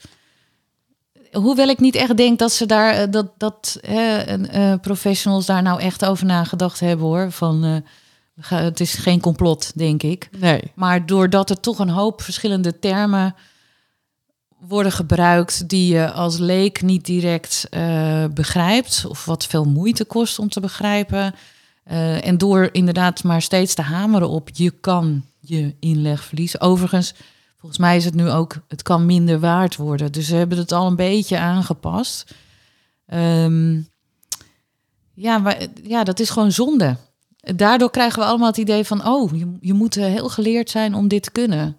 Hoewel 1.33 1.69
ik 1.69 1.81
niet 1.81 1.95
echt 1.95 2.17
denk 2.17 2.39
dat 2.39 2.53
ze 2.53 2.67
daar 2.67 2.95
eh, 2.95 3.11
dat, 3.11 3.33
dat 3.37 3.79
eh, 3.83 4.73
eh, 4.73 4.81
professionals 4.81 5.47
daar 5.47 5.63
nou 5.63 5.81
echt 5.81 6.05
over 6.05 6.27
nagedacht 6.27 6.81
hebben 6.81 7.07
hoor. 7.07 7.31
Van 7.31 7.65
eh, 7.65 8.59
het 8.59 8.81
is 8.81 8.95
geen 8.95 9.21
complot, 9.21 9.73
denk 9.75 10.03
ik. 10.03 10.29
Nee. 10.39 10.63
Maar 10.75 11.07
doordat 11.07 11.51
er 11.51 11.61
toch 11.61 11.79
een 11.79 11.89
hoop 11.89 12.23
verschillende 12.23 12.79
termen 12.79 13.35
worden 14.59 14.93
gebruikt 14.93 15.69
die 15.69 15.93
je 15.93 16.11
als 16.11 16.39
leek 16.39 16.83
niet 16.83 17.05
direct 17.05 17.69
begrijpt 18.35 19.05
of 19.09 19.25
wat 19.25 19.47
veel 19.47 19.65
moeite 19.65 20.05
kost 20.05 20.39
om 20.39 20.49
te 20.49 20.61
begrijpen. 20.61 21.35
en 22.23 22.39
door 22.39 22.69
inderdaad 22.73 23.25
maar 23.25 23.43
steeds 23.43 23.75
te 23.75 23.83
hameren 23.83 24.29
op 24.29 24.49
je 24.53 24.71
kan 24.71 25.25
je 25.41 25.75
inleg 25.79 26.25
verliezen. 26.25 26.61
Overigens, 26.61 27.15
volgens 27.61 27.81
mij 27.81 27.97
is 27.97 28.05
het 28.05 28.15
nu 28.15 28.31
ook, 28.31 28.57
het 28.69 28.83
kan 28.83 29.07
minder 29.07 29.41
waard 29.41 29.77
worden. 29.77 30.13
Dus 30.13 30.27
ze 30.27 30.35
hebben 30.35 30.59
het 30.59 30.73
al 30.73 30.87
een 30.87 30.97
beetje 30.97 31.39
aangepast. 31.39 32.35
Ehm, 33.07 33.81
ja, 35.15 35.39
maar 35.39 35.67
ja, 35.83 36.05
dat 36.05 36.21
is 36.21 36.31
gewoon 36.31 36.53
zonde. 36.53 36.97
Daardoor 37.41 37.91
krijgen 37.91 38.19
we 38.19 38.25
allemaal 38.25 38.49
het 38.49 38.57
idee 38.57 38.85
van, 38.85 39.07
oh, 39.07 39.39
je, 39.39 39.57
je 39.61 39.73
moet 39.73 39.97
eh, 39.97 40.05
heel 40.05 40.29
geleerd 40.29 40.71
zijn 40.71 40.95
om 40.95 41.09
dit 41.09 41.23
te 41.23 41.31
kunnen. 41.31 41.77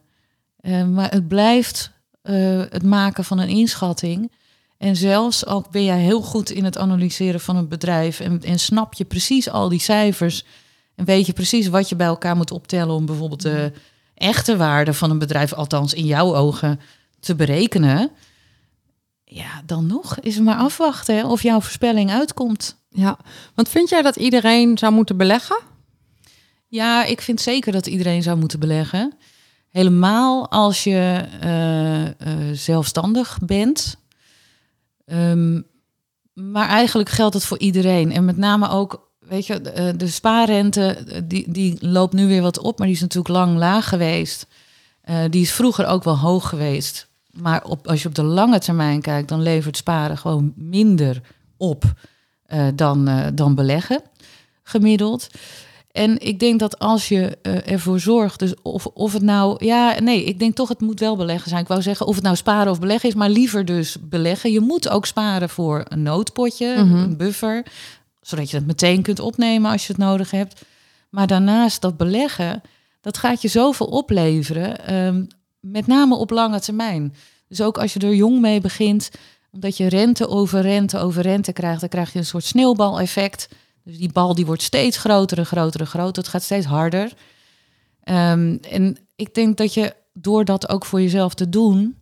Eh, 0.58 0.88
maar 0.88 1.12
het 1.12 1.28
blijft 1.28 1.91
eh, 2.22 2.63
het 2.70 2.84
maken 2.84 3.24
van 3.24 3.39
een 3.39 3.48
inschatting. 3.48 4.32
En 4.78 4.96
zelfs 4.96 5.46
al 5.46 5.65
ben 5.72 5.84
jij 5.84 6.00
heel 6.00 6.22
goed 6.22 6.50
in 6.50 6.63
het 6.63 6.78
analyseren 6.78 7.39
van 7.39 7.56
een 7.56 7.67
bedrijf 7.67 8.20
en, 8.20 8.41
en 8.41 8.60
snap 8.60 8.94
je 8.94 9.06
precies 9.06 9.50
al 9.50 9.70
die 9.70 9.80
cijfers 9.80 10.46
en 10.96 11.06
weet 11.06 11.26
je 11.26 11.34
precies 11.34 11.67
wat 11.67 11.89
je 11.89 11.96
bij 11.96 12.08
elkaar 12.08 12.36
moet 12.36 12.52
optellen 12.52 12.96
om 12.96 13.06
bijvoorbeeld 13.06 13.41
de 13.41 13.72
echte 14.22 14.58
waarde 14.58 14.94
van 14.94 15.10
een 15.10 15.20
bedrijf, 15.20 15.54
althans 15.54 15.94
in 15.94 16.06
jouw 16.06 16.36
ogen, 16.36 16.80
te 17.20 17.36
berekenen. 17.36 18.12
Ja, 19.24 19.62
dan 19.66 19.86
nog 19.86 20.20
is 20.20 20.36
het 20.36 20.44
maar 20.44 20.58
afwachten 20.58 21.16
hè, 21.16 21.26
of 21.26 21.44
jouw 21.44 21.62
voorspelling 21.62 22.12
uitkomt. 22.12 22.78
Ja, 22.90 23.18
want 23.56 23.70
vind 23.70 23.90
jij 23.90 24.02
dat 24.02 24.16
iedereen 24.16 24.78
zou 24.78 24.94
moeten 24.94 25.18
beleggen? 25.18 25.60
Ja, 26.68 27.04
ik 27.04 27.22
vind 27.22 27.42
zeker 27.42 27.72
dat 27.72 27.88
iedereen 27.88 28.24
zou 28.24 28.38
moeten 28.38 28.60
beleggen. 28.60 29.14
Helemaal 29.70 30.50
als 30.50 30.84
je 30.84 31.26
eh, 31.42 32.06
eh, 32.08 32.14
zelfstandig 32.54 33.40
bent. 33.46 33.96
Ehm, 35.06 35.62
maar 36.34 36.68
eigenlijk 36.68 37.10
geldt 37.10 37.34
het 37.34 37.46
voor 37.46 37.60
iedereen. 37.60 38.12
En 38.12 38.26
met 38.26 38.38
name 38.38 38.70
ook, 38.70 39.11
weet 39.32 39.46
je, 39.46 39.62
de, 39.62 39.72
eh, 39.72 39.94
de 39.98 40.08
spaarrente, 40.08 40.86
eh, 40.86 41.22
die, 41.24 41.52
die 41.52 41.78
loopt 41.88 42.13
nu 42.13 42.28
weer 42.28 42.41
wat 42.41 42.60
op, 42.60 42.78
maar 42.78 42.88
die 42.88 42.96
is 42.96 43.02
natuurlijk 43.02 43.36
lang 43.36 43.58
laag 43.58 43.89
geweest. 43.89 44.48
Eh, 45.02 45.17
die 45.30 45.41
is 45.41 45.52
vroeger 45.52 45.86
ook 45.86 46.04
wel 46.04 46.17
hoog 46.17 46.50
geweest. 46.50 47.08
Maar 47.32 47.63
op, 47.63 47.88
als 47.88 48.02
je 48.02 48.08
op 48.08 48.15
de 48.15 48.24
lange 48.24 48.60
termijn 48.60 49.02
kijkt, 49.02 49.30
dan 49.30 49.41
levert 49.41 49.78
sparen 49.78 50.17
gewoon 50.17 50.54
minder 50.56 51.22
op 51.58 51.84
dan, 52.76 53.10
dan 53.34 53.56
beleggen, 53.56 54.02
gemiddeld. 54.63 55.28
En 55.91 56.20
ik 56.20 56.39
denk 56.39 56.60
dat 56.60 56.80
als 56.80 57.08
je 57.08 57.38
ervoor 57.65 58.00
zorgt, 58.00 58.39
dus 58.39 58.54
of, 58.62 58.86
of 58.86 59.13
het 59.13 59.22
nou, 59.22 59.65
ja, 59.65 60.00
nee, 60.00 60.24
ik 60.24 60.39
denk 60.39 60.56
toch 60.56 60.70
het 60.70 60.82
moet 60.82 61.00
wel 61.00 61.15
beleggen 61.15 61.50
zijn. 61.50 61.62
Ik 61.62 61.67
wou 61.67 61.82
zeggen 61.82 62.06
of 62.06 62.15
het 62.15 62.24
nou 62.24 62.36
sparen 62.36 62.72
of 62.72 62.80
beleggen 62.80 63.10
is, 63.10 63.15
maar 63.15 63.30
liever 63.30 63.65
dus 63.65 63.98
beleggen. 64.02 64.52
Je 64.52 64.60
moet 64.60 64.89
ook 64.89 65.06
sparen 65.06 65.50
voor 65.50 65.86
een 65.88 66.02
noodpotje, 66.02 66.84
Mhm. 66.84 66.96
een 66.96 67.17
buffer, 67.17 67.65
zodat 68.22 68.50
je 68.50 68.58
het 68.58 68.66
meteen 68.66 69.02
kunt 69.02 69.20
opnemen 69.20 69.72
als 69.72 69.88
je 69.88 69.94
het 69.94 70.02
nodig 70.02 70.32
hebt. 70.32 70.62
Maar 71.10 71.28
daarnaast 71.28 71.82
dat 71.82 71.98
beleggen, 71.98 72.62
dat 73.02 73.18
gaat 73.18 73.42
je 73.42 73.48
zoveel 73.48 73.86
opleveren, 73.86 74.86
ehm, 74.86 75.26
met 75.60 75.88
name 75.88 76.16
op 76.16 76.30
lange 76.30 76.60
termijn. 76.60 77.16
Dus 77.48 77.62
ook 77.62 77.78
als 77.78 77.94
je 77.94 78.00
er 78.00 78.16
jong 78.16 78.40
mee 78.40 78.62
begint, 78.62 79.12
omdat 79.52 79.78
je 79.78 79.90
rente 79.90 80.28
over 80.28 80.62
rente 80.62 80.98
over 80.98 81.22
rente 81.22 81.54
krijgt, 81.54 81.80
dan 81.80 81.90
krijg 81.90 82.14
je 82.14 82.20
een 82.20 82.26
soort 82.26 82.44
sneeuwbaleffect. 82.44 83.48
Dus 83.84 83.98
die 83.98 84.12
bal 84.12 84.36
die 84.36 84.46
wordt 84.46 84.62
steeds 84.62 84.98
groter 84.98 85.38
en 85.38 85.46
groter 85.46 85.80
en 85.80 85.88
groter. 85.88 86.24
Het 86.24 86.32
gaat 86.32 86.44
steeds 86.44 86.66
harder. 86.66 87.14
Ehm, 88.04 88.58
en 88.70 88.98
ik 89.16 89.34
denk 89.34 89.58
dat 89.58 89.74
je 89.74 89.96
door 90.14 90.46
dat 90.46 90.70
ook 90.70 90.86
voor 90.86 91.02
jezelf 91.02 91.34
te 91.34 91.50
doen, 91.50 92.01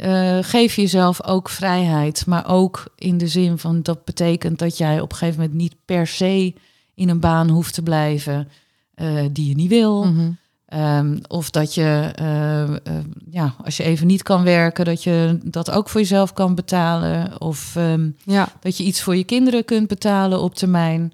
eh, 0.00 0.38
geef 0.40 0.74
je 0.74 0.80
jezelf 0.80 1.24
ook 1.24 1.48
vrijheid. 1.48 2.26
Maar 2.26 2.48
ook 2.48 2.92
in 2.96 3.18
de 3.18 3.28
zin 3.28 3.58
van 3.58 3.82
dat 3.82 4.04
betekent 4.04 4.58
dat 4.58 4.78
jij 4.78 5.00
op 5.00 5.10
een 5.10 5.18
gegeven 5.18 5.40
moment 5.40 5.58
niet 5.58 5.74
per 5.84 6.06
se 6.06 6.54
in 6.94 7.08
een 7.08 7.20
baan 7.20 7.48
hoeft 7.48 7.74
te 7.74 7.82
blijven 7.82 8.48
eh, 8.94 9.24
die 9.32 9.48
je 9.48 9.54
niet 9.54 9.68
wil. 9.68 10.04
Mhm. 10.04 10.30
Ehm, 10.66 11.18
of 11.28 11.50
dat 11.50 11.74
je, 11.74 12.12
eh, 12.14 12.94
ja, 13.30 13.54
als 13.64 13.76
je 13.76 13.82
even 13.82 14.06
niet 14.06 14.22
kan 14.22 14.42
werken, 14.42 14.84
dat 14.84 15.02
je 15.02 15.38
dat 15.44 15.70
ook 15.70 15.88
voor 15.88 16.00
jezelf 16.00 16.32
kan 16.32 16.54
betalen. 16.54 17.40
Of 17.40 17.76
ehm, 17.76 18.10
Ja, 18.24 18.48
dat 18.60 18.76
je 18.76 18.84
iets 18.84 19.02
voor 19.02 19.16
je 19.16 19.24
kinderen 19.24 19.64
kunt 19.64 19.88
betalen 19.88 20.40
op 20.40 20.54
termijn. 20.54 21.12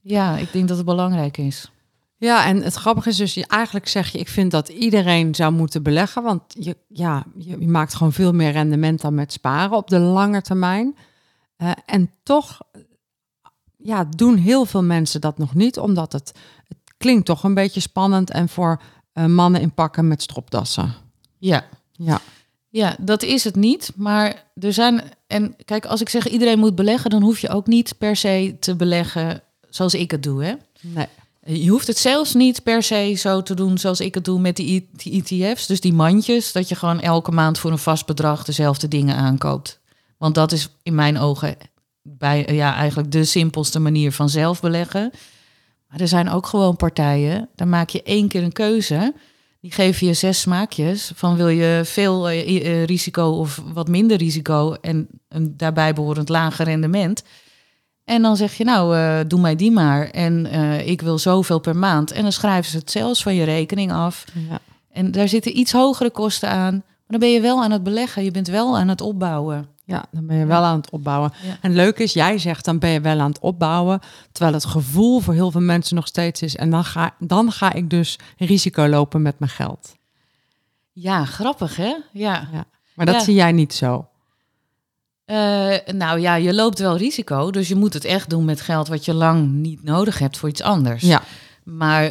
Ja, 0.00 0.36
ik 0.36 0.52
denk 0.52 0.68
dat 0.68 0.76
het 0.76 0.86
belangrijk 0.86 1.36
is. 1.36 1.70
Ja, 2.24 2.46
en 2.46 2.62
het 2.62 2.74
grappige 2.74 3.08
is 3.08 3.16
dus, 3.16 3.34
je, 3.34 3.46
eigenlijk 3.46 3.88
zeg 3.88 4.08
je, 4.08 4.18
ik 4.18 4.28
vind 4.28 4.50
dat 4.50 4.68
iedereen 4.68 5.34
zou 5.34 5.52
moeten 5.52 5.82
beleggen, 5.82 6.22
want 6.22 6.42
je, 6.48 6.76
ja, 6.88 7.24
je, 7.38 7.58
je 7.60 7.68
maakt 7.68 7.94
gewoon 7.94 8.12
veel 8.12 8.32
meer 8.32 8.50
rendement 8.50 9.00
dan 9.00 9.14
met 9.14 9.32
sparen 9.32 9.76
op 9.76 9.88
de 9.88 9.98
lange 9.98 10.42
termijn. 10.42 10.96
Eh, 11.56 11.70
en 11.86 12.10
toch 12.22 12.60
ja, 13.76 14.04
doen 14.04 14.36
heel 14.36 14.64
veel 14.64 14.82
mensen 14.82 15.20
dat 15.20 15.38
nog 15.38 15.54
niet, 15.54 15.78
omdat 15.78 16.12
het, 16.12 16.32
het 16.68 16.78
klinkt 16.96 17.26
toch 17.26 17.42
een 17.42 17.54
beetje 17.54 17.80
spannend 17.80 18.30
en 18.30 18.48
voor 18.48 18.80
eh, 19.12 19.26
mannen 19.26 19.60
in 19.60 19.74
pakken 19.74 20.08
met 20.08 20.22
stropdassen. 20.22 20.94
Ja. 21.38 21.64
Ja, 21.92 22.20
Ja, 22.68 22.96
dat 23.00 23.22
is 23.22 23.44
het 23.44 23.56
niet. 23.56 23.92
Maar 23.96 24.44
er 24.54 24.72
zijn. 24.72 25.02
En 25.26 25.56
kijk, 25.64 25.86
als 25.86 26.00
ik 26.00 26.08
zeg 26.08 26.28
iedereen 26.28 26.58
moet 26.58 26.74
beleggen, 26.74 27.10
dan 27.10 27.22
hoef 27.22 27.38
je 27.38 27.48
ook 27.48 27.66
niet 27.66 27.98
per 27.98 28.16
se 28.16 28.56
te 28.60 28.76
beleggen 28.76 29.42
zoals 29.68 29.94
ik 29.94 30.10
het 30.10 30.22
doe. 30.22 30.44
Hè? 30.44 30.54
nee. 30.80 31.08
Je 31.46 31.68
hoeft 31.68 31.86
het 31.86 31.98
zelfs 31.98 32.34
niet 32.34 32.62
per 32.62 32.82
se 32.82 33.14
zo 33.14 33.42
te 33.42 33.54
doen 33.54 33.78
zoals 33.78 34.00
ik 34.00 34.14
het 34.14 34.24
doe 34.24 34.40
met 34.40 34.56
die, 34.56 34.88
ETF's. 35.02 35.66
Dus 35.66 35.80
die 35.80 35.92
mandjes, 35.92 36.52
dat 36.52 36.68
je 36.68 36.74
gewoon 36.74 37.00
elke 37.00 37.30
maand 37.30 37.58
voor 37.58 37.70
een 37.70 37.78
vast 37.78 38.06
bedrag 38.06 38.44
dezelfde 38.44 38.88
dingen 38.88 39.16
aankoopt. 39.16 39.80
Want 40.18 40.34
dat 40.34 40.52
is 40.52 40.68
in 40.82 40.94
mijn 40.94 41.18
ogen 41.18 41.56
bij, 42.02 42.46
ja, 42.50 42.74
eigenlijk 42.74 43.12
de 43.12 43.24
simpelste 43.24 43.78
manier 43.78 44.12
van 44.12 44.28
zelf 44.28 44.60
beleggen. 44.60 45.10
Maar 45.88 46.00
er 46.00 46.08
zijn 46.08 46.30
ook 46.30 46.46
gewoon 46.46 46.76
partijen, 46.76 47.48
daar 47.54 47.68
maak 47.68 47.88
je 47.88 48.02
één 48.02 48.28
keer 48.28 48.42
een 48.42 48.52
keuze. 48.52 49.14
Die 49.60 49.72
geven 49.72 50.06
je 50.06 50.14
zes 50.14 50.40
smaakjes 50.40 51.12
van 51.14 51.36
wil 51.36 51.48
je 51.48 51.80
veel 51.84 52.28
eh, 52.28 52.66
eh, 52.66 52.84
risico 52.84 53.28
of 53.28 53.62
wat 53.72 53.88
minder 53.88 54.16
risico 54.16 54.72
en 54.80 55.08
een 55.28 55.56
daarbij 55.56 55.94
behorend 55.94 56.28
lager 56.28 56.64
rendement. 56.64 57.22
En 58.04 58.22
dan 58.22 58.36
zeg 58.36 58.54
je, 58.54 58.64
nou, 58.64 58.96
eh, 58.96 59.20
doe 59.28 59.40
mij 59.40 59.56
die 59.56 59.70
maar. 59.70 60.10
En 60.10 60.46
eh, 60.46 60.86
ik 60.88 61.00
wil 61.00 61.18
zoveel 61.18 61.58
per 61.58 61.76
maand. 61.76 62.10
En 62.12 62.22
dan 62.22 62.32
schrijven 62.32 62.70
ze 62.70 62.76
het 62.78 62.90
zelfs 62.90 63.22
van 63.22 63.34
je 63.34 63.44
rekening 63.44 63.92
af. 63.92 64.24
Ja. 64.48 64.58
En 64.92 65.10
daar 65.10 65.28
zitten 65.28 65.58
iets 65.58 65.72
hogere 65.72 66.10
kosten 66.10 66.48
aan. 66.48 66.72
Maar 66.74 67.06
dan 67.06 67.18
ben 67.20 67.30
je 67.30 67.40
wel 67.40 67.62
aan 67.62 67.70
het 67.70 67.82
beleggen. 67.82 68.24
Je 68.24 68.30
bent 68.30 68.48
wel 68.48 68.78
aan 68.78 68.88
het 68.88 69.00
opbouwen. 69.00 69.68
Ja, 69.86 70.04
dan 70.10 70.26
ben 70.26 70.36
je 70.36 70.46
wel 70.46 70.62
aan 70.62 70.76
het 70.76 70.90
opbouwen. 70.90 71.32
Ja. 71.42 71.56
En 71.60 71.74
leuk 71.74 71.98
is, 71.98 72.12
jij 72.12 72.38
zegt 72.38 72.64
dan 72.64 72.78
ben 72.78 72.90
je 72.90 73.00
wel 73.00 73.20
aan 73.20 73.28
het 73.28 73.38
opbouwen, 73.40 74.00
terwijl 74.32 74.54
het 74.54 74.64
gevoel 74.64 75.20
voor 75.20 75.34
heel 75.34 75.50
veel 75.50 75.60
mensen 75.60 75.96
nog 75.96 76.06
steeds 76.06 76.42
is. 76.42 76.56
En 76.56 76.70
dan 76.70 76.84
ga, 76.84 77.14
dan 77.18 77.52
ga 77.52 77.72
ik 77.72 77.90
dus 77.90 78.18
risico 78.38 78.86
lopen 78.88 79.22
met 79.22 79.38
mijn 79.38 79.50
geld. 79.50 79.94
Ja, 80.92 81.24
grappig 81.24 81.76
hè? 81.76 81.94
Ja. 82.12 82.48
Ja. 82.52 82.64
Maar 82.94 83.06
dat 83.06 83.14
Ja. 83.14 83.20
zie 83.20 83.34
jij 83.34 83.52
niet 83.52 83.74
zo. 83.74 84.06
Eh, 85.24 85.74
nou 85.94 86.20
ja, 86.20 86.34
je 86.34 86.54
loopt 86.54 86.78
wel 86.78 86.96
risico. 86.96 87.50
Dus 87.50 87.68
je 87.68 87.74
moet 87.74 87.94
het 87.94 88.04
echt 88.04 88.30
doen 88.30 88.44
met 88.44 88.60
geld 88.60 88.88
wat 88.88 89.04
je 89.04 89.14
lang 89.14 89.50
niet 89.52 89.82
nodig 89.84 90.18
hebt 90.18 90.38
voor 90.38 90.48
iets 90.48 90.62
anders. 90.62 91.02
Ja, 91.02 91.22
Maar 91.64 92.02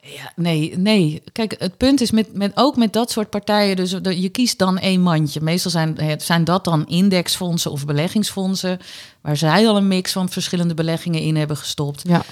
ja, 0.00 0.32
nee, 0.36 0.78
nee. 0.78 1.22
Kijk, 1.32 1.54
het 1.58 1.76
punt 1.76 2.00
is 2.00 2.10
met, 2.10 2.34
met, 2.34 2.52
ook 2.54 2.76
met 2.76 2.92
dat 2.92 3.10
soort 3.10 3.30
partijen, 3.30 3.76
dus 3.76 3.90
je 4.02 4.28
kiest 4.28 4.58
dan 4.58 4.78
één 4.78 5.00
mandje. 5.00 5.40
Meestal 5.40 5.70
zijn, 5.70 5.98
het- 6.00 6.22
zijn 6.22 6.44
dat 6.44 6.64
dan 6.64 6.86
indexfondsen 6.86 7.70
of 7.70 7.84
beleggingsfondsen, 7.86 8.78
waar 9.20 9.36
zij 9.36 9.68
al 9.68 9.76
een 9.76 9.88
mix 9.88 10.12
van 10.12 10.28
verschillende 10.28 10.74
beleggingen 10.74 11.20
in 11.20 11.36
hebben 11.36 11.56
gestopt. 11.56 12.02
ja, 12.08 12.22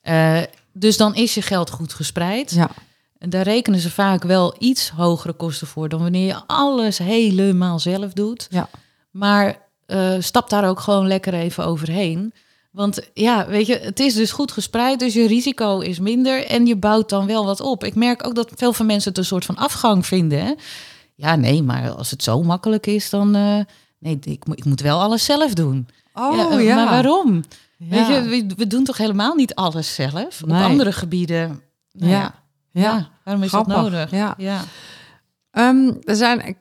Eh, 0.00 0.42
dus 0.72 0.96
dan 0.96 1.14
is 1.14 1.34
je 1.34 1.42
geld 1.42 1.70
goed 1.70 1.92
gespreid. 1.92 2.50
ja. 2.50 2.70
En 3.18 3.30
daar 3.30 3.42
rekenen 3.44 3.80
ze 3.80 3.90
vaak 3.90 4.22
wel 4.22 4.54
iets 4.58 4.90
hogere 4.90 5.32
kosten 5.32 5.66
voor 5.66 5.88
dan 5.88 6.00
wanneer 6.02 6.26
je 6.26 6.40
alles 6.46 6.98
helemaal 6.98 7.78
zelf 7.78 8.12
doet. 8.12 8.46
Ja. 8.50 8.68
Maar 9.10 9.56
eh, 9.86 10.14
stap 10.18 10.50
daar 10.50 10.68
ook 10.68 10.80
gewoon 10.80 11.06
lekker 11.06 11.34
even 11.34 11.64
overheen. 11.66 12.32
Want 12.70 13.00
ja, 13.14 13.46
weet 13.46 13.66
je, 13.66 13.78
het 13.78 14.00
is 14.00 14.14
dus 14.14 14.32
goed 14.32 14.52
gespreid, 14.52 14.98
dus 14.98 15.14
je 15.14 15.26
risico 15.26 15.78
is 15.80 15.98
minder 15.98 16.46
en 16.46 16.66
je 16.66 16.76
bouwt 16.76 17.08
dan 17.08 17.26
wel 17.26 17.44
wat 17.44 17.60
op. 17.60 17.84
Ik 17.84 17.94
merk 17.94 18.26
ook 18.26 18.34
dat 18.34 18.50
veel 18.54 18.72
van 18.72 18.86
mensen 18.86 19.08
het 19.08 19.18
een 19.18 19.24
soort 19.24 19.44
van 19.44 19.56
afgang 19.56 20.06
vinden. 20.06 20.44
Hè? 20.44 20.52
Ja, 21.14 21.36
nee, 21.36 21.62
maar 21.62 21.90
als 21.90 22.10
het 22.10 22.22
zo 22.22 22.42
makkelijk 22.42 22.86
is, 22.86 23.10
dan. 23.10 23.34
eh, 23.34 23.58
nee, 23.98 24.18
ik, 24.22 24.46
moet- 24.46 24.58
ik 24.58 24.64
moet 24.64 24.80
wel 24.80 25.00
alles 25.00 25.24
zelf 25.24 25.52
doen. 25.54 25.88
Oh 26.14 26.52
eh, 26.54 26.64
ja. 26.64 26.74
Maar 26.74 26.88
waarom? 26.90 27.44
Ja. 27.78 27.88
Weet 27.88 28.06
je, 28.06 28.22
we, 28.28 28.54
we 28.56 28.66
doen 28.66 28.84
toch 28.84 28.96
helemaal 28.96 29.34
niet 29.34 29.54
alles 29.54 29.94
zelf? 29.94 30.44
Nee. 30.44 30.58
Op 30.64 30.70
andere 30.70 30.92
gebieden. 30.92 31.60
nou 31.92 32.10
Ja. 32.12 32.34
ja. 32.72 33.08
waarom 33.24 33.42
is 33.42 33.48
Grappig, 33.48 33.74
dat 33.74 33.82
nodig? 33.82 34.10
ja. 34.10 34.34
Ehm, 35.50 35.92
er 36.04 36.16
zijn, 36.16 36.56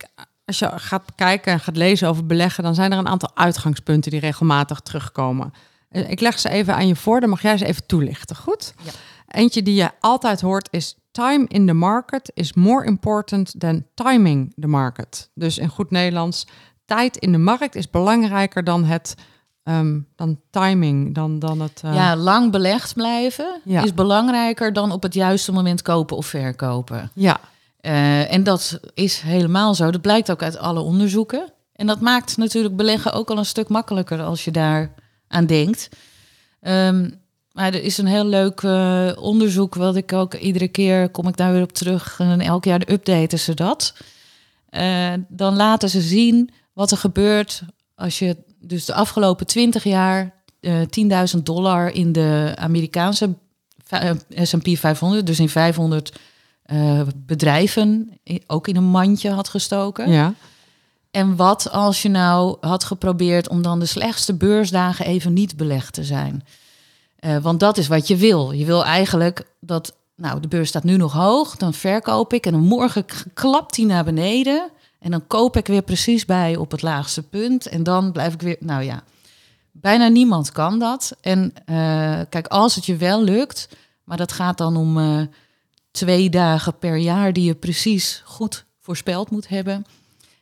als 0.45 0.59
je 0.59 0.71
gaat 0.75 1.03
kijken 1.15 1.51
en 1.53 1.59
gaat 1.59 1.77
lezen 1.77 2.07
over 2.07 2.25
beleggen, 2.25 2.63
dan 2.63 2.75
zijn 2.75 2.91
er 2.91 2.97
een 2.97 3.07
aantal 3.07 3.31
uitgangspunten 3.35 4.11
die 4.11 4.19
regelmatig 4.19 4.79
terugkomen. 4.79 5.53
Eh, 5.89 6.09
Ik 6.09 6.19
leg 6.19 6.39
ze 6.39 6.49
even 6.49 6.75
aan 6.75 6.87
je 6.87 6.95
voor, 6.95 7.19
dan 7.19 7.29
mag 7.29 7.41
jij 7.41 7.57
ze 7.57 7.65
even 7.65 7.85
toelichten, 7.85 8.35
goed? 8.35 8.73
Ja. 8.83 8.91
Eentje 9.27 9.63
die 9.63 9.75
je 9.75 9.89
altijd 9.99 10.41
hoort 10.41 10.67
is: 10.71 10.95
time 11.11 11.45
in 11.47 11.65
the 11.67 11.73
market 11.73 12.31
is 12.33 12.53
more 12.53 12.85
important 12.85 13.53
than 13.59 13.85
timing 13.93 14.53
the 14.59 14.67
market. 14.67 15.29
Dus 15.33 15.57
in 15.57 15.67
goed 15.69 15.91
Nederlands, 15.91 16.47
tijd 16.85 17.17
in 17.17 17.31
de 17.31 17.37
markt 17.37 17.75
is 17.75 17.89
belangrijker 17.89 18.63
dan 18.63 18.83
het 18.83 19.15
ehm, 19.63 19.99
dan 20.15 20.39
timing, 20.49 21.15
dan, 21.15 21.39
dan 21.39 21.59
het. 21.61 21.81
eh, 21.85 21.93
ja, 21.93 22.15
lang 22.15 22.51
belegd 22.51 22.93
blijven 22.93 23.61
Ja. 23.63 23.83
is 23.83 23.93
belangrijker 23.93 24.73
dan 24.73 24.91
op 24.91 25.03
het 25.03 25.13
juiste 25.13 25.51
moment 25.51 25.81
kopen 25.81 26.17
of 26.17 26.25
verkopen. 26.25 27.11
ja, 27.13 27.39
Eh, 27.86 28.33
en 28.33 28.43
dat 28.43 28.79
is 28.93 29.19
helemaal 29.19 29.75
zo. 29.75 29.91
Dat 29.91 30.01
blijkt 30.01 30.31
ook 30.31 30.43
uit 30.43 30.57
alle 30.57 30.79
onderzoeken. 30.79 31.53
En 31.73 31.88
dat 31.88 32.01
maakt 32.01 32.38
natuurlijk 32.38 32.75
beleggen 32.75 33.13
ook 33.13 33.29
al 33.29 33.38
een 33.38 33.45
stuk 33.45 33.67
makkelijker 33.67 34.21
als 34.21 34.45
je 34.45 34.51
daar 34.51 34.93
aan 35.27 35.45
denkt. 35.45 35.89
Ehm, 36.61 37.09
maar 37.51 37.73
er 37.73 37.83
is 37.83 37.97
een 37.97 38.05
heel 38.05 38.25
leuk 38.25 38.61
eh, 38.61 39.11
onderzoek, 39.15 39.75
wat 39.75 39.95
ik 39.95 40.13
ook 40.13 40.33
iedere 40.33 40.67
keer 40.67 41.09
kom 41.09 41.27
ik 41.27 41.38
daar 41.38 41.51
weer 41.51 41.61
op 41.61 41.73
terug. 41.73 42.19
En 42.19 42.41
elk 42.41 42.65
jaar 42.65 42.81
updaten 42.89 43.39
ze 43.39 43.53
dat. 43.53 43.95
Eh, 44.69 45.13
dan 45.27 45.55
laten 45.55 45.89
ze 45.89 46.01
zien 46.01 46.49
wat 46.73 46.91
er 46.91 46.97
gebeurt 46.97 47.61
als 47.95 48.19
je 48.19 48.38
dus 48.59 48.86
de 48.86 48.93
afgelopen 48.93 49.45
20 49.45 49.83
jaar 49.83 50.33
eh 50.59 50.81
10.000 50.89 51.45
dollar 51.45 51.93
in 51.93 52.11
de 52.11 52.53
Amerikaanse 52.55 53.36
S&P 54.29 54.67
500, 54.77 55.27
dus 55.27 55.39
in 55.39 55.49
500 55.49 56.11
eh, 56.66 57.01
bedrijven, 57.16 58.20
ook 58.47 58.68
in 58.68 58.76
een 58.76 58.84
mandje 58.84 59.30
had 59.30 59.49
gestoken. 59.49 60.11
ja, 60.11 60.34
En 61.11 61.36
wat 61.36 61.72
als 61.72 62.01
je 62.01 62.09
nou 62.09 62.57
had 62.59 62.84
geprobeerd 62.84 63.49
om 63.49 63.61
dan 63.61 63.80
de 63.80 63.86
slechtste 63.86 64.34
beursdagen 64.34 65.05
even 65.05 65.34
niet 65.34 65.57
belegd 65.57 65.93
te 65.93 66.03
zijn? 66.03 66.43
Eh, 67.16 67.38
want 67.38 67.59
dat 67.59 67.78
is 67.78 67.88
wat 67.88 68.07
je 68.07 68.16
wil. 68.16 68.51
Je 68.51 68.66
wil 68.66 68.86
eigenlijk 68.86 69.47
dat, 69.59 69.95
nou, 70.16 70.39
de 70.39 70.47
beurs 70.47 70.70
staat 70.70 70.84
nu 70.84 70.97
nog 70.97 71.13
hoog, 71.13 71.55
dan 71.55 71.74
verkoop 71.74 72.34
ik 72.34 72.45
en 72.45 72.51
dan 72.51 72.61
morgen 72.61 73.05
klapt 73.34 73.76
die 73.76 73.86
naar 73.86 74.03
beneden. 74.03 74.70
En 74.99 75.11
dan 75.11 75.28
koop 75.28 75.57
ik 75.57 75.68
weer 75.68 75.82
precies 75.82 76.26
bij 76.26 76.55
op 76.55 76.72
het 76.72 76.82
laagste 76.82 77.24
punt. 77.24 77.68
En 77.68 77.84
dan 77.84 78.11
blijf 78.11 78.34
ik 78.34 78.41
weer, 78.41 78.57
nou 78.59 78.84
ja, 78.84 79.03
bijna 79.72 80.07
niemand 80.07 80.51
kan 80.51 80.80
dat. 80.80 81.16
En 81.22 81.53
eh, 81.66 82.20
kijk, 82.30 82.47
als 82.47 82.76
het 82.76 82.86
je 82.86 82.95
wel 82.95 83.24
lukt, 83.24 83.70
maar 84.03 84.18
dat 84.18 84.32
gaat 84.32 84.57
dan 84.57 84.78
om 84.78 84.97
twee 85.95 86.29
dagen 86.29 86.77
per 86.77 86.95
jaar 86.97 87.33
die 87.33 87.43
je 87.43 87.55
precies 87.55 88.21
goed 88.25 88.65
voorspeld 88.81 89.29
moet 89.29 89.47
hebben. 89.47 89.85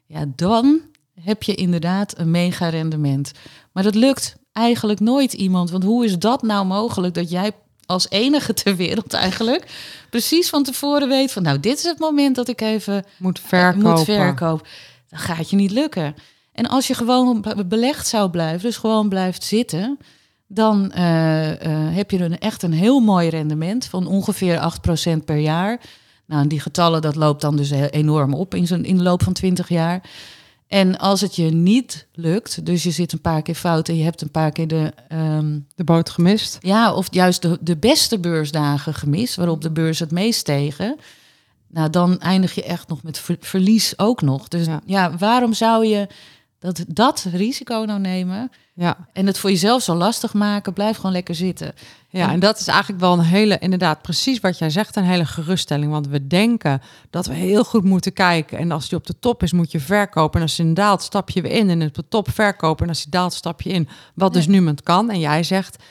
Ja, 0.06 0.26
dan 0.36 0.82
heb 1.22 1.44
je 1.44 1.56
inderdaad 1.56 2.18
een 2.18 2.32
mega 2.32 2.70
rendement. 2.70 3.32
Maar 3.72 3.84
dat 3.84 3.96
lukt 3.96 4.36
eigenlijk 4.52 5.00
nooit 5.00 5.34
iemand. 5.34 5.70
Want 5.70 5.84
hoe 5.84 6.06
is 6.06 6.20
dat 6.20 6.42
nou 6.42 6.66
mogelijk 6.66 7.14
dat 7.14 7.30
jij 7.30 7.52
als 7.86 8.10
enige 8.10 8.54
ter 8.64 8.76
wereld 8.76 9.14
eigenlijk 9.14 9.72
precies 10.10 10.50
van 10.50 10.64
tevoren 10.64 11.08
weet 11.08 11.32
van 11.32 11.44
nou, 11.44 11.60
dit 11.60 11.78
is 11.78 11.84
het 11.84 12.00
moment 12.00 12.36
dat 12.36 12.48
ik 12.48 12.62
even 12.62 13.06
moet 13.18 13.40
verkopen. 13.40 13.90
moet 13.90 14.04
verkopen. 14.04 14.68
Dan 15.10 15.20
gaat 15.20 15.50
je 15.50 15.56
niet 15.56 15.72
lukken. 15.72 16.16
En 16.52 16.68
als 16.68 16.88
je 16.88 16.94
gewoon 16.94 17.42
be- 17.42 17.66
belegd 17.66 18.08
zou 18.08 18.30
blijven, 18.30 18.62
dus 18.62 18.78
gewoon 18.78 19.10
blijft 19.10 19.44
zitten, 19.44 19.98
dan 20.48 20.92
eh, 20.92 21.52
eh, 21.52 21.96
heb 21.96 22.12
je 22.12 22.20
een, 22.20 22.40
echt 22.40 22.64
een 22.64 22.74
heel 22.74 23.00
mooi 23.00 23.30
rendement 23.30 23.86
van 23.86 24.08
ongeveer 24.08 24.58
8% 25.18 25.26
per 25.26 25.38
jaar. 25.38 25.80
Nou, 26.26 26.42
en 26.42 26.48
die 26.48 26.60
getallen, 26.60 27.02
dat 27.02 27.16
loopt 27.16 27.42
dan 27.42 27.56
dus 27.56 27.70
enorm 27.72 28.34
op 28.34 28.56
in, 28.56 28.68
zo'n, 28.68 28.86
in 28.86 28.98
de 28.98 29.04
loop 29.04 29.24
van 29.24 29.34
20 29.34 29.70
jaar. 29.70 30.02
En 30.68 30.98
als 30.98 31.22
het 31.22 31.36
je 31.36 31.44
niet 31.52 32.08
lukt, 32.14 32.66
dus 32.66 32.84
je 32.84 32.92
zit 32.92 33.12
een 33.14 33.22
paar 33.22 33.42
keer 33.42 33.56
fout 33.56 33.88
en 33.90 33.98
je 33.98 34.04
hebt 34.04 34.22
een 34.22 34.32
paar 34.32 34.52
keer 34.52 34.68
de, 34.68 34.94
ehm, 35.08 35.60
De 35.76 35.84
boot 35.84 36.10
gemist. 36.10 36.58
ja, 36.62 36.94
of 36.94 37.08
juist 37.12 37.42
de, 37.42 37.58
de 37.62 37.78
beste 37.78 38.20
beursdagen 38.20 38.94
gemist, 38.94 39.36
waarop 39.36 39.62
de 39.62 39.72
beurs 39.72 40.00
het 40.00 40.12
meest 40.12 40.40
stegen. 40.40 40.96
Nou, 41.68 41.90
dan 41.90 42.20
eindig 42.20 42.56
je 42.56 42.64
echt 42.64 42.88
nog 42.88 43.04
met 43.04 43.20
ver- 43.20 43.38
verlies 43.40 43.94
ook 44.00 44.22
nog. 44.22 44.48
Dus 44.48 44.66
Ja. 44.66 44.82
ja, 44.86 45.18
waarom 45.18 45.54
zou 45.54 45.86
je 45.86 46.08
dat, 46.64 46.84
dat 46.88 47.26
risico 47.32 47.84
nou 47.86 48.00
nemen 48.00 48.52
Ja. 48.74 48.98
en 49.14 49.26
het 49.28 49.38
voor 49.38 49.50
jezelf 49.50 49.84
zo 49.84 49.96
lastig 49.96 50.34
maken? 50.34 50.74
Blijf 50.74 50.96
gewoon 50.96 51.12
lekker 51.12 51.36
zitten. 51.36 51.74
Ja, 52.10 52.32
en 52.32 52.40
dat 52.40 52.60
is 52.60 52.68
eigenlijk 52.68 53.00
wel 53.02 53.14
een 53.14 53.20
hele, 53.24 53.58
inderdaad, 53.60 54.02
precies 54.02 54.40
wat 54.40 54.58
jij 54.58 54.70
zegt, 54.70 54.96
een 54.96 55.04
hele 55.04 55.26
geruststelling. 55.26 55.92
Want 55.92 56.08
we 56.08 56.28
denken 56.28 56.82
dat 57.10 57.26
we 57.26 57.34
heel 57.34 57.64
goed 57.64 57.84
moeten 57.84 58.14
kijken. 58.14 58.58
En 58.58 58.72
als 58.72 58.90
die 58.90 58.98
op 58.98 59.08
de 59.08 59.20
top 59.20 59.44
is, 59.44 59.52
moet 59.52 59.72
je 59.72 59.80
verkopen. 59.80 60.36
En 60.36 60.42
als 60.46 60.56
die 60.56 60.74
daalt, 60.74 61.02
stap 61.02 61.30
je 61.30 61.42
weer 61.42 61.52
in. 61.52 61.70
En 61.70 61.82
op 61.82 61.94
de 61.94 62.08
top 62.10 62.30
verkopen. 62.30 62.84
En 62.84 62.90
als 62.90 63.02
die 63.02 63.12
daalt, 63.12 63.34
stap 63.34 63.62
je 63.62 63.70
in. 63.70 63.88
Wat 64.16 64.34
dus 64.34 64.48
niemand 64.48 64.84
kan. 64.84 65.10
En 65.10 65.20
jij 65.20 65.44
zegt, 65.44 65.84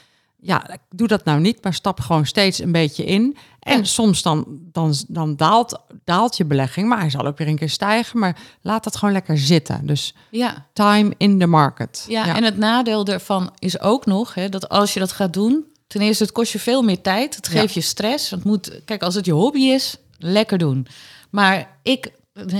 ja, 0.45 0.77
doe 0.91 1.09
dat 1.09 1.25
nou 1.25 1.41
niet, 1.41 1.63
maar 1.63 1.75
stap 1.75 2.01
gewoon 2.01 2.27
steeds 2.27 2.59
een 2.59 2.73
beetje 2.73 3.05
in. 3.05 3.37
En 3.61 3.79
Ja. 3.79 3.85
soms 3.85 4.23
dan, 4.23 4.45
dan, 4.73 4.95
dan 5.09 5.37
daalt, 5.37 5.79
daalt 6.05 6.37
je 6.37 6.45
belegging, 6.45 6.89
maar 6.89 7.01
hij 7.01 7.11
zal 7.11 7.27
ook 7.27 7.39
weer 7.39 7.49
een 7.49 7.57
keer 7.59 7.71
stijgen. 7.71 8.19
Maar 8.19 8.37
laat 8.61 8.85
dat 8.85 8.97
gewoon 8.97 9.15
lekker 9.15 9.39
zitten. 9.39 9.87
Dus 9.87 10.15
Ja, 10.31 10.67
time 10.73 11.15
in 11.17 11.39
the 11.39 11.47
market. 11.47 12.05
ja, 12.09 12.37
en 12.37 12.45
het 12.45 12.57
nadeel 12.57 13.05
daarvan 13.05 13.51
is 13.59 13.81
ook 13.81 14.07
nog 14.07 14.35
hè, 14.35 14.49
dat 14.49 14.69
als 14.69 14.95
je 14.95 15.01
dat 15.01 15.13
gaat 15.13 15.33
doen, 15.33 15.65
ten 15.87 16.01
eerste, 16.01 16.23
het 16.23 16.33
kost 16.33 16.53
je 16.53 16.59
veel 16.59 16.83
meer 16.83 17.01
tijd. 17.01 17.37
Het 17.37 17.47
Ja. 17.53 17.61
geeft 17.61 17.75
je 17.75 17.81
stress. 17.81 18.31
Het 18.31 18.45
moet, 18.45 18.81
kijk, 18.85 19.03
als 19.03 19.15
het 19.15 19.25
je 19.27 19.33
hobby 19.33 19.61
is, 19.61 19.97
lekker 20.19 20.59
doen. 20.59 20.87
Maar 21.31 21.69
ik 21.83 22.13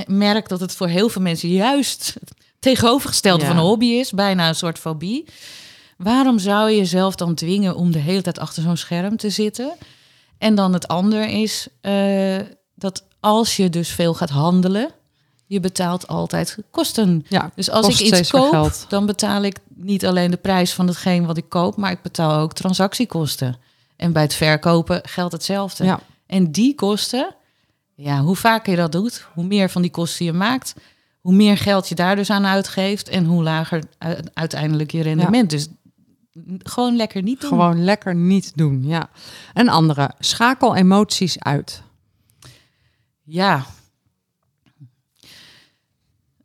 merk 0.07 0.49
dat 0.49 0.61
het 0.61 0.75
voor 0.75 0.89
heel 0.89 1.09
veel 1.09 1.23
mensen 1.23 1.49
juist 1.49 2.17
het 2.21 2.33
tegenovergestelde 2.59 3.45
van 3.47 3.57
een 3.57 3.63
hobby 3.63 3.87
is, 3.87 4.11
bijna 4.11 4.49
een 4.49 4.55
soort 4.55 4.79
fobie. 4.79 5.25
Waarom 6.03 6.39
zou 6.39 6.71
je 6.71 6.77
jezelf 6.77 7.15
dan 7.15 7.35
dwingen 7.35 7.77
om 7.77 7.93
de 7.93 7.99
hele 7.99 8.23
tijd 8.23 8.39
achter 8.39 8.63
zo'n 8.63 8.77
scherm 8.77 9.17
te 9.17 9.31
zitten? 9.31 9.73
En 10.39 10.55
dan 10.55 10.73
het 10.73 10.89
ander 10.89 11.29
is 11.29 11.67
eh, 11.81 12.39
dat 12.75 13.05
als 13.21 13.57
je 13.57 13.71
dus 13.71 13.89
veel 13.89 14.15
gaat 14.15 14.31
handelen, 14.31 14.91
je 15.47 15.61
betaalt 15.61 16.09
altijd 16.09 16.59
kosten. 16.71 17.25
Ja, 17.29 17.51
Dus 17.55 17.71
als 17.71 17.89
ik 17.89 17.99
iets 17.99 18.31
koop, 18.31 18.73
dan 18.89 19.07
betaal 19.07 19.43
ik 19.43 19.57
niet 19.75 20.07
alleen 20.07 20.31
de 20.31 20.37
prijs 20.37 20.73
van 20.73 20.87
hetgeen 20.87 21.27
wat 21.27 21.37
ik 21.37 21.49
koop, 21.49 21.77
maar 21.77 21.91
ik 21.91 22.03
betaal 22.03 22.41
ook 22.41 22.53
transactiekosten. 22.53 23.57
En 23.97 24.13
bij 24.13 24.23
het 24.23 24.35
verkopen 24.35 25.01
geldt 25.05 25.33
hetzelfde. 25.33 25.85
Ja. 25.85 26.01
En 26.27 26.53
die 26.53 26.75
kosten, 26.75 27.35
ja, 27.95 28.21
hoe 28.21 28.37
vaker 28.37 28.71
je 28.71 28.79
dat 28.79 28.93
doet, 28.93 29.27
hoe 29.35 29.45
meer 29.45 29.71
van 29.71 29.83
die 29.83 29.91
kosten 29.91 30.25
je 30.25 30.33
maakt, 30.33 30.75
hoe 31.21 31.33
meer 31.33 31.57
geld 31.57 31.89
je 31.89 31.95
daar 31.95 32.17
dus 32.17 32.31
aan 32.31 32.47
uitgeeft 32.47 33.09
en 33.09 33.25
hoe 33.25 33.43
lager 33.43 33.83
uiteindelijk 34.35 34.93
je 34.93 35.03
rendement. 35.03 35.51
Dus 35.51 35.69
gewoon 36.59 36.97
lekker 36.97 37.23
niet 37.23 37.41
doen. 37.41 37.51
Gewoon 37.51 37.85
lekker 37.85 38.15
niet 38.15 38.53
doen, 38.55 38.85
ja. 38.85 39.11
Een 39.55 39.69
andere, 39.69 40.11
schakel 40.19 40.77
emoties 40.77 41.41
uit. 41.41 41.83
Ja. 43.23 43.65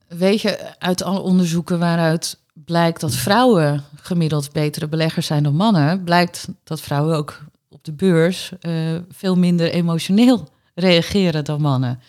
Weet 0.08 0.42
je, 0.42 0.80
uit 0.80 1.04
alle 1.04 1.20
onderzoeken 1.20 1.80
waaruit 1.80 2.40
blijkt 2.54 3.02
dat 3.02 3.16
vrouwen 3.16 3.84
gemiddeld 3.96 4.52
betere 4.52 4.88
beleggers 4.88 5.26
zijn 5.26 5.44
dan 5.44 5.56
mannen, 5.56 6.04
blijkt 6.04 6.48
dat 6.64 6.82
vrouwen 6.82 7.16
ook 7.16 7.40
op 7.70 7.84
de 7.84 7.94
beurs 7.94 8.52
eh, 8.60 8.98
veel 9.10 9.38
minder 9.38 9.72
emotioneel 9.72 10.48
reageren 10.76 11.46
dan 11.46 11.62
mannen. 11.62 12.00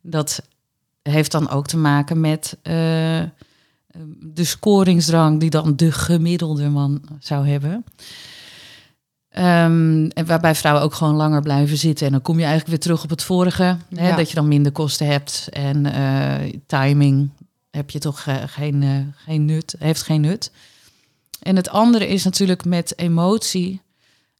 Dat 0.00 0.42
heeft 1.02 1.32
dan 1.32 1.48
ook 1.48 1.66
te 1.66 1.76
maken 1.76 2.20
met 2.20 2.56
eh, 2.62 3.22
de 4.20 4.44
scoringsdrang 4.44 5.40
die 5.40 5.50
dan 5.50 5.76
de 5.76 5.92
gemiddelde 5.92 6.68
man 6.68 7.02
zou 7.20 7.48
hebben. 7.48 7.84
Ehm, 9.32 10.06
en 10.06 10.26
waarbij 10.26 10.54
vrouwen 10.54 10.84
ook 10.84 10.94
gewoon 10.94 11.14
langer 11.14 11.42
blijven 11.42 11.76
zitten. 11.76 12.06
En 12.06 12.12
dan 12.12 12.22
kom 12.22 12.34
je 12.34 12.44
eigenlijk 12.44 12.70
weer 12.70 12.80
terug 12.80 13.02
op 13.02 13.10
het 13.10 13.22
vorige. 13.22 13.76
Hè, 13.94 14.08
Ja. 14.08 14.16
Dat 14.16 14.28
je 14.28 14.34
dan 14.34 14.48
minder 14.48 14.72
kosten 14.72 15.06
hebt. 15.06 15.48
En 15.50 15.86
eh, 15.86 16.52
timing 16.66 17.30
heb 17.70 17.90
je 17.90 17.98
toch 17.98 18.26
eh, 18.26 18.36
geen, 18.46 18.82
eh, 18.82 19.24
geen 19.24 19.44
nut. 19.44 19.74
Heeft 19.78 20.02
geen 20.02 20.20
nut. 20.20 20.50
En 21.42 21.56
het 21.56 21.68
andere 21.68 22.08
is 22.08 22.24
natuurlijk 22.24 22.64
met 22.64 22.98
emotie. 22.98 23.80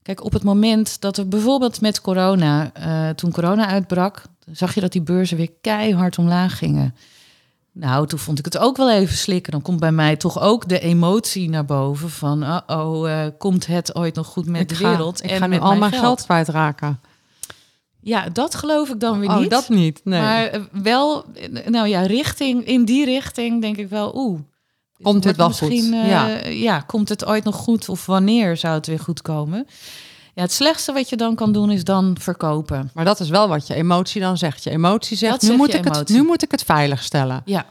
Kijk, 0.03 0.25
op 0.25 0.33
het 0.33 0.43
moment 0.43 1.01
dat 1.01 1.17
er 1.17 1.29
bijvoorbeeld 1.29 1.81
met 1.81 2.01
corona, 2.01 2.73
toen 3.15 3.33
corona 3.33 3.67
uitbrak, 3.67 4.23
zag 4.53 4.75
je 4.75 4.81
dat 4.81 4.93
die 4.93 5.03
beurzen 5.03 5.37
weer 5.37 5.51
keihard 5.61 6.19
omlaag 6.19 6.59
gingen. 6.59 6.95
Nou, 7.75 8.07
toen 8.07 8.19
vond 8.19 8.39
ik 8.39 8.45
het 8.45 8.59
ook 8.59 8.77
wel 8.77 8.91
even 8.91 9.17
slikken. 9.17 9.53
Dan 9.53 9.63
komt 9.63 9.81
bij 9.81 9.93
mij 9.93 10.17
toch 10.17 10.41
ook 10.41 10.69
de 10.69 10.81
emotie 10.81 11.49
naar 11.51 11.65
boven 11.65 12.11
van, 12.11 12.63
oh, 12.67 13.11
eh, 13.11 13.27
komt 13.39 13.67
het 13.67 13.95
ooit 13.95 14.15
nog 14.15 14.27
goed 14.27 14.47
met 14.47 14.61
ik 14.61 14.69
de 14.69 14.75
ga, 14.75 14.89
wereld 14.89 15.25
Ik 15.25 15.31
en 15.31 15.39
ga 15.39 15.47
nu 15.47 15.59
al 15.59 15.77
mijn 15.77 15.93
geld, 15.93 16.25
kwijtraken. 16.25 17.01
Ja, 18.01 18.29
dat 18.29 18.55
geloof 18.55 18.89
ik 18.89 19.01
dan 19.01 19.19
weer 19.21 19.29
Oh, 19.31 19.39
niet. 19.39 19.51
dat 19.51 19.69
niet. 19.69 20.01
Nee. 20.05 20.21
Maar 20.21 20.45
eh, 20.47 20.61
wel, 20.73 21.25
nou 21.67 21.89
ja, 21.89 22.01
richting, 22.01 22.65
in 22.65 22.85
die 22.85 23.05
richting 23.05 23.61
denk 23.61 23.77
ik 23.77 23.89
wel, 23.89 24.13
oeh. 24.17 24.41
Komt 25.03 25.23
wordt 25.23 25.39
wel 25.39 25.51
goed? 25.51 25.71
eh, 25.71 26.09
Ja. 26.09 26.47
ja, 26.47 26.81
komt 26.81 27.09
het 27.09 27.25
ooit 27.25 27.45
nog 27.45 27.57
goed 27.57 27.89
of 27.89 28.07
wanneer 28.07 28.57
zou 28.57 28.75
het 28.75 28.87
weer 28.87 28.99
goed 29.01 29.23
komen? 29.23 29.67
Ja, 30.35 30.43
het 30.43 30.53
slechtste 30.53 30.93
wat 30.93 31.09
je 31.09 31.17
dan 31.17 31.35
kan 31.35 31.53
doen 31.53 31.71
is 31.71 31.85
dan 31.85 32.17
verkopen. 32.21 32.91
Maar 32.95 33.05
dat 33.05 33.21
is 33.21 33.29
wel 33.29 33.49
wat 33.49 33.67
je 33.67 33.75
emotie 33.75 34.21
dan 34.21 34.39
zegt. 34.39 34.63
Je 34.63 34.71
emotie 34.71 35.17
zegt, 35.17 35.41
Dat 35.41 35.51
nu 35.51 35.57
moet, 35.57 35.75
ik 35.75 35.85
het, 35.85 36.09
nu 36.09 36.23
moet 36.23 36.43
ik 36.43 36.51
het 36.51 36.63
veilig 36.63 37.03
stellen. 37.03 37.43
Ja, 37.45 37.67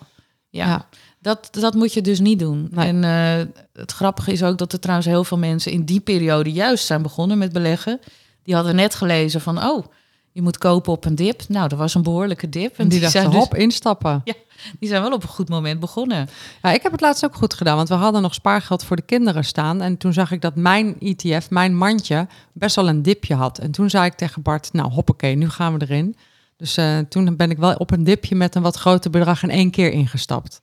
ja. 0.49 0.65
Ja. 0.67 0.87
Dat, 1.19 1.47
dat 1.51 1.73
moet 1.73 1.93
je 1.93 2.01
dus 2.01 2.19
niet 2.19 2.39
doen. 2.39 2.67
Nee. 2.71 2.87
En 2.87 3.03
eh, 3.03 3.63
het 3.73 3.91
grappige 3.91 4.31
is 4.31 4.43
ook 4.43 4.57
dat 4.57 4.73
er 4.73 4.79
trouwens 4.79 5.07
heel 5.07 5.23
veel 5.23 5.37
mensen 5.37 5.71
in 5.71 5.85
die 5.85 5.99
periode 5.99 6.51
juist 6.51 6.85
zijn 6.85 7.01
begonnen 7.01 7.37
met 7.37 7.51
beleggen. 7.51 7.99
Die 8.43 8.55
hadden 8.55 8.75
net 8.75 8.95
gelezen 8.95 9.41
van, 9.41 9.63
oh, 9.63 9.85
je 10.31 10.41
moet 10.41 10.57
kopen 10.57 10.91
op 10.91 11.05
een 11.05 11.15
dip. 11.15 11.41
Nou, 11.47 11.67
dat 11.67 11.77
was 11.77 11.95
een 11.95 12.03
behoorlijke 12.03 12.49
dip. 12.49 12.77
En 12.77 12.87
die, 12.87 12.99
zijn 12.99 13.11
dachten, 13.11 13.31
dus, 13.31 13.39
hop, 13.39 13.55
instappen. 13.55 14.23
die 14.79 14.89
zijn 14.89 15.01
wel 15.01 15.11
op 15.11 15.23
een 15.23 15.29
goed 15.29 15.49
moment 15.49 15.79
begonnen. 15.79 16.29
Ja, 16.61 16.71
ik 16.71 16.83
heb 16.83 16.91
het 16.91 17.01
laatst 17.01 17.25
ook 17.25 17.35
goed 17.35 17.53
gedaan, 17.53 17.75
want 17.75 17.89
we 17.89 17.95
hadden 17.95 18.21
nog 18.21 18.33
spaargeld 18.33 18.83
voor 18.83 18.95
de 18.95 19.01
kinderen 19.01 19.45
staan. 19.45 19.81
En 19.81 19.97
toen 19.97 20.13
zag 20.13 20.31
ik 20.31 20.41
dat 20.41 20.55
mijn 20.55 20.99
ETF, 20.99 21.49
mijn 21.49 21.77
mandje, 21.77 22.27
best 22.53 22.75
wel 22.75 22.87
een 22.87 23.01
dipje 23.01 23.35
had. 23.35 23.57
En 23.57 23.71
toen 23.71 23.89
zei 23.89 24.05
ik 24.05 24.13
tegen 24.13 24.41
Bart, 24.41 24.73
nou 24.73 24.91
hoppakee, 24.91 25.35
nu 25.35 25.49
gaan 25.49 25.77
we 25.77 25.85
erin. 25.85 26.15
Dus 26.57 26.77
eh, 26.77 26.97
toen 26.97 27.35
ben 27.35 27.51
ik 27.51 27.57
wel 27.57 27.73
op 27.73 27.91
een 27.91 28.03
dipje 28.03 28.35
met 28.35 28.55
een 28.55 28.61
wat 28.61 28.75
groter 28.75 29.11
bedrag 29.11 29.43
in 29.43 29.49
één 29.49 29.71
keer 29.71 29.91
ingestapt. 29.91 30.61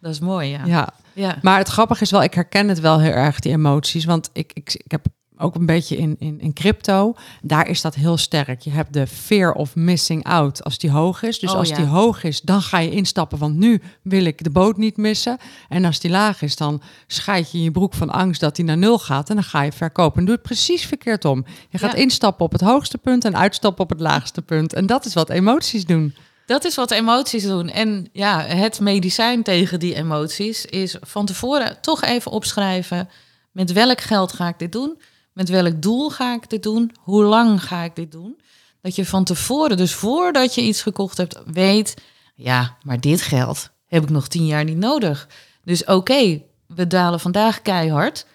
Dat 0.00 0.12
is 0.12 0.20
mooi, 0.20 0.48
ja. 0.48 0.64
Ja, 0.64 0.88
ja. 1.14 1.38
maar 1.42 1.58
het 1.58 1.68
grappige 1.68 2.02
is 2.02 2.10
wel, 2.10 2.22
ik 2.22 2.34
herken 2.34 2.68
het 2.68 2.80
wel 2.80 3.00
heel 3.00 3.12
erg, 3.12 3.40
die 3.40 3.52
emoties. 3.52 4.04
Want 4.04 4.30
ik, 4.32 4.50
ik, 4.54 4.74
ik 4.84 4.90
heb 4.90 5.06
ook 5.42 5.54
een 5.54 5.66
beetje 5.66 5.96
in, 5.96 6.16
in, 6.18 6.40
in 6.40 6.52
crypto, 6.52 7.14
daar 7.42 7.68
is 7.68 7.80
dat 7.80 7.94
heel 7.94 8.16
sterk. 8.16 8.60
Je 8.60 8.70
hebt 8.70 8.92
de 8.92 9.06
fear 9.06 9.52
of 9.52 9.74
missing 9.76 10.24
out 10.24 10.64
als 10.64 10.78
die 10.78 10.90
hoog 10.90 11.22
is. 11.22 11.38
Dus 11.38 11.50
Oh, 11.50 11.56
als 11.56 11.68
ja. 11.68 11.76
die 11.76 11.84
hoog 11.84 12.22
is, 12.24 12.40
dan 12.40 12.62
ga 12.62 12.78
je 12.78 12.90
instappen, 12.90 13.38
want 13.38 13.56
nu 13.56 13.82
wil 14.02 14.24
ik 14.24 14.44
de 14.44 14.50
boot 14.50 14.76
niet 14.76 14.96
missen. 14.96 15.36
En 15.68 15.84
als 15.84 16.00
die 16.00 16.10
laag 16.10 16.42
is, 16.42 16.56
dan 16.56 16.82
scheid 17.06 17.50
je 17.50 17.58
in 17.58 17.64
je 17.64 17.70
broek 17.70 17.94
van 17.94 18.10
angst 18.10 18.40
dat 18.40 18.56
die 18.56 18.64
naar 18.64 18.78
nul 18.78 18.98
gaat. 18.98 19.28
En 19.28 19.34
dan 19.34 19.44
ga 19.44 19.62
je 19.62 19.72
verkopen. 19.72 20.18
En 20.18 20.24
doe 20.24 20.34
het 20.34 20.42
precies 20.44 20.84
verkeerd 20.86 21.24
om. 21.24 21.44
Je 21.68 21.78
gaat 21.78 21.92
Ja. 21.92 21.98
instappen 21.98 22.44
op 22.44 22.52
het 22.52 22.60
hoogste 22.60 22.98
punt 22.98 23.24
en 23.24 23.36
uitstappen 23.36 23.84
op 23.84 23.90
het 23.90 24.00
laagste 24.00 24.42
punt. 24.42 24.72
En 24.72 24.86
dat 24.86 25.04
is 25.06 25.14
wat 25.14 25.30
emoties 25.30 25.84
doen. 25.86 26.14
Dat 26.46 26.64
is 26.64 26.74
wat 26.74 26.90
emoties 26.90 27.42
doen. 27.42 27.68
En 27.68 28.08
ja, 28.12 28.40
het 28.40 28.80
medicijn 28.80 29.42
tegen 29.42 29.78
die 29.78 29.94
emoties 29.94 30.66
is 30.66 30.96
van 31.00 31.26
tevoren 31.26 31.78
toch 31.80 32.02
even 32.02 32.30
opschrijven. 32.30 33.08
Met 33.52 33.72
welk 33.72 34.00
geld 34.00 34.32
ga 34.32 34.48
ik 34.48 34.58
dit 34.58 34.72
doen? 34.72 34.98
Met 35.32 35.48
welk 35.48 35.82
doel 35.82 36.10
ga 36.10 36.34
ik 36.34 36.50
dit 36.50 36.62
doen? 36.62 36.94
Hoe 37.00 37.24
lang 37.24 37.62
ga 37.64 37.82
ik 37.82 37.96
dit 37.96 38.12
doen? 38.12 38.40
Dat 38.80 38.96
je 38.96 39.06
van 39.06 39.24
tevoren, 39.24 39.76
dus 39.76 39.94
voordat 39.94 40.54
je 40.54 40.62
iets 40.62 40.82
gekocht 40.82 41.16
hebt, 41.16 41.42
weet... 41.46 41.94
Ja, 42.34 42.76
maar 42.82 43.00
dit 43.00 43.22
geld 43.22 43.70
heb 43.86 44.02
ik 44.02 44.10
nog 44.10 44.28
tien 44.28 44.46
jaar 44.46 44.64
niet 44.64 44.76
nodig. 44.76 45.28
Dus 45.64 45.84
oké, 45.84 46.42
we 46.66 46.86
dalen 46.86 47.20
vandaag 47.20 47.62
keihard. 47.62 48.26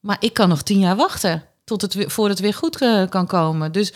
Maar 0.00 0.16
ik 0.20 0.32
kan 0.32 0.48
nog 0.48 0.62
tien 0.62 0.78
jaar 0.78 0.96
wachten 0.96 1.44
tot 1.64 1.82
het 1.82 1.96
voor 2.06 2.28
het 2.28 2.40
weer 2.40 2.54
goed 2.54 2.80
eh, 2.80 3.08
kan 3.08 3.26
komen. 3.26 3.72
Dus 3.72 3.92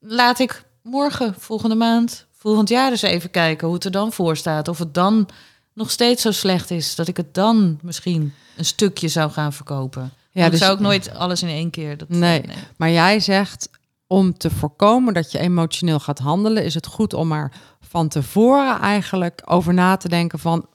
laat 0.00 0.38
ik 0.38 0.64
morgen, 0.82 1.34
volgende 1.38 1.74
maand, 1.74 2.26
volgend 2.32 2.68
jaar 2.68 2.90
eens 2.90 3.02
even 3.02 3.30
kijken 3.30 3.66
hoe 3.66 3.76
het 3.76 3.84
er 3.84 3.90
dan 3.90 4.12
voor 4.12 4.36
staat. 4.36 4.68
Of 4.68 4.78
het 4.78 4.94
dan 4.94 5.28
nog 5.72 5.90
steeds 5.90 6.22
zo 6.22 6.30
slecht 6.30 6.70
is 6.70 6.94
dat 6.94 7.08
ik 7.08 7.16
het 7.16 7.34
dan 7.34 7.78
misschien 7.82 8.34
een 8.56 8.64
stukje 8.64 9.08
zou 9.08 9.30
gaan 9.30 9.52
verkopen. 9.52 10.12
Ja, 10.36 10.50
dus 10.50 10.58
zou 10.58 10.74
ik 10.74 10.80
nooit 10.80 11.14
alles 11.14 11.42
in 11.42 11.48
één 11.48 11.70
keer. 11.70 11.96
Dat, 11.96 12.08
Nee. 12.08 12.42
Maar 12.76 12.90
jij 12.90 13.20
zegt, 13.20 13.68
om 14.06 14.38
te 14.38 14.50
voorkomen 14.50 15.14
dat 15.14 15.32
je 15.32 15.38
emotioneel 15.38 16.00
gaat 16.00 16.18
handelen, 16.18 16.64
is 16.64 16.74
het 16.74 16.86
goed 16.86 17.14
om 17.14 17.32
er 17.32 17.52
van 17.80 18.08
tevoren 18.08 18.80
eigenlijk 18.80 19.42
over 19.44 19.74
na 19.74 19.96
te 19.96 20.08
denken 20.08 20.38
van, 20.38 20.66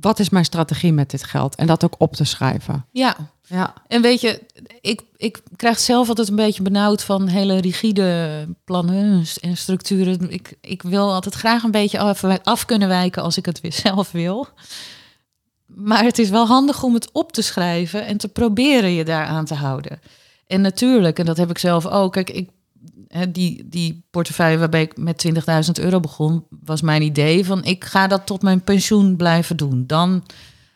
wat 0.00 0.18
is 0.18 0.28
mijn 0.28 0.44
strategie 0.44 0.92
met 0.92 1.10
dit 1.10 1.24
geld? 1.24 1.54
En 1.54 1.66
dat 1.66 1.84
ook 1.84 1.94
op 1.98 2.14
te 2.14 2.24
schrijven. 2.24 2.86
Ja, 2.90 3.16
Ja, 3.46 3.74
en 3.86 4.02
weet 4.02 4.20
je, 4.20 4.42
ik, 4.80 5.02
ik 5.16 5.42
krijg 5.56 5.78
zelf 5.78 6.08
altijd 6.08 6.28
een 6.28 6.36
beetje 6.36 6.62
benauwd 6.62 7.02
van 7.02 7.26
hele 7.26 7.60
rigide 7.60 8.48
plannen 8.64 9.24
en 9.40 9.56
structuren. 9.56 10.30
Ik, 10.30 10.56
ik 10.60 10.82
wil 10.82 11.12
altijd 11.12 11.34
graag 11.34 11.62
een 11.62 11.70
beetje 11.70 11.98
af, 11.98 12.24
af 12.24 12.64
kunnen 12.64 12.88
wijken 12.88 13.22
als 13.22 13.36
ik 13.36 13.46
het 13.46 13.60
weer 13.60 13.72
zelf 13.86 14.10
wil. 14.10 14.48
Maar 15.74 16.04
het 16.04 16.18
is 16.18 16.30
wel 16.30 16.46
handig 16.46 16.82
om 16.82 16.94
het 16.94 17.12
op 17.12 17.32
te 17.32 17.42
schrijven 17.42 18.06
en 18.06 18.16
te 18.16 18.28
proberen 18.28 18.92
je 18.92 19.04
daaraan 19.04 19.44
te 19.44 19.54
houden. 19.54 20.00
En 20.46 20.60
natuurlijk, 20.60 21.18
en 21.18 21.26
dat 21.26 21.36
heb 21.36 21.50
ik 21.50 21.58
zelf 21.58 21.86
ook. 21.86 22.12
Kijk, 22.12 22.30
ik, 22.30 22.48
die, 23.28 23.68
die 23.68 24.06
portefeuille 24.10 24.58
waarbij 24.58 24.82
ik 24.82 24.96
met 24.96 25.26
20.000 25.28 25.84
euro 25.84 26.00
begon, 26.00 26.44
was 26.64 26.80
mijn 26.80 27.02
idee 27.02 27.44
van 27.44 27.64
ik 27.64 27.84
ga 27.84 28.06
dat 28.06 28.26
tot 28.26 28.42
mijn 28.42 28.62
pensioen 28.62 29.16
blijven 29.16 29.56
doen. 29.56 29.86
Dan 29.86 30.24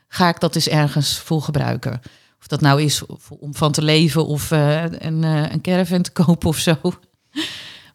ga 0.08 0.28
ik 0.28 0.40
dat 0.40 0.54
eens 0.54 0.68
ergens 0.68 1.18
voor 1.18 1.42
gebruiken. 1.42 2.00
Of 2.40 2.46
dat 2.46 2.60
nou 2.60 2.82
is 2.82 3.02
om 3.28 3.54
van 3.54 3.72
te 3.72 3.82
leven 3.82 4.26
of 4.26 4.50
eh, 4.50 4.82
een, 4.82 5.24
eh, 5.24 5.50
een 5.50 5.60
caravan 5.60 6.02
te 6.02 6.12
kopen 6.24 6.48
of 6.48 6.58
zo. 6.58 6.76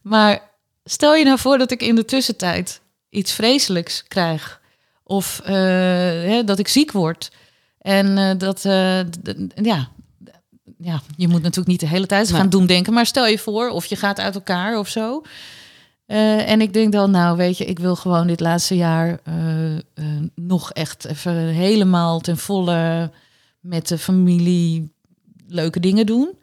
Maar 0.02 0.52
stel 0.84 1.16
je 1.16 1.26
nou 1.26 1.40
voor 1.40 1.58
dat 1.58 1.72
ik 1.72 1.82
in 1.82 1.96
de 1.96 2.06
tussentijd 2.06 2.82
iets 3.10 3.32
vreselijks 3.32 4.04
krijg. 4.08 4.62
Of 5.04 5.42
eh, 5.46 5.54
hè, 5.54 6.44
dat 6.44 6.60
ik 6.60 6.68
ziek 6.68 6.92
word. 6.92 7.32
En 7.78 8.18
eh, 8.18 8.38
dat, 8.38 8.66
eh, 8.66 9.00
ja, 9.56 9.90
ja, 10.78 11.02
je 11.18 11.28
moet 11.28 11.42
natuurlijk 11.42 11.68
niet 11.68 11.80
de 11.80 11.88
hele 11.88 12.06
tijd 12.06 12.30
Nee. 12.30 12.40
gaan 12.40 12.50
doen 12.50 12.66
denken. 12.66 12.94
Maar 12.94 13.06
stel 13.06 13.28
je 13.28 13.40
voor, 13.40 13.70
of 13.70 13.86
je 13.86 13.96
gaat 13.96 14.20
uit 14.20 14.36
elkaar 14.36 14.78
of 14.80 14.88
zo. 14.88 15.22
En 16.06 16.62
ik 16.62 16.74
denk 16.74 16.92
dan, 16.92 17.12
nou 17.12 17.38
weet 17.38 17.58
je, 17.58 17.66
ik 17.66 17.80
wil 17.80 17.96
gewoon 17.96 18.28
dit 18.28 18.40
laatste 18.40 18.76
jaar 18.76 19.20
nog 20.36 20.72
echt 20.72 21.06
even 21.06 21.34
helemaal 21.34 22.20
ten 22.20 22.38
volle 22.38 23.12
met 23.60 23.88
de 23.88 23.98
familie 23.98 24.94
leuke 25.48 25.80
dingen 25.80 26.06
doen. 26.06 26.38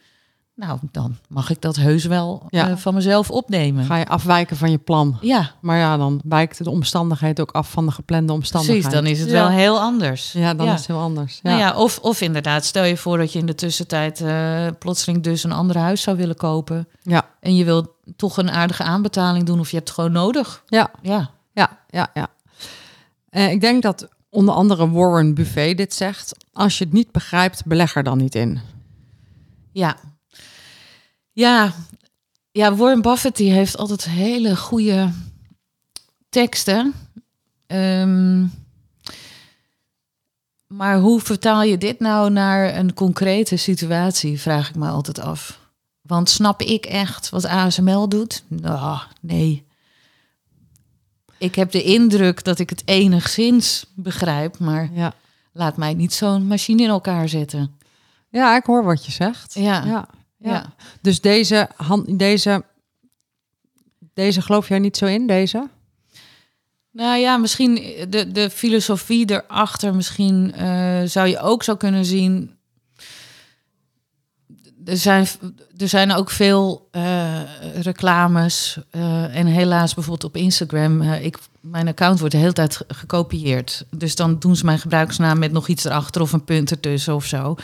Nou, 0.67 0.79
dan 0.91 1.17
mag 1.29 1.51
ik 1.51 1.61
dat 1.61 1.77
heus 1.77 2.05
wel 2.05 2.43
Ja. 2.49 2.69
eh, 2.69 2.77
van 2.77 2.95
mezelf 2.95 3.31
opnemen. 3.31 3.85
ga 3.85 3.97
je 3.97 4.07
afwijken 4.09 4.57
van 4.57 4.71
je 4.71 4.79
plan. 4.79 5.19
Ja, 5.21 5.51
Maar 5.61 5.79
ja, 5.79 5.97
dan 5.97 6.21
wijkt 6.25 6.65
de 6.65 6.71
omstandigheid 6.71 7.41
ook 7.41 7.51
af 7.51 7.71
van 7.71 7.87
de 7.87 7.93
geplande 7.93 8.33
omstandigheid. 8.33 8.81
precies. 8.83 8.99
Dan 9.01 9.11
is 9.11 9.21
het 9.21 9.29
Ja. 9.31 9.35
wel 9.35 9.49
heel 9.49 9.81
anders. 9.81 10.33
Ja, 10.33 10.55
dan 10.55 10.67
Ja. 10.67 10.73
is 10.73 10.79
het 10.79 10.87
heel 10.89 10.99
anders. 11.01 11.41
Ja. 11.43 11.51
Nou 11.51 11.61
ja, 11.63 11.75
of, 11.77 11.99
of 11.99 12.21
inderdaad, 12.21 12.65
stel 12.65 12.85
je 12.85 12.97
voor 12.97 13.19
dat 13.19 13.33
je 13.33 13.39
in 13.39 13.47
de 13.47 13.55
tussentijd 13.55 14.21
eh, 14.21 14.67
plotseling 14.79 15.23
dus 15.23 15.45
een 15.45 15.53
ander 15.53 15.77
huis 15.79 16.03
zou 16.03 16.17
willen 16.17 16.37
kopen. 16.37 16.89
Ja. 17.03 17.27
En 17.41 17.57
je 17.57 17.65
wilt 17.65 17.89
toch 18.17 18.37
een 18.37 18.51
aardige 18.51 18.83
aanbetaling 18.83 19.45
doen 19.47 19.61
of 19.61 19.71
je 19.71 19.77
hebt 19.77 19.89
het 19.89 19.99
gewoon 19.99 20.13
nodig. 20.13 20.63
Ja. 20.67 20.91
Ja, 21.03 21.31
Ja, 21.53 21.79
ja, 21.91 22.11
ja. 22.15 22.29
Eh, 23.31 23.51
ik 23.51 23.61
denk 23.61 23.83
dat 23.83 24.09
onder 24.31 24.55
andere 24.55 24.91
Warren 24.91 25.35
Buffet 25.35 25.77
dit 25.77 25.95
zegt. 25.95 26.33
Als 26.53 26.79
je 26.79 26.85
het 26.85 26.93
niet 26.93 27.13
begrijpt, 27.13 27.65
beleg 27.67 27.95
er 27.97 28.03
dan 28.03 28.19
niet 28.19 28.35
in. 28.35 28.61
ja. 29.73 29.97
Ja, 31.33 31.73
ja 32.51 32.75
Warren 32.75 33.03
Buffett 33.03 33.37
die 33.37 33.53
heeft 33.53 33.77
altijd 33.77 34.05
hele 34.05 34.57
goede 34.57 35.13
teksten. 36.29 36.95
Ehm, 37.67 38.47
maar 40.67 40.99
hoe 40.99 41.21
vertaal 41.21 41.63
je 41.63 41.79
dit 41.79 42.01
nou 42.01 42.31
naar 42.31 42.77
een 42.77 42.95
concrete 42.95 43.57
situatie, 43.57 44.41
vraag 44.41 44.69
ik 44.69 44.75
me 44.75 44.89
altijd 44.89 45.19
af. 45.21 45.59
Want 46.01 46.29
snap 46.31 46.63
ik 46.63 46.85
echt 46.87 47.29
wat 47.31 47.45
ASML 47.47 48.09
doet? 48.09 48.45
Nou, 48.49 48.99
nee. 49.21 49.67
Ik 51.39 51.55
heb 51.55 51.71
de 51.71 51.83
indruk 51.83 52.45
dat 52.45 52.59
ik 52.59 52.71
het 52.71 52.83
enigszins 52.85 53.87
begrijp, 53.95 54.59
maar 54.59 54.91
Ja. 54.93 55.15
laat 55.53 55.77
mij 55.77 55.95
niet 55.95 56.13
zo'n 56.13 56.47
machine 56.47 56.83
in 56.83 56.89
elkaar 56.89 57.29
zetten. 57.29 57.79
ja, 58.29 58.57
ik 58.57 58.65
hoor 58.65 58.85
wat 58.85 59.05
je 59.07 59.13
zegt. 59.13 59.55
Ja, 59.55 59.85
Ja. 59.85 60.09
Ja. 60.41 60.51
ja. 60.51 60.75
Dus 61.01 61.21
deze, 61.21 61.69
hand, 61.77 62.19
deze, 62.19 62.65
deze 64.15 64.43
geloof 64.43 64.69
jij 64.69 64.79
niet 64.79 64.97
zo 64.97 65.07
in, 65.07 65.27
deze? 65.27 65.69
Nou 66.93 67.19
ja, 67.19 67.37
misschien 67.37 67.75
de, 68.09 68.33
de 68.33 68.51
filosofie 68.51 69.31
erachter, 69.31 69.95
misschien 69.95 70.53
eh, 70.55 71.03
zou 71.05 71.29
je 71.29 71.39
ook 71.41 71.63
zo 71.63 71.77
kunnen 71.77 72.05
zien. 72.05 72.55
Er 74.85 74.97
zijn, 74.97 75.27
er 75.77 75.89
zijn 75.89 76.13
ook 76.13 76.31
veel 76.31 76.89
eh, 76.91 77.41
reclames. 77.83 78.79
eh, 78.91 79.37
en 79.37 79.47
helaas 79.47 79.95
bijvoorbeeld 79.95 80.25
op 80.35 80.37
Instagram. 80.37 81.03
ik, 81.03 81.39
mijn 81.61 81.89
account 81.89 82.19
wordt 82.19 82.35
de 82.35 82.41
hele 82.41 82.53
tijd 82.53 82.77
ge- 82.77 82.85
gekopieerd. 82.89 83.85
Dus 83.91 84.15
dan 84.15 84.39
doen 84.39 84.57
ze 84.57 84.65
mijn 84.65 84.79
gebruiksnaam 84.79 85.39
met 85.39 85.53
nog 85.53 85.69
iets 85.69 85.85
erachter 85.85 86.21
of 86.23 86.33
een 86.33 86.45
punt 86.45 86.71
ertussen 86.71 87.15
of 87.15 87.25
zo. 87.25 87.55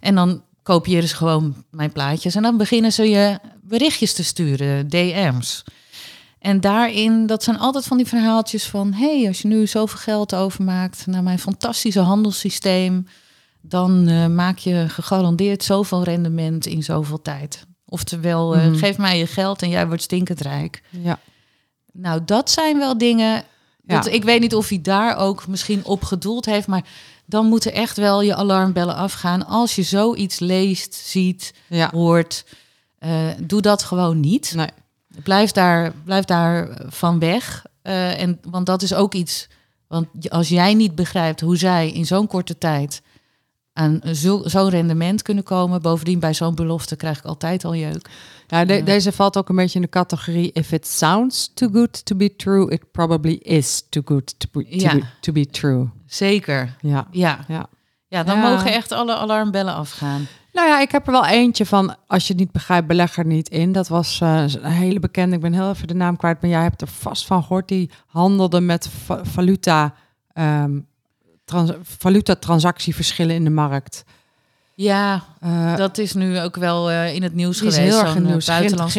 En 0.00 0.14
dan 0.14 0.42
kopiëren 0.70 1.08
ze 1.08 1.16
gewoon 1.16 1.64
mijn 1.70 1.92
plaatjes. 1.92 2.34
En 2.34 2.42
dan 2.42 2.56
beginnen 2.56 2.92
ze 2.92 3.08
je 3.08 3.38
berichtjes 3.62 4.12
te 4.12 4.24
sturen, 4.24 4.88
DM's. 4.88 5.64
En 6.38 6.60
daarin, 6.60 7.26
dat 7.26 7.42
zijn 7.42 7.58
altijd 7.58 7.84
van 7.84 7.96
die 7.96 8.06
verhaaltjes 8.06 8.64
van... 8.66 8.92
hey, 8.92 9.24
als 9.26 9.42
je 9.42 9.48
nu 9.48 9.66
zoveel 9.66 9.98
geld 9.98 10.34
overmaakt 10.34 11.06
naar 11.06 11.22
mijn 11.22 11.38
fantastische 11.38 12.00
handelssysteem... 12.00 13.06
dan 13.60 14.08
eh, 14.08 14.26
maak 14.26 14.58
je 14.58 14.84
gegarandeerd 14.88 15.64
zoveel 15.64 16.02
rendement 16.02 16.66
in 16.66 16.82
zoveel 16.82 17.22
tijd. 17.22 17.64
Oftewel, 17.86 18.54
Mhm. 18.54 18.74
geef 18.74 18.98
mij 18.98 19.18
je 19.18 19.26
geld 19.26 19.62
en 19.62 19.68
jij 19.68 19.86
wordt 19.86 20.02
stinkend 20.02 20.40
rijk. 20.40 20.82
Ja. 20.90 21.18
Nou, 21.92 22.20
dat 22.24 22.50
zijn 22.50 22.78
wel 22.78 22.98
dingen... 22.98 23.42
Dat, 23.82 24.04
Ja. 24.04 24.10
Ik 24.10 24.24
weet 24.24 24.40
niet 24.40 24.54
of 24.54 24.68
hij 24.68 24.80
daar 24.80 25.16
ook 25.16 25.46
misschien 25.46 25.84
op 25.84 26.02
gedoeld 26.02 26.44
heeft... 26.46 26.66
maar 26.66 26.84
dan 27.30 27.46
moeten 27.46 27.72
echt 27.72 27.96
wel 27.96 28.22
je 28.22 28.34
alarmbellen 28.34 28.94
afgaan... 28.94 29.46
als 29.46 29.74
je 29.74 29.82
zoiets 29.82 30.38
leest, 30.38 30.94
ziet, 30.94 31.54
Ja. 31.68 31.90
hoort... 31.92 32.44
eh, 32.98 33.26
doe 33.42 33.60
dat 33.60 33.82
gewoon 33.82 34.20
niet. 34.20 34.52
Nee. 34.54 34.68
Blijf 35.22 35.50
daar, 35.52 35.92
blijf 36.04 36.24
daar 36.24 36.68
van 36.88 37.18
weg. 37.18 37.64
Eh, 37.82 38.20
en, 38.20 38.38
want 38.50 38.66
dat 38.66 38.82
is 38.82 38.94
ook 38.94 39.14
iets. 39.14 39.48
Want 39.88 40.30
als 40.30 40.48
jij 40.48 40.74
niet 40.74 40.94
begrijpt 40.94 41.40
hoe 41.40 41.56
zij 41.56 41.90
in 41.90 42.06
zo'n 42.06 42.26
korte 42.26 42.58
tijd 42.58 43.02
aan 43.72 44.00
zo- 44.14 44.42
zo'n 44.44 44.68
rendement 44.68 45.22
kunnen 45.22 45.44
komen. 45.44 45.82
Bovendien 45.82 46.18
bij 46.18 46.34
zo'n 46.34 46.54
belofte 46.54 46.96
krijg 46.96 47.18
ik 47.18 47.24
altijd 47.24 47.64
al 47.64 47.74
jeuk. 47.74 48.08
Ja, 48.50 48.64
de- 48.64 48.74
Ja. 48.74 48.80
deze 48.84 49.12
valt 49.12 49.36
ook 49.36 49.48
een 49.48 49.56
beetje 49.56 49.74
in 49.78 49.84
de 49.84 49.88
categorie... 49.90 50.50
if 50.52 50.72
it 50.72 50.86
sounds 50.86 51.50
too 51.54 51.68
good 51.72 52.04
to 52.04 52.16
be 52.16 52.36
true, 52.36 52.70
it 52.70 52.90
probably 52.92 53.32
is 53.32 53.82
too 53.88 54.02
good 54.06 54.34
to 54.38 54.46
be, 54.52 54.64
to 54.76 54.88
be, 54.98 55.02
to 55.20 55.32
be 55.32 55.46
true. 55.46 55.88
Zeker. 56.06 56.76
Ja. 56.80 57.06
Ja, 57.10 57.38
ja. 57.48 57.66
ja 58.08 58.22
dan 58.22 58.38
mogen 58.38 58.72
echt 58.72 58.92
alle 58.92 59.14
alarmbellen 59.16 59.74
afgaan. 59.74 60.26
Nou 60.52 60.68
ja, 60.68 60.80
ik 60.80 60.90
heb 60.90 61.06
er 61.06 61.12
wel 61.12 61.26
eentje 61.26 61.66
van, 61.66 61.96
als 62.06 62.26
je 62.26 62.32
het 62.32 62.42
niet 62.42 62.52
begrijpt, 62.52 62.86
beleg 62.86 63.16
er 63.16 63.26
niet 63.26 63.48
in. 63.48 63.72
Dat 63.72 63.88
was 63.88 64.20
eh, 64.20 64.44
een 64.48 64.64
hele 64.64 64.98
bekende, 65.00 65.36
ik 65.36 65.42
ben 65.42 65.52
heel 65.52 65.70
even 65.70 65.88
de 65.88 65.94
naam 65.94 66.16
kwijt, 66.16 66.40
maar 66.40 66.50
jij 66.50 66.62
hebt 66.62 66.80
er 66.80 66.88
vast 66.88 67.26
van 67.26 67.42
gehoord. 67.42 67.68
Die 67.68 67.90
handelde 68.06 68.60
met 68.60 68.88
va- 69.04 69.24
valuta, 69.24 69.94
ehm 70.32 70.78
trans 71.44 71.70
valuta 71.82 72.34
transactieverschillen 72.34 73.34
in 73.34 73.44
de 73.44 73.50
markt. 73.50 74.04
Ja, 74.82 75.22
Eh, 75.40 75.76
dat 75.76 75.98
is 75.98 76.12
nu 76.12 76.40
ook 76.40 76.56
wel 76.56 76.90
eh, 76.90 77.14
in 77.14 77.22
het 77.22 77.34
nieuws 77.34 77.62
is 77.62 77.74
geweest. 77.74 77.78
heel 77.78 78.00
erg 78.00 78.14
in 78.16 78.22
eh, 78.22 78.28
nieuws. 78.28 78.46
buitenlandse 78.46 78.98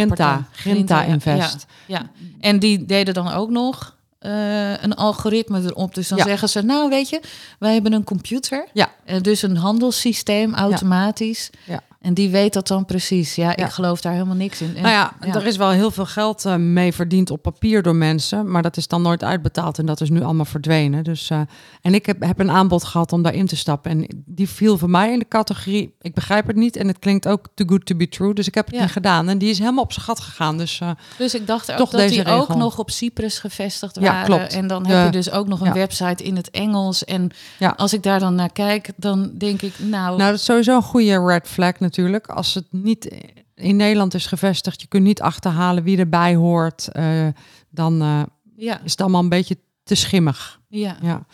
Grinta. 0.51 1.03
Invest. 1.03 1.65
Ja, 1.87 1.97
ja. 1.99 2.09
En 2.39 2.59
die 2.59 2.85
deden 2.85 3.13
dan 3.13 3.31
ook 3.31 3.49
nog 3.49 3.95
eh, 4.19 4.83
een 4.83 4.95
algoritme 4.95 5.61
erop. 5.63 5.95
Dus 5.95 6.07
dan 6.07 6.17
Ja. 6.17 6.23
zeggen 6.23 6.49
ze, 6.49 6.61
nou 6.61 6.89
weet 6.89 7.09
je, 7.09 7.21
wij 7.59 7.73
hebben 7.73 7.93
een 7.93 8.03
computer. 8.03 8.65
Ja. 8.73 8.89
Eh, 9.05 9.21
dus 9.21 9.41
een 9.41 9.57
handelssysteem 9.57 10.53
automatisch. 10.53 11.49
Ja. 11.65 11.79
En 12.01 12.13
die 12.13 12.29
weet 12.29 12.53
dat 12.53 12.67
dan 12.67 12.85
precies. 12.85 13.35
Ja, 13.35 13.47
Ja. 13.49 13.55
ik 13.55 13.69
geloof 13.71 14.01
daar 14.01 14.13
helemaal 14.13 14.35
niks 14.35 14.61
in. 14.61 14.75
En- 14.75 14.81
Nou 14.81 14.93
ja, 14.93 15.13
er 15.33 15.45
is 15.45 15.57
wel 15.57 15.69
heel 15.69 15.91
veel 15.91 16.05
geld 16.05 16.45
eh, 16.45 16.55
mee 16.55 16.93
verdiend 16.93 17.29
op 17.31 17.41
papier 17.41 17.81
door 17.81 17.95
mensen, 17.95 18.51
maar 18.51 18.61
dat 18.61 18.77
is 18.77 18.87
dan 18.87 19.01
nooit 19.01 19.23
uitbetaald 19.23 19.77
en 19.79 19.85
dat 19.85 20.01
is 20.01 20.09
nu 20.09 20.23
allemaal 20.23 20.45
verdwenen. 20.45 21.03
Dus, 21.03 21.29
eh, 21.29 21.41
en 21.81 21.93
ik 21.93 22.05
heb, 22.05 22.21
heb 22.23 22.39
een 22.39 22.51
aanbod 22.51 22.83
gehad 22.83 23.13
om 23.13 23.21
daarin 23.21 23.45
te 23.47 23.55
stappen 23.55 23.91
en 23.91 24.23
die 24.25 24.49
viel 24.49 24.77
voor 24.77 24.89
mij 24.89 25.11
in 25.11 25.19
de 25.19 25.27
categorie, 25.27 25.95
ik 26.01 26.13
begrijp 26.13 26.47
het 26.47 26.55
niet 26.55 26.75
en 26.75 26.87
het 26.87 26.99
klinkt 26.99 27.27
ook 27.27 27.47
too 27.53 27.67
good 27.67 27.85
to 27.85 27.95
be 27.95 28.09
true, 28.09 28.33
dus 28.33 28.47
ik 28.47 28.55
heb 28.55 28.65
het 28.65 28.75
Ja. 28.75 28.81
niet 28.81 28.91
gedaan 28.91 29.29
en 29.29 29.37
die 29.37 29.49
is 29.49 29.59
helemaal 29.59 29.83
op 29.83 29.93
zijn 29.93 30.05
gat 30.05 30.19
gegaan. 30.19 30.57
Dus 30.57 30.79
eh, 30.79 30.89
Dus 31.17 31.35
ik 31.35 31.47
dacht 31.47 31.71
ook 31.71 31.77
Toch 31.77 31.89
dat 31.89 32.09
die 32.09 32.25
ook 32.25 32.55
nog 32.55 32.79
op 32.79 32.89
Cyprus 32.91 33.39
gevestigd 33.39 33.95
Ja, 33.95 34.01
waren. 34.01 34.25
klopt. 34.25 34.53
En 34.53 34.67
dan 34.67 34.85
heb 34.87 35.05
je 35.05 35.11
dus 35.11 35.31
ook 35.31 35.47
nog 35.47 35.61
een 35.61 35.73
website 35.73 36.23
in 36.23 36.35
het 36.35 36.49
Engels. 36.49 37.05
En 37.05 37.29
Ja. 37.59 37.73
als 37.77 37.93
ik 37.93 38.03
daar 38.03 38.19
dan 38.19 38.35
naar 38.35 38.51
kijk, 38.51 38.89
dan 38.95 39.31
denk 39.37 39.61
ik, 39.61 39.73
nou, 39.79 40.17
nou, 40.17 40.29
dat 40.31 40.39
is 40.39 40.45
sowieso 40.45 40.75
een 40.75 40.81
goede 40.81 41.25
red 41.25 41.47
flag 41.47 41.79
natuurlijk. 41.91 42.27
Als 42.27 42.53
het 42.53 42.65
niet 42.69 43.15
in 43.55 43.75
Nederland 43.75 44.13
is 44.13 44.25
gevestigd, 44.25 44.81
je 44.81 44.87
kunt 44.87 45.03
niet 45.03 45.21
achterhalen 45.21 45.83
wie 45.83 45.97
erbij 45.97 46.35
hoort, 46.35 46.87
eh, 46.87 47.27
dan 47.69 48.01
eh, 48.01 48.21
ja, 48.55 48.81
is 48.83 48.91
het 48.91 49.01
allemaal 49.01 49.21
een 49.21 49.29
beetje 49.29 49.57
te 49.83 49.95
schimmig. 49.95 50.59
ja. 50.67 50.97
Ja. 51.01 51.25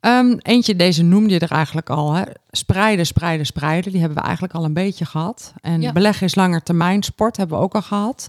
Ehm, 0.00 0.36
eentje, 0.42 0.76
deze 0.76 1.02
noemde 1.02 1.34
je 1.34 1.38
er 1.38 1.50
eigenlijk 1.50 1.90
al. 1.90 2.12
Hè? 2.12 2.22
Spreiden, 2.50 3.06
spreiden, 3.06 3.46
spreiden. 3.46 3.90
Die 3.90 4.00
hebben 4.00 4.18
we 4.18 4.24
eigenlijk 4.24 4.54
al 4.54 4.64
een 4.64 4.72
beetje 4.72 5.04
gehad. 5.04 5.52
En 5.60 5.80
Ja. 5.80 5.92
beleggen 5.92 6.26
is 6.26 6.34
langer 6.34 6.62
termijn 6.62 7.02
sport, 7.02 7.36
hebben 7.36 7.58
we 7.58 7.62
ook 7.64 7.74
al 7.74 7.82
gehad. 7.82 8.28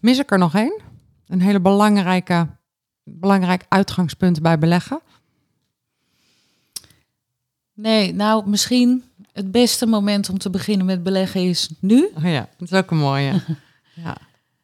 Mis 0.00 0.18
ik 0.18 0.30
er 0.30 0.38
nog 0.38 0.54
één? 0.54 0.80
Een 1.26 1.40
hele 1.40 1.60
belangrijke, 1.60 2.46
belangrijk 3.04 3.64
uitgangspunt 3.68 4.42
bij 4.42 4.58
beleggen. 4.58 5.00
Nee, 7.74 8.14
nou 8.14 8.48
misschien 8.48 9.04
het 9.38 9.50
beste 9.52 9.86
moment 9.86 10.30
om 10.30 10.38
te 10.38 10.50
beginnen 10.50 10.86
met 10.86 11.02
beleggen 11.02 11.40
is 11.40 11.70
nu. 11.80 12.10
Oh 12.16 12.22
ja, 12.22 12.48
dat 12.58 12.70
is 12.70 12.78
ook 12.78 12.90
een 12.90 12.98
mooie. 12.98 13.32
ja. 14.04 14.16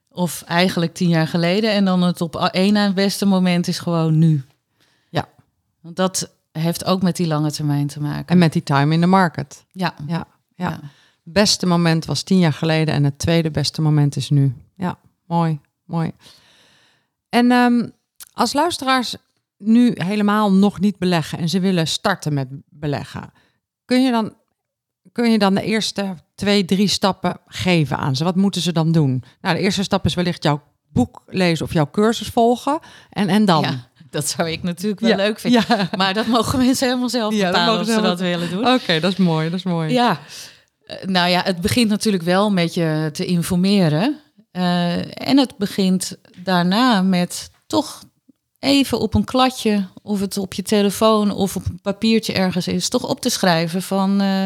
Of 0.08 0.42
eigenlijk 0.42 0.94
tien 0.94 1.08
jaar 1.08 1.28
geleden. 1.28 1.70
En 1.70 1.84
dan 1.84 2.02
het 2.02 2.20
op 2.20 2.36
één 2.36 2.72
na 2.72 2.84
het 2.84 2.94
beste 2.94 3.26
moment 3.26 3.68
is 3.68 3.78
gewoon 3.78 4.18
nu. 4.18 4.42
Ja. 5.08 5.28
Want 5.80 5.96
dat 5.96 6.30
heeft 6.52 6.84
ook 6.84 7.02
met 7.02 7.16
die 7.16 7.26
lange 7.26 7.52
termijn 7.52 7.86
te 7.86 8.00
maken. 8.00 8.26
En 8.26 8.38
met 8.38 8.52
die 8.52 8.62
time 8.62 8.94
in 8.94 9.00
the 9.00 9.06
market. 9.06 9.64
ja. 9.72 9.94
Ja, 10.06 10.26
ja. 10.56 10.68
Ja. 10.68 10.80
beste 11.22 11.66
moment 11.66 12.04
was 12.04 12.22
tien 12.22 12.38
jaar 12.38 12.52
geleden 12.52 12.94
en 12.94 13.04
het 13.04 13.18
tweede 13.18 13.50
beste 13.50 13.82
moment 13.82 14.16
is 14.16 14.30
nu. 14.30 14.54
Ja, 14.76 14.98
mooi, 15.26 15.60
mooi. 15.84 16.12
En 17.28 17.50
ehm, 17.50 17.88
als 18.32 18.52
luisteraars 18.52 19.16
nu 19.58 19.92
helemaal 19.94 20.52
nog 20.52 20.80
niet 20.80 20.98
beleggen 20.98 21.38
en 21.38 21.48
ze 21.48 21.60
willen 21.60 21.86
starten 21.86 22.34
met 22.34 22.48
beleggen, 22.68 23.32
kun 23.84 24.02
je 24.02 24.10
dan, 24.10 24.34
kun 25.14 25.30
je 25.30 25.38
dan 25.38 25.54
de 25.54 25.62
eerste 25.62 26.14
twee, 26.34 26.64
drie 26.64 26.88
stappen 26.88 27.36
geven 27.46 27.96
aan 27.98 28.16
ze? 28.16 28.24
Wat 28.24 28.36
moeten 28.36 28.60
ze 28.62 28.72
dan 28.72 28.92
doen? 28.92 29.24
Nou, 29.40 29.56
de 29.56 29.60
eerste 29.62 29.82
stap 29.82 30.04
is 30.04 30.14
wellicht 30.14 30.42
jouw 30.42 30.62
boek 30.88 31.22
lezen 31.26 31.64
of 31.66 31.72
jouw 31.72 31.90
cursus 31.90 32.28
volgen. 32.28 32.78
En, 33.10 33.28
en 33.28 33.44
dan? 33.44 33.62
Ja, 33.62 33.88
dat 34.10 34.28
zou 34.28 34.50
ik 34.50 34.62
natuurlijk 34.62 35.00
wel 35.00 35.10
Ja, 35.10 35.16
leuk 35.16 35.38
vinden. 35.40 35.64
Ja, 35.68 35.88
Maar 35.96 36.14
dat 36.14 36.26
mogen 36.26 36.58
mensen 36.58 36.86
helemaal 36.86 37.08
zelf 37.08 37.34
bepalen 37.38 37.80
of 37.80 37.86
ze 37.86 38.00
dat 38.00 38.20
willen 38.20 38.50
doen. 38.50 38.68
oké, 38.68 39.00
dat 39.00 39.12
is 39.12 39.18
mooi, 39.18 39.50
dat 39.50 39.58
is 39.58 39.64
mooi. 39.64 39.92
Ja, 39.92 40.20
Eh, 40.86 41.04
nou 41.06 41.28
ja, 41.30 41.42
het 41.44 41.60
begint 41.60 41.88
natuurlijk 41.88 42.22
wel 42.22 42.50
met 42.50 42.74
je 42.74 43.08
te 43.12 43.24
informeren. 43.24 44.20
Eh, 44.50 45.28
en 45.28 45.38
het 45.38 45.56
begint 45.56 46.16
daarna 46.42 47.02
met 47.02 47.50
toch 47.66 48.02
even 48.58 49.00
op 49.00 49.14
een 49.14 49.24
kladje, 49.24 49.86
of 50.02 50.20
het 50.20 50.38
op 50.38 50.54
je 50.54 50.62
telefoon 50.62 51.30
of 51.30 51.56
op 51.56 51.66
een 51.66 51.80
papiertje 51.82 52.32
ergens 52.32 52.66
is, 52.68 52.88
toch 52.88 53.08
op 53.08 53.20
te 53.20 53.28
schrijven 53.30 53.82
van 53.82 54.20
eh, 54.20 54.44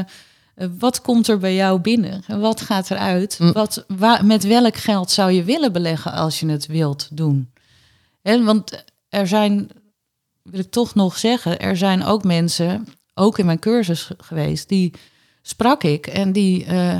wat 0.78 1.00
komt 1.00 1.28
er 1.28 1.38
bij 1.38 1.54
jou 1.54 1.80
binnen? 1.80 2.22
En 2.26 2.40
Wat 2.40 2.60
gaat 2.60 2.90
eruit? 2.90 3.38
Mm. 3.38 3.52
Wat, 3.52 3.84
waar, 3.88 4.24
met 4.24 4.44
welk 4.44 4.76
geld 4.76 5.10
zou 5.10 5.30
je 5.32 5.44
willen 5.44 5.72
beleggen 5.72 6.12
als 6.12 6.40
je 6.40 6.48
het 6.48 6.66
wilt 6.66 7.08
doen? 7.12 7.50
En 8.22 8.44
want 8.44 8.84
er 9.08 9.26
zijn, 9.26 9.70
wil 10.42 10.60
ik 10.60 10.70
toch 10.70 10.94
nog 10.94 11.18
zeggen, 11.18 11.60
er 11.60 11.76
zijn 11.76 12.04
ook 12.04 12.24
mensen, 12.24 12.86
ook 13.14 13.38
in 13.38 13.46
mijn 13.46 13.58
cursus 13.58 14.10
geweest, 14.18 14.68
die 14.68 14.92
sprak 15.42 15.82
ik 15.82 16.06
en 16.06 16.32
die, 16.32 16.64
eh, 16.64 16.98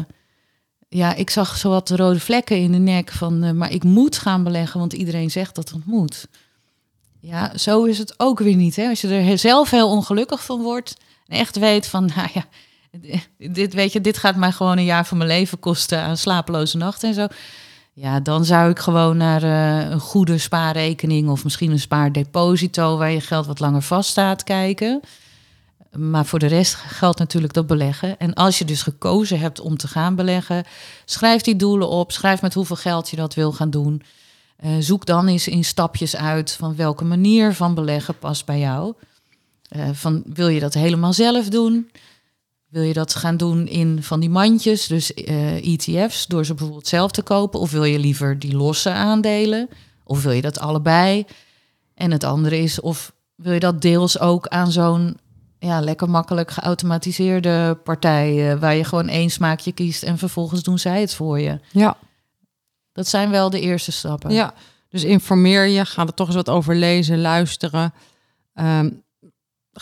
ja, 0.88 1.14
ik 1.14 1.30
zag 1.30 1.56
zowat 1.56 1.90
rode 1.90 2.20
vlekken 2.20 2.56
in 2.56 2.72
de 2.72 2.78
nek 2.78 3.12
van, 3.12 3.42
eh, 3.42 3.50
maar 3.50 3.72
ik 3.72 3.84
moet 3.84 4.18
gaan 4.18 4.44
beleggen, 4.44 4.80
want 4.80 4.92
iedereen 4.92 5.30
zegt 5.30 5.54
dat 5.54 5.70
het 5.70 5.86
moet. 5.86 6.26
Ja, 7.20 7.59
zo 7.59 7.84
is 7.84 7.98
het 7.98 8.14
ook 8.16 8.38
weer 8.38 8.56
niet. 8.56 8.76
Hè? 8.76 8.88
Als 8.88 9.00
je 9.00 9.09
er 9.09 9.38
zelf 9.38 9.70
heel 9.70 9.90
ongelukkig 9.90 10.44
van 10.44 10.62
wordt 10.62 10.96
en 11.26 11.38
echt 11.38 11.59
weet 11.59 11.86
van, 11.86 12.11
nou 12.16 12.28
ja, 12.34 12.46
dit, 13.39 13.74
weet 13.74 13.93
je, 13.93 14.01
dit 14.01 14.18
gaat 14.18 14.36
mij 14.36 14.53
gewoon 14.53 14.78
een 14.78 14.84
jaar 14.84 15.07
van 15.07 15.16
mijn 15.16 15.30
leven 15.30 15.59
kosten 15.59 16.01
aan 16.01 16.16
slapeloze 16.16 16.76
nachten 16.76 17.09
en 17.09 17.14
zo. 17.14 17.26
Ja, 17.93 18.20
dan 18.20 18.45
zou 18.45 18.70
ik 18.70 18.78
gewoon 18.78 19.16
naar 19.16 19.43
eh, 19.43 19.91
een 19.91 20.01
goede 20.01 20.39
spaarrekening 20.39 21.28
of 21.28 21.45
misschien 21.45 21.70
een 21.70 21.78
spaardeposito 21.78 22.97
waar 22.97 23.11
je 23.11 23.20
geld 23.20 23.47
wat 23.47 23.61
langer 23.61 23.82
vaststaat 23.82 24.45
kijken. 24.45 25.01
Maar 25.93 26.26
voor 26.26 26.39
de 26.39 26.47
rest 26.47 26.74
geldt 26.74 27.18
natuurlijk 27.18 27.53
dat 27.53 27.66
beleggen. 27.66 28.18
En 28.18 28.34
als 28.34 28.59
je 28.59 28.64
dus 28.64 28.82
gekozen 28.82 29.39
hebt 29.39 29.61
om 29.61 29.76
te 29.76 29.89
gaan 29.89 30.14
beleggen, 30.14 30.64
schrijf 31.05 31.43
die 31.43 31.57
doelen 31.57 31.89
op. 31.89 32.12
Schrijf 32.12 32.43
met 32.43 32.55
hoeveel 32.55 32.76
geld 32.76 33.11
je 33.11 33.16
dat 33.16 33.34
wil 33.34 33.53
gaan 33.53 33.70
doen. 33.70 34.03
Uh, 34.64 34.70
zoek 34.78 35.07
dan 35.07 35.26
eens 35.26 35.49
in 35.49 35.64
stapjes 35.64 36.16
uit 36.16 36.53
van 36.53 36.76
welke 36.76 37.05
manier 37.05 37.55
van 37.55 37.74
beleggen 37.74 38.18
past 38.18 38.45
bij 38.45 38.59
jou. 38.59 38.95
Uh, 39.76 39.89
van 39.93 40.22
wil 40.26 40.49
je 40.49 40.61
dat 40.61 40.74
helemaal 40.74 41.12
zelf 41.12 41.49
doen? 41.49 41.91
Wil 42.68 42.82
je 42.82 42.92
dat 42.92 43.14
gaan 43.14 43.36
doen 43.36 43.66
in 43.66 44.02
van 44.02 44.20
die 44.20 44.30
mandjes, 44.30 44.86
dus 44.86 45.12
uh, 45.14 45.72
ETF's, 45.72 46.26
door 46.26 46.44
ze 46.44 46.54
bijvoorbeeld 46.54 46.86
zelf 46.86 47.10
te 47.10 47.22
kopen? 47.22 47.60
Of 47.60 47.70
wil 47.70 47.84
je 47.84 47.98
liever 47.98 48.38
die 48.38 48.56
losse 48.56 48.90
aandelen? 48.90 49.68
Of 50.04 50.22
wil 50.22 50.32
je 50.32 50.42
dat 50.42 50.58
allebei? 50.58 51.24
En 51.94 52.10
het 52.10 52.24
andere 52.24 52.58
is, 52.58 52.80
of 52.80 53.12
wil 53.34 53.52
je 53.52 53.60
dat 53.60 53.82
deels 53.82 54.18
ook 54.18 54.46
aan 54.46 54.72
zo'n 54.72 55.18
ja, 55.58 55.80
lekker 55.80 56.10
makkelijk 56.10 56.50
geautomatiseerde 56.50 57.78
partij, 57.84 58.52
uh, 58.52 58.60
waar 58.60 58.74
je 58.74 58.84
gewoon 58.84 59.08
één 59.08 59.30
smaakje 59.30 59.72
kiest 59.72 60.02
en 60.02 60.18
vervolgens 60.18 60.62
doen 60.62 60.78
zij 60.78 61.00
het 61.00 61.14
voor 61.14 61.40
je? 61.40 61.58
Ja. 61.70 61.96
Dat 62.92 63.08
zijn 63.08 63.30
wel 63.30 63.50
de 63.50 63.60
eerste 63.60 63.92
stappen. 63.92 64.32
Ja, 64.32 64.54
dus 64.88 65.04
informeer 65.04 65.66
je, 65.66 65.84
ga 65.84 66.06
er 66.06 66.14
toch 66.14 66.26
eens 66.26 66.36
wat 66.36 66.48
over 66.48 66.76
lezen, 66.76 67.20
luisteren. 67.20 67.94
Um, 68.54 69.02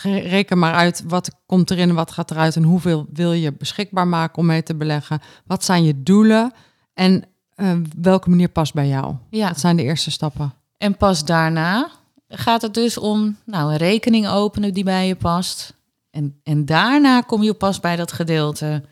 reken 0.03 0.57
maar 0.57 0.73
uit 0.73 1.03
wat 1.07 1.31
komt 1.45 1.71
erin 1.71 1.89
en 1.89 1.95
wat 1.95 2.11
gaat 2.11 2.31
eruit 2.31 2.55
en 2.55 2.63
hoeveel 2.63 3.05
wil 3.13 3.31
je 3.31 3.53
beschikbaar 3.53 4.07
maken 4.07 4.37
om 4.37 4.45
mee 4.45 4.63
te 4.63 4.75
beleggen. 4.75 5.21
Wat 5.45 5.63
zijn 5.63 5.83
je 5.83 6.03
doelen 6.03 6.53
en 6.93 7.23
uh, 7.55 7.71
welke 8.01 8.29
manier 8.29 8.49
past 8.49 8.73
bij 8.73 8.87
jou? 8.87 9.15
Ja. 9.29 9.47
Dat 9.47 9.59
zijn 9.59 9.75
de 9.75 9.83
eerste 9.83 10.11
stappen. 10.11 10.53
En 10.77 10.97
pas 10.97 11.25
daarna 11.25 11.89
gaat 12.29 12.61
het 12.61 12.73
dus 12.73 12.97
om 12.97 13.37
nou, 13.45 13.71
een 13.71 13.77
rekening 13.77 14.27
openen 14.27 14.73
die 14.73 14.83
bij 14.83 15.07
je 15.07 15.15
past. 15.15 15.73
En, 16.11 16.39
en 16.43 16.65
daarna 16.65 17.21
kom 17.21 17.43
je 17.43 17.53
pas 17.53 17.79
bij 17.79 17.95
dat 17.95 18.11
gedeelte. 18.11 18.83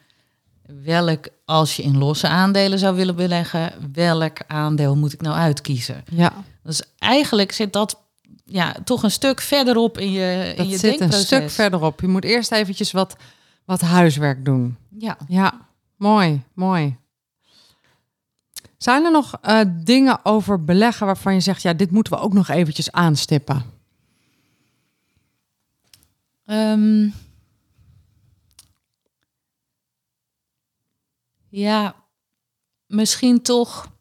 Welk, 0.84 1.28
als 1.46 1.76
je 1.76 1.84
in 1.84 1.98
losse 1.98 2.28
aandelen 2.28 2.80
zou 2.80 2.96
willen 2.96 3.16
beleggen, 3.16 3.74
welk 3.94 4.38
aandeel 4.48 4.96
moet 4.96 5.14
ik 5.14 5.22
nou 5.22 5.36
uitkiezen? 5.36 6.04
Ja. 6.12 6.34
Dus 6.64 6.82
eigenlijk 6.98 7.52
zit 7.52 7.74
dat 7.74 8.05
ja, 8.46 8.76
toch 8.84 9.04
een 9.04 9.12
stuk 9.12 9.42
verderop 9.42 9.98
in 9.98 10.12
je, 10.12 10.54
dat 10.56 10.66
in 10.66 10.72
je 10.72 10.78
zit 10.78 11.00
een 11.00 11.14
stuk 11.14 11.50
verderop. 11.50 12.02
Je 12.02 12.08
moet 12.08 12.24
eerst 12.24 12.52
eventjes 12.52 12.92
wat, 12.92 13.16
wat 13.66 13.82
huiswerk 13.82 14.46
doen. 14.46 14.78
Ja. 14.98 15.18
Ja, 15.28 15.68
mooi, 15.96 16.44
mooi. 16.54 16.98
Zijn 18.78 19.06
er 19.06 19.12
nog 19.12 19.40
uh, 19.44 19.62
dingen 19.84 20.26
over 20.26 20.64
beleggen 20.64 21.06
waarvan 21.06 21.34
je 21.34 21.40
zegt, 21.40 21.62
ja, 21.62 21.74
dit 21.74 21.92
moeten 21.92 22.14
we 22.14 22.20
ook 22.20 22.34
nog 22.34 22.48
eventjes 22.50 22.92
aanstippen? 22.92 23.64
Um, 26.46 27.14
ja, 31.50 31.96
misschien 32.88 33.42
toch. 33.42 33.94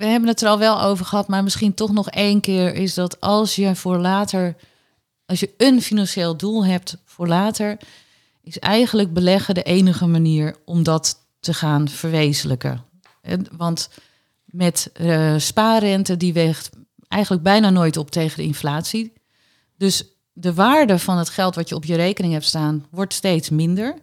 We 0.00 0.06
hebben 0.06 0.28
het 0.28 0.42
er 0.42 0.48
al 0.48 0.58
wel 0.58 0.82
over 0.82 1.04
gehad, 1.04 1.28
maar 1.28 1.42
misschien 1.42 1.74
toch 1.74 1.92
nog 1.92 2.10
één 2.10 2.40
keer 2.40 2.74
is 2.74 2.94
dat 2.94 3.20
als 3.20 3.56
je 3.56 3.74
voor 3.74 3.98
later, 3.98 4.56
als 5.26 5.40
je 5.40 5.54
een 5.56 5.82
financieel 5.82 6.36
doel 6.36 6.64
hebt 6.64 6.96
voor 7.04 7.28
later, 7.28 7.76
is 8.42 8.58
eigenlijk 8.58 9.12
beleggen 9.12 9.54
de 9.54 9.62
enige 9.62 10.06
manier 10.06 10.56
om 10.64 10.82
dat 10.82 11.16
te 11.40 11.54
gaan 11.54 11.88
verwezenlijken. 11.88 12.84
Want 13.56 13.88
met 14.44 14.90
uh, 15.00 15.34
spaarrente, 15.38 16.16
die 16.16 16.32
weegt 16.32 16.70
eigenlijk 17.08 17.42
bijna 17.42 17.70
nooit 17.70 17.96
op 17.96 18.10
tegen 18.10 18.36
de 18.36 18.44
inflatie. 18.46 19.12
Dus 19.76 20.04
de 20.32 20.54
waarde 20.54 20.98
van 20.98 21.18
het 21.18 21.28
geld 21.28 21.54
wat 21.54 21.68
je 21.68 21.74
op 21.74 21.84
je 21.84 21.96
rekening 21.96 22.32
hebt 22.32 22.44
staan, 22.44 22.86
wordt 22.90 23.14
steeds 23.14 23.50
minder. 23.50 23.94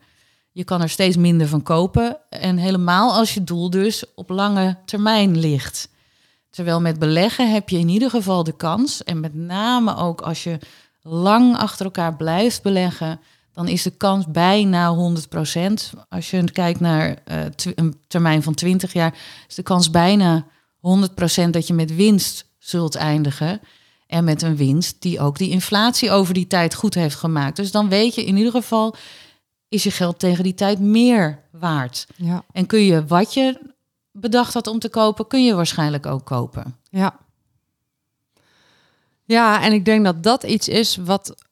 Je 0.57 0.63
kan 0.63 0.81
er 0.81 0.89
steeds 0.89 1.17
minder 1.17 1.47
van 1.47 1.63
kopen. 1.63 2.17
En 2.29 2.57
helemaal 2.57 3.13
als 3.13 3.33
je 3.33 3.43
doel 3.43 3.69
dus 3.69 4.03
op 4.15 4.29
lange 4.29 4.77
termijn 4.85 5.37
ligt. 5.39 5.89
Terwijl 6.49 6.81
met 6.81 6.99
beleggen 6.99 7.51
heb 7.51 7.69
je 7.69 7.79
in 7.79 7.89
ieder 7.89 8.09
geval 8.09 8.43
de 8.43 8.55
kans, 8.55 9.03
en 9.03 9.19
met 9.19 9.33
name 9.33 9.95
ook 9.95 10.21
als 10.21 10.43
je 10.43 10.59
lang 11.01 11.57
achter 11.57 11.85
elkaar 11.85 12.15
blijft 12.15 12.63
beleggen, 12.63 13.19
dan 13.53 13.67
is 13.67 13.83
de 13.83 13.91
kans 13.91 14.25
bijna 14.27 14.95
100%. 14.95 15.73
Als 16.09 16.29
je 16.29 16.51
kijkt 16.51 16.79
naar 16.79 17.09
uh, 17.31 17.45
een 17.75 17.95
termijn 18.07 18.43
van 18.43 18.53
20 18.53 18.93
jaar, 18.93 19.15
is 19.47 19.55
de 19.55 19.63
kans 19.63 19.89
bijna 19.89 20.45
100% 20.77 21.49
dat 21.49 21.67
je 21.67 21.73
met 21.73 21.95
winst 21.95 22.45
zult 22.57 22.95
eindigen. 22.95 23.59
En 24.07 24.23
met 24.23 24.41
een 24.41 24.55
winst 24.55 25.01
die 25.01 25.19
ook 25.19 25.37
die 25.37 25.49
inflatie 25.49 26.11
over 26.11 26.33
die 26.33 26.47
tijd 26.47 26.73
goed 26.73 26.93
heeft 26.93 27.15
gemaakt. 27.15 27.55
Dus 27.55 27.71
dan 27.71 27.89
weet 27.89 28.15
je 28.15 28.25
in 28.25 28.37
ieder 28.37 28.51
geval, 28.51 28.95
is 29.69 29.83
je 29.83 29.91
geld 29.91 30.19
tegen 30.19 30.43
die 30.43 30.53
tijd 30.53 30.79
meer 30.79 31.43
waard. 31.51 32.07
Ja. 32.15 32.43
En 32.51 32.65
kun 32.65 32.81
je 32.81 33.05
wat 33.05 33.33
je 33.33 33.59
bedacht 34.11 34.53
had 34.53 34.67
om 34.67 34.79
te 34.79 34.89
kopen, 34.89 35.27
kun 35.27 35.45
je 35.45 35.55
waarschijnlijk 35.55 36.05
ook 36.05 36.25
kopen. 36.25 36.75
Ja. 36.89 37.19
Ja, 39.23 39.61
en 39.61 39.73
ik 39.73 39.85
denk 39.85 40.03
dat 40.05 40.23
dat 40.23 40.43
iets 40.43 40.67
is 40.67 40.95
wat 40.95 41.45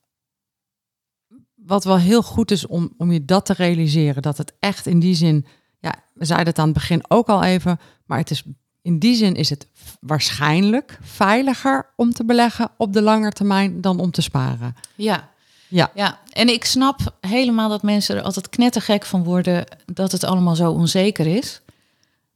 wat 1.56 1.84
wel 1.84 1.98
heel 1.98 2.22
goed 2.22 2.52
is 2.52 2.68
om, 2.68 2.94
om 2.98 3.12
je 3.12 3.26
dat 3.26 3.46
te 3.46 3.54
realiseren. 3.54 4.22
Dat 4.22 4.38
het 4.38 4.54
echt 4.60 4.86
in 4.86 5.00
die 5.00 5.16
zin, 5.16 5.46
ja, 5.80 5.96
we 6.14 6.26
zeiden 6.26 6.48
het 6.48 6.60
aan 6.60 6.66
het 6.66 6.74
begin 6.74 7.04
ook 7.08 7.28
al 7.28 7.44
even, 7.44 7.80
maar 8.06 8.18
het 8.18 8.32
is 8.32 8.44
in 8.82 9.00
die 9.00 9.16
zin 9.16 9.36
is 9.36 9.50
het 9.50 9.68
waarschijnlijk 10.00 10.98
veiliger 11.02 11.94
om 11.96 12.12
te 12.12 12.26
beleggen 12.26 12.72
op 12.78 12.94
de 12.94 13.02
lange 13.02 13.32
termijn 13.32 13.82
dan 13.82 14.00
om 14.00 14.12
te 14.12 14.22
sparen. 14.22 14.76
Ja. 14.96 15.30
Ja. 15.76 15.92
ja, 15.94 16.20
en 16.32 16.50
ik 16.50 16.66
snap 16.66 17.00
helemaal 17.22 17.70
dat 17.70 17.84
mensen 17.84 18.16
er 18.16 18.22
altijd 18.22 18.50
knettergek 18.50 19.06
van 19.06 19.24
worden 19.24 19.66
dat 19.86 20.12
het 20.12 20.24
allemaal 20.24 20.56
zo 20.56 20.72
onzeker 20.72 21.28
is. 21.28 21.62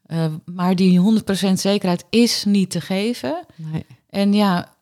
Uh, 0.07 0.25
maar 0.45 0.75
die 0.75 1.21
100% 1.49 1.53
zekerheid 1.53 2.03
is 2.09 2.43
niet 2.45 2.71
te 2.71 2.81
geven. 2.81 3.45
Nee. 3.55 3.85
En 4.09 4.33
ja, 4.33 4.73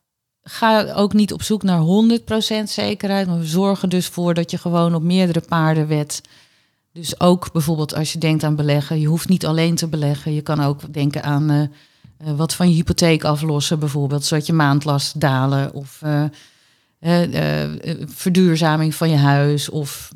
ga 0.44 0.94
ook 0.94 1.14
niet 1.14 1.34
op 1.34 1.42
zoek 1.42 1.64
naar 1.64 1.82
100% 1.82 2.64
zekerheid, 2.64 3.28
maar 3.28 3.40
we 3.40 3.46
zorgen 3.46 3.90
dus 3.90 4.08
voor 4.08 4.34
dat 4.34 4.52
je 4.52 4.58
gewoon 4.58 4.96
op 4.96 5.02
meerdere 5.02 5.42
paarden 5.48 5.88
wet. 5.88 6.22
Dus 6.94 7.20
ook 7.20 7.52
bijvoorbeeld 7.52 7.96
als 7.96 8.14
je 8.14 8.20
denkt 8.20 8.44
aan 8.44 8.56
beleggen, 8.56 9.00
je 9.00 9.08
hoeft 9.08 9.30
niet 9.30 9.46
alleen 9.46 9.76
te 9.76 9.88
beleggen. 9.88 10.34
Je 10.34 10.42
kan 10.42 10.62
ook 10.62 10.94
denken 10.94 11.24
aan 11.24 11.52
uh, 11.52 11.62
uh, 11.62 11.68
wat 12.36 12.54
van 12.54 12.70
je 12.70 12.76
hypotheek 12.76 13.24
aflossen, 13.24 13.80
bijvoorbeeld, 13.80 14.26
zodat 14.26 14.46
je 14.46 14.54
maandlast 14.54 15.20
dalen 15.20 15.74
of 15.74 16.02
uh, 16.06 16.24
verduurzaming 18.08 18.96
van 18.96 19.10
je 19.10 19.16
huis 19.18 19.70
of 19.70 20.12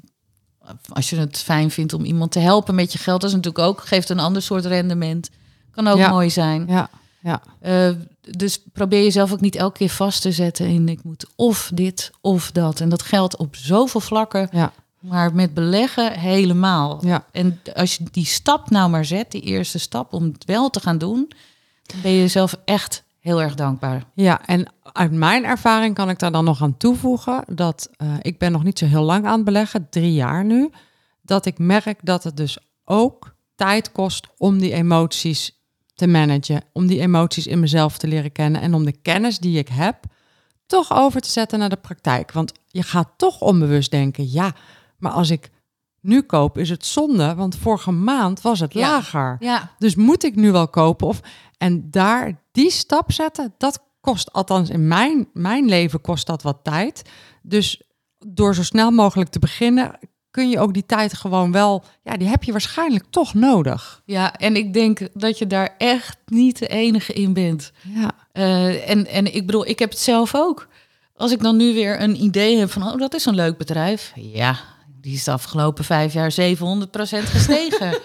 als 0.89 1.09
je 1.09 1.15
het 1.15 1.37
fijn 1.37 1.71
vindt 1.71 1.93
om 1.93 2.03
iemand 2.05 2.31
te 2.31 2.39
helpen 2.39 2.75
met 2.75 2.91
je 2.91 2.97
geld, 2.97 3.21
dat 3.21 3.29
is 3.29 3.35
natuurlijk 3.35 3.65
ook 3.65 3.81
geeft 3.87 4.09
een 4.09 4.19
ander 4.19 4.41
soort 4.41 4.65
rendement. 4.65 5.29
Kan 5.71 5.87
ook 5.87 5.97
Ja. 5.97 6.09
mooi 6.09 6.29
zijn. 6.29 6.65
Ja, 6.67 6.89
ja. 7.21 7.41
Uh, 7.61 7.95
dus 8.37 8.61
probeer 8.73 9.03
jezelf 9.03 9.31
ook 9.31 9.41
niet 9.41 9.55
elke 9.55 9.77
keer 9.77 9.89
vast 9.89 10.21
te 10.21 10.31
zetten 10.31 10.67
in 10.67 10.89
ik 10.89 11.03
moet 11.03 11.25
of 11.35 11.71
dit 11.73 12.11
of 12.21 12.51
dat. 12.51 12.79
En 12.79 12.89
dat 12.89 13.01
geldt 13.01 13.35
op 13.35 13.55
zoveel 13.55 13.99
vlakken, 14.01 14.49
ja, 14.51 14.73
maar 14.99 15.33
met 15.33 15.53
beleggen 15.53 16.19
helemaal. 16.19 17.05
ja. 17.05 17.25
En 17.31 17.61
als 17.75 17.95
je 17.95 18.03
die 18.11 18.25
stap 18.25 18.69
nou 18.69 18.89
maar 18.89 19.05
zet, 19.05 19.31
die 19.31 19.41
eerste 19.41 19.79
stap 19.79 20.13
om 20.13 20.23
het 20.23 20.45
wel 20.45 20.69
te 20.69 20.79
gaan 20.79 20.97
doen, 20.97 21.31
dan 21.83 22.01
ben 22.01 22.11
je 22.11 22.19
jezelf 22.19 22.55
echt 22.65 23.03
heel 23.21 23.41
erg 23.41 23.55
dankbaar. 23.55 24.03
Ja, 24.13 24.45
en 24.45 24.73
uit 24.83 25.11
mijn 25.11 25.45
ervaring 25.45 25.95
kan 25.95 26.09
ik 26.09 26.19
daar 26.19 26.31
dan 26.31 26.45
nog 26.45 26.61
aan 26.61 26.77
toevoegen 26.77 27.43
dat 27.47 27.89
eh, 27.97 28.13
ik 28.21 28.37
ben 28.37 28.51
nog 28.51 28.63
niet 28.63 28.79
zo 28.79 28.85
heel 28.85 29.03
lang 29.03 29.25
aan 29.25 29.35
het 29.35 29.45
beleggen, 29.45 29.89
drie 29.89 30.13
jaar 30.13 30.45
nu, 30.45 30.69
dat 31.21 31.45
ik 31.45 31.57
merk 31.57 31.99
dat 32.03 32.23
het 32.23 32.37
dus 32.37 32.57
ook 32.85 33.35
tijd 33.55 33.91
kost 33.91 34.27
om 34.37 34.59
die 34.59 34.73
emoties 34.73 35.59
te 35.93 36.07
managen, 36.07 36.63
om 36.73 36.87
die 36.87 36.99
emoties 36.99 37.47
in 37.47 37.59
mezelf 37.59 37.97
te 37.97 38.07
leren 38.07 38.31
kennen 38.31 38.61
en 38.61 38.73
om 38.73 38.85
de 38.85 39.01
kennis 39.01 39.39
die 39.39 39.57
ik 39.57 39.67
heb 39.67 39.97
toch 40.65 40.93
over 40.93 41.21
te 41.21 41.29
zetten 41.29 41.59
naar 41.59 41.69
de 41.69 41.75
praktijk. 41.75 42.31
Want 42.31 42.53
je 42.67 42.83
gaat 42.83 43.09
toch 43.17 43.41
onbewust 43.41 43.91
denken, 43.91 44.31
ja, 44.31 44.55
maar 44.97 45.11
als 45.11 45.29
ik 45.29 45.49
nu 46.01 46.21
koop 46.21 46.57
is 46.57 46.69
het 46.69 46.85
zonde, 46.85 47.35
want 47.35 47.55
vorige 47.55 47.91
maand 47.91 48.41
was 48.41 48.59
het 48.59 48.73
Ja. 48.73 48.89
lager. 48.91 49.35
Ja, 49.39 49.71
Dus 49.77 49.95
moet 49.95 50.23
ik 50.23 50.35
nu 50.35 50.51
wel 50.51 50.67
kopen? 50.67 51.07
Of, 51.07 51.19
en 51.57 51.87
daar 51.91 52.41
die 52.51 52.71
stap 52.71 53.11
zetten, 53.11 53.53
dat 53.57 53.79
kost 54.01 54.33
althans 54.33 54.69
in 54.69 54.87
mijn, 54.87 55.27
mijn 55.33 55.65
leven 55.65 56.01
kost 56.01 56.27
dat 56.27 56.41
wat 56.41 56.57
tijd. 56.63 57.01
Dus 57.41 57.81
door 58.27 58.55
zo 58.55 58.63
snel 58.63 58.91
mogelijk 58.91 59.29
te 59.29 59.39
beginnen, 59.39 59.97
kun 60.31 60.49
je 60.49 60.59
ook 60.59 60.73
die 60.73 60.85
tijd 60.85 61.13
gewoon 61.13 61.51
wel, 61.51 61.83
ja, 62.03 62.17
die 62.17 62.27
heb 62.27 62.43
je 62.43 62.51
waarschijnlijk 62.51 63.05
toch 63.09 63.33
nodig. 63.33 64.01
ja, 64.05 64.33
en 64.35 64.55
ik 64.55 64.73
denk 64.73 65.07
dat 65.13 65.37
je 65.37 65.47
daar 65.47 65.75
echt 65.77 66.17
niet 66.25 66.57
de 66.59 66.67
enige 66.67 67.13
in 67.13 67.33
bent. 67.33 67.71
Ja, 67.81 68.11
Uh, 68.33 68.89
en, 68.89 69.07
en 69.07 69.35
ik 69.35 69.45
bedoel, 69.45 69.67
ik 69.67 69.79
heb 69.79 69.89
het 69.89 69.99
zelf 69.99 70.35
ook. 70.35 70.67
Als 71.15 71.31
ik 71.31 71.39
dan 71.41 71.57
nu 71.57 71.73
weer 71.73 72.01
een 72.01 72.23
idee 72.23 72.57
heb 72.57 72.71
van, 72.71 72.83
oh, 72.83 72.97
dat 72.97 73.13
is 73.13 73.25
een 73.25 73.35
leuk 73.35 73.57
bedrijf. 73.57 74.11
Ja, 74.15 74.55
die 75.01 75.13
is 75.13 75.23
de 75.23 75.31
afgelopen 75.31 75.83
vijf 75.83 76.13
jaar 76.13 76.31
700% 76.31 76.35
gestegen. 77.23 77.89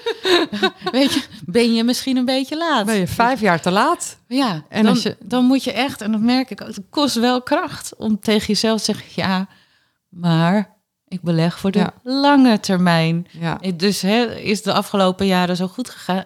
Weet 0.93 1.13
je, 1.13 1.23
ben 1.47 1.75
je 1.75 1.85
misschien 1.85 2.17
een 2.17 2.25
beetje 2.25 2.57
laat. 2.57 2.87
ben 2.87 2.95
je 2.97 3.07
vijf 3.07 3.41
jaar 3.41 3.61
te 3.61 3.71
laat? 3.71 4.17
Ja, 4.29 4.65
En 4.69 4.83
dan, 4.83 4.93
als 4.95 5.03
je- 5.03 5.17
dan 5.25 5.45
moet 5.45 5.65
je 5.65 5.73
echt, 5.73 6.01
en 6.01 6.13
dat 6.13 6.21
merk 6.21 6.51
ik, 6.51 6.61
ook, 6.63 6.69
het 6.69 6.81
kost 6.91 7.15
wel 7.15 7.43
kracht 7.43 7.97
om 7.97 8.21
tegen 8.21 8.47
jezelf 8.47 8.79
te 8.79 8.85
zeggen, 8.85 9.07
ja, 9.15 9.49
maar 10.09 10.75
ik 11.09 11.23
beleg 11.23 11.59
voor 11.59 11.71
de 11.71 11.79
Ja. 11.79 11.93
lange 12.03 12.61
termijn. 12.61 13.27
Ja. 13.31 13.61
Eh, 13.61 13.73
Dus 13.77 14.01
hè, 14.03 14.35
is 14.35 14.63
de 14.63 14.73
afgelopen 14.73 15.27
jaren 15.27 15.57
zo 15.57 15.67
goed 15.67 15.91
gegaan. 15.91 16.23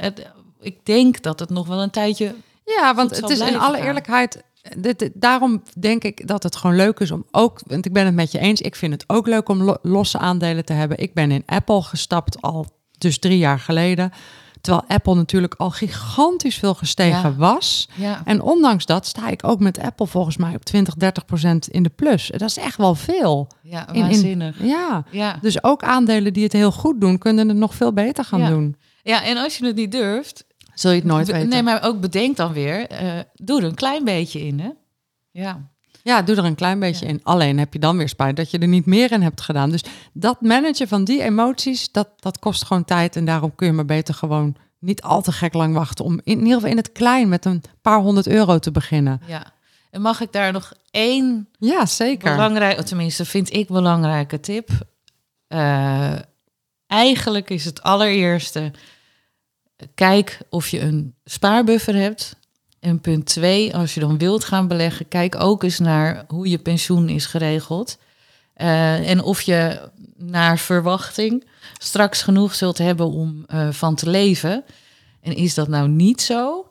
Ik 0.61 0.85
denk 0.87 1.23
dat 1.23 1.41
het 1.41 1.51
nog 1.51 1.67
wel 1.67 1.83
een 1.83 1.91
tijdje. 1.91 2.35
Ja, 2.65 2.95
want 2.95 3.17
het 3.17 3.31
is 3.31 3.39
in 3.41 3.59
alle 3.59 3.77
gaan. 3.77 3.87
eerlijkheid. 3.87 4.43
Dit, 4.79 5.11
daarom 5.15 5.63
denk 5.79 6.05
ik 6.05 6.27
dat 6.29 6.43
het 6.43 6.57
gewoon 6.57 6.77
leuk 6.77 7.01
is 7.01 7.11
om 7.11 7.25
ook. 7.31 7.61
Want 7.67 7.87
ik 7.87 7.93
ben 7.93 8.05
het 8.07 8.15
met 8.15 8.33
je 8.33 8.39
eens. 8.39 8.61
Ik 8.61 8.77
vind 8.77 8.93
het 8.93 9.05
ook 9.07 9.27
leuk 9.27 9.49
om 9.49 9.63
lo- 9.63 9.79
losse 9.83 10.19
aandelen 10.19 10.65
te 10.65 10.73
hebben. 10.73 10.99
Ik 10.99 11.15
ben 11.15 11.31
in 11.31 11.43
Apple 11.47 11.83
gestapt 11.83 12.43
al 12.43 12.67
dus 12.99 13.19
drie 13.19 13.39
jaar 13.39 13.59
geleden. 13.59 14.13
Terwijl 14.61 14.85
Apple 14.89 15.15
natuurlijk 15.15 15.55
al 15.55 15.71
gigantisch 15.71 16.57
veel 16.59 16.75
gestegen 16.75 17.31
Ja. 17.31 17.35
was. 17.37 17.89
Ja, 17.95 18.21
En 18.25 18.41
ondanks 18.43 18.87
dat 18.87 19.07
sta 19.07 19.29
ik 19.29 19.45
ook 19.47 19.61
met 19.61 19.79
Apple 19.79 20.07
volgens 20.07 20.37
mij 20.37 20.55
op 20.55 20.65
20, 20.65 20.95
30 20.95 21.25
procent 21.25 21.69
in 21.69 21.83
de 21.83 21.89
plus. 21.89 22.29
Dat 22.37 22.49
is 22.49 22.57
echt 22.57 22.77
wel 22.77 22.95
veel. 22.95 23.49
ja 23.63 23.93
in- 23.93 24.01
waanzinnig. 24.01 24.57
Ja. 24.63 25.05
Ja. 25.11 25.39
Dus 25.43 25.63
ook 25.65 25.83
aandelen 25.83 26.33
die 26.33 26.43
het 26.43 26.53
heel 26.53 26.73
goed 26.73 27.01
doen, 27.01 27.19
kunnen 27.19 27.49
het 27.49 27.57
nog 27.57 27.75
veel 27.75 27.93
beter 27.93 28.25
gaan 28.25 28.47
doen. 28.47 28.77
ja, 29.03 29.25
en 29.25 29.37
als 29.37 29.59
je 29.59 29.67
het 29.67 29.77
niet 29.77 29.93
durft. 29.93 30.45
Zul 30.81 30.91
je 30.91 30.97
het 30.97 31.07
nooit 31.07 31.27
weten. 31.31 31.49
Nee, 31.49 31.63
maar 31.63 31.83
ook 31.83 32.01
bedenk 32.01 32.37
dan 32.37 32.53
weer. 32.53 32.87
eh, 32.87 33.19
doe 33.35 33.61
er 33.61 33.67
een 33.67 33.75
klein 33.75 34.05
beetje 34.05 34.41
in, 34.41 34.61
hè? 34.61 34.71
Ja. 35.31 35.69
Ja, 36.03 36.23
doe 36.23 36.37
er 36.37 36.45
een 36.45 36.55
klein 36.55 36.79
beetje 36.79 37.05
Ja. 37.07 37.11
in. 37.13 37.21
Alleen 37.23 37.59
heb 37.59 37.73
je 37.73 37.79
dan 37.79 37.97
weer 37.97 38.09
spijt 38.09 38.37
dat 38.37 38.51
je 38.51 38.59
er 38.59 38.69
niet 38.69 38.87
meer 38.87 39.13
in 39.13 39.23
hebt 39.23 39.41
gedaan. 39.41 39.71
Dus 39.71 39.85
dat 40.13 40.41
managen 40.41 40.89
van 40.89 41.05
die 41.05 41.23
emoties, 41.23 41.93
dat, 41.93 42.09
dat 42.17 42.39
kost 42.39 42.65
gewoon 42.65 42.85
tijd. 42.85 43.17
En 43.17 43.25
daarom 43.25 43.55
kun 43.55 43.67
je 43.67 43.73
maar 43.73 43.85
beter 43.85 44.15
gewoon 44.15 44.57
niet 44.79 45.03
al 45.03 45.23
te 45.23 45.33
gek 45.33 45.55
lang 45.55 45.75
wachten... 45.75 46.05
om 46.05 46.13
in, 46.13 46.21
in 46.25 46.39
ieder 46.39 46.55
geval 46.55 46.71
in 46.71 46.77
het 46.77 46.93
klein 46.93 47.29
met 47.29 47.45
een 47.45 47.63
paar 47.83 47.99
honderd 48.01 48.27
euro 48.27 48.59
te 48.59 48.71
beginnen. 48.71 49.21
ja. 49.27 49.53
En 49.91 50.01
mag 50.01 50.21
ik 50.21 50.33
daar 50.33 50.53
nog 50.53 50.73
één 50.91 51.49
Ja, 51.59 51.87
zeker. 51.87 52.33
belangrijk, 52.33 52.81
tenminste 52.81 53.25
vind 53.25 53.53
ik 53.53 53.69
belangrijke 53.69 54.41
tip. 54.41 54.69
Eh, 55.47 56.15
eigenlijk 56.87 57.51
is 57.51 57.65
het 57.65 57.83
allereerste, 57.83 58.73
kijk 59.95 60.39
of 60.51 60.69
je 60.69 60.81
een 60.81 61.15
spaarbuffer 61.25 61.95
hebt. 61.95 62.37
En 62.81 63.01
punt 63.01 63.27
twee, 63.27 63.77
als 63.77 63.95
je 63.95 64.01
dan 64.01 64.19
wilt 64.19 64.45
gaan 64.45 64.69
beleggen, 64.69 65.09
kijk 65.09 65.41
ook 65.41 65.63
eens 65.63 65.79
naar 65.79 66.25
hoe 66.29 66.49
je 66.49 66.59
pensioen 66.59 67.09
is 67.09 67.27
geregeld. 67.27 67.99
Eh, 68.55 69.11
en 69.11 69.23
of 69.23 69.43
je 69.43 69.89
naar 70.17 70.59
verwachting 70.59 71.45
straks 71.79 72.23
genoeg 72.23 72.55
zult 72.55 72.79
hebben 72.79 73.07
om 73.07 73.45
eh, 73.47 73.69
van 73.71 73.95
te 73.95 74.11
leven. 74.11 74.65
En 75.21 75.35
is 75.35 75.55
dat 75.55 75.69
nou 75.69 75.89
niet 75.89 76.21
zo? 76.21 76.69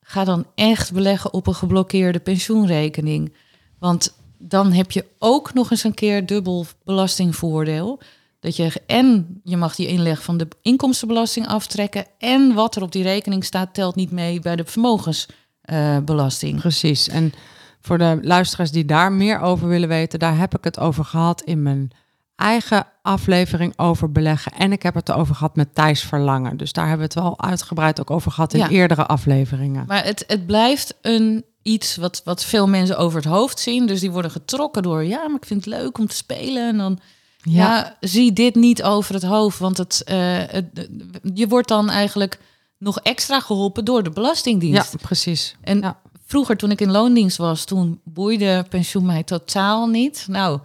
Ga 0.00 0.24
dan 0.24 0.46
echt 0.54 0.92
beleggen 0.92 1.32
op 1.32 1.46
een 1.46 1.54
geblokkeerde 1.54 2.20
pensioenrekening. 2.20 3.34
Want 3.78 4.14
dan 4.38 4.72
heb 4.72 4.90
je 4.90 5.04
ook 5.18 5.54
nog 5.54 5.70
eens 5.70 5.84
een 5.84 5.94
keer 5.94 6.26
dubbel 6.26 6.66
belastingvoordeel. 6.84 8.00
Dat 8.40 8.56
je 8.56 8.72
en 8.86 9.40
je 9.44 9.56
mag 9.56 9.74
die 9.74 9.86
inleg 9.86 10.22
van 10.22 10.36
de 10.36 10.48
inkomstenbelasting 10.62 11.46
aftrekken. 11.46 12.06
En 12.18 12.54
wat 12.54 12.76
er 12.76 12.82
op 12.82 12.92
die 12.92 13.02
rekening 13.02 13.44
staat, 13.44 13.74
telt 13.74 13.94
niet 13.94 14.10
mee 14.10 14.40
bij 14.40 14.56
de 14.56 14.64
vermogensbelasting. 14.64 16.60
Precies. 16.60 17.08
En 17.08 17.32
voor 17.80 17.98
de 17.98 18.18
luisteraars 18.22 18.70
die 18.70 18.84
daar 18.84 19.12
meer 19.12 19.40
over 19.40 19.68
willen 19.68 19.88
weten... 19.88 20.18
daar 20.18 20.38
heb 20.38 20.56
ik 20.56 20.64
het 20.64 20.78
over 20.78 21.04
gehad 21.04 21.42
in 21.42 21.62
mijn 21.62 21.90
eigen 22.36 22.86
aflevering 23.02 23.72
over 23.76 24.12
beleggen. 24.12 24.52
En 24.52 24.72
ik 24.72 24.82
heb 24.82 24.94
het 24.94 25.08
erover 25.08 25.34
gehad 25.34 25.56
met 25.56 25.74
Thijs 25.74 26.02
Verlangen. 26.02 26.56
Dus 26.56 26.72
daar 26.72 26.88
hebben 26.88 27.08
we 27.08 27.12
het 27.14 27.22
wel 27.22 27.40
uitgebreid 27.40 28.00
ook 28.00 28.10
over 28.10 28.30
gehad 28.30 28.52
in 28.52 28.60
Ja. 28.60 28.68
eerdere 28.68 29.06
afleveringen. 29.06 29.84
Maar 29.86 30.04
het, 30.04 30.24
het 30.26 30.46
blijft 30.46 30.94
een 31.02 31.44
iets 31.62 31.96
wat, 31.96 32.20
wat 32.24 32.44
veel 32.44 32.68
mensen 32.68 32.98
over 32.98 33.16
het 33.16 33.28
hoofd 33.30 33.58
zien. 33.58 33.86
Dus 33.86 34.00
die 34.00 34.10
worden 34.10 34.30
getrokken 34.30 34.82
door, 34.82 35.04
ja, 35.04 35.28
maar 35.28 35.36
ik 35.36 35.46
vind 35.46 35.64
het 35.64 35.74
leuk 35.74 35.98
om 35.98 36.06
te 36.06 36.16
spelen. 36.16 36.68
En 36.68 36.76
dan, 36.76 36.98
ja, 37.42 37.96
zie 38.00 38.32
dit 38.32 38.54
niet 38.54 38.82
over 38.82 39.14
het 39.14 39.22
hoofd. 39.22 39.58
Want 39.58 39.78
het, 39.78 40.02
eh, 40.04 40.18
het, 40.46 40.88
je 41.34 41.48
wordt 41.48 41.68
dan 41.68 41.90
eigenlijk 41.90 42.38
nog 42.78 42.98
extra 43.00 43.40
geholpen 43.40 43.84
door 43.84 44.02
de 44.02 44.08
ja, 44.08 44.14
Belastingdienst. 44.14 44.96
precies. 44.96 45.56
En 45.60 45.78
Ja. 45.80 46.00
vroeger, 46.26 46.56
toen 46.56 46.70
ik 46.70 46.80
in 46.80 46.90
loondienst 46.90 47.36
was, 47.36 47.64
toen 47.64 48.00
boeide 48.04 48.64
pensioen 48.68 49.06
mij 49.06 49.22
totaal 49.22 49.86
niet. 49.86 50.24
Nou, 50.28 50.60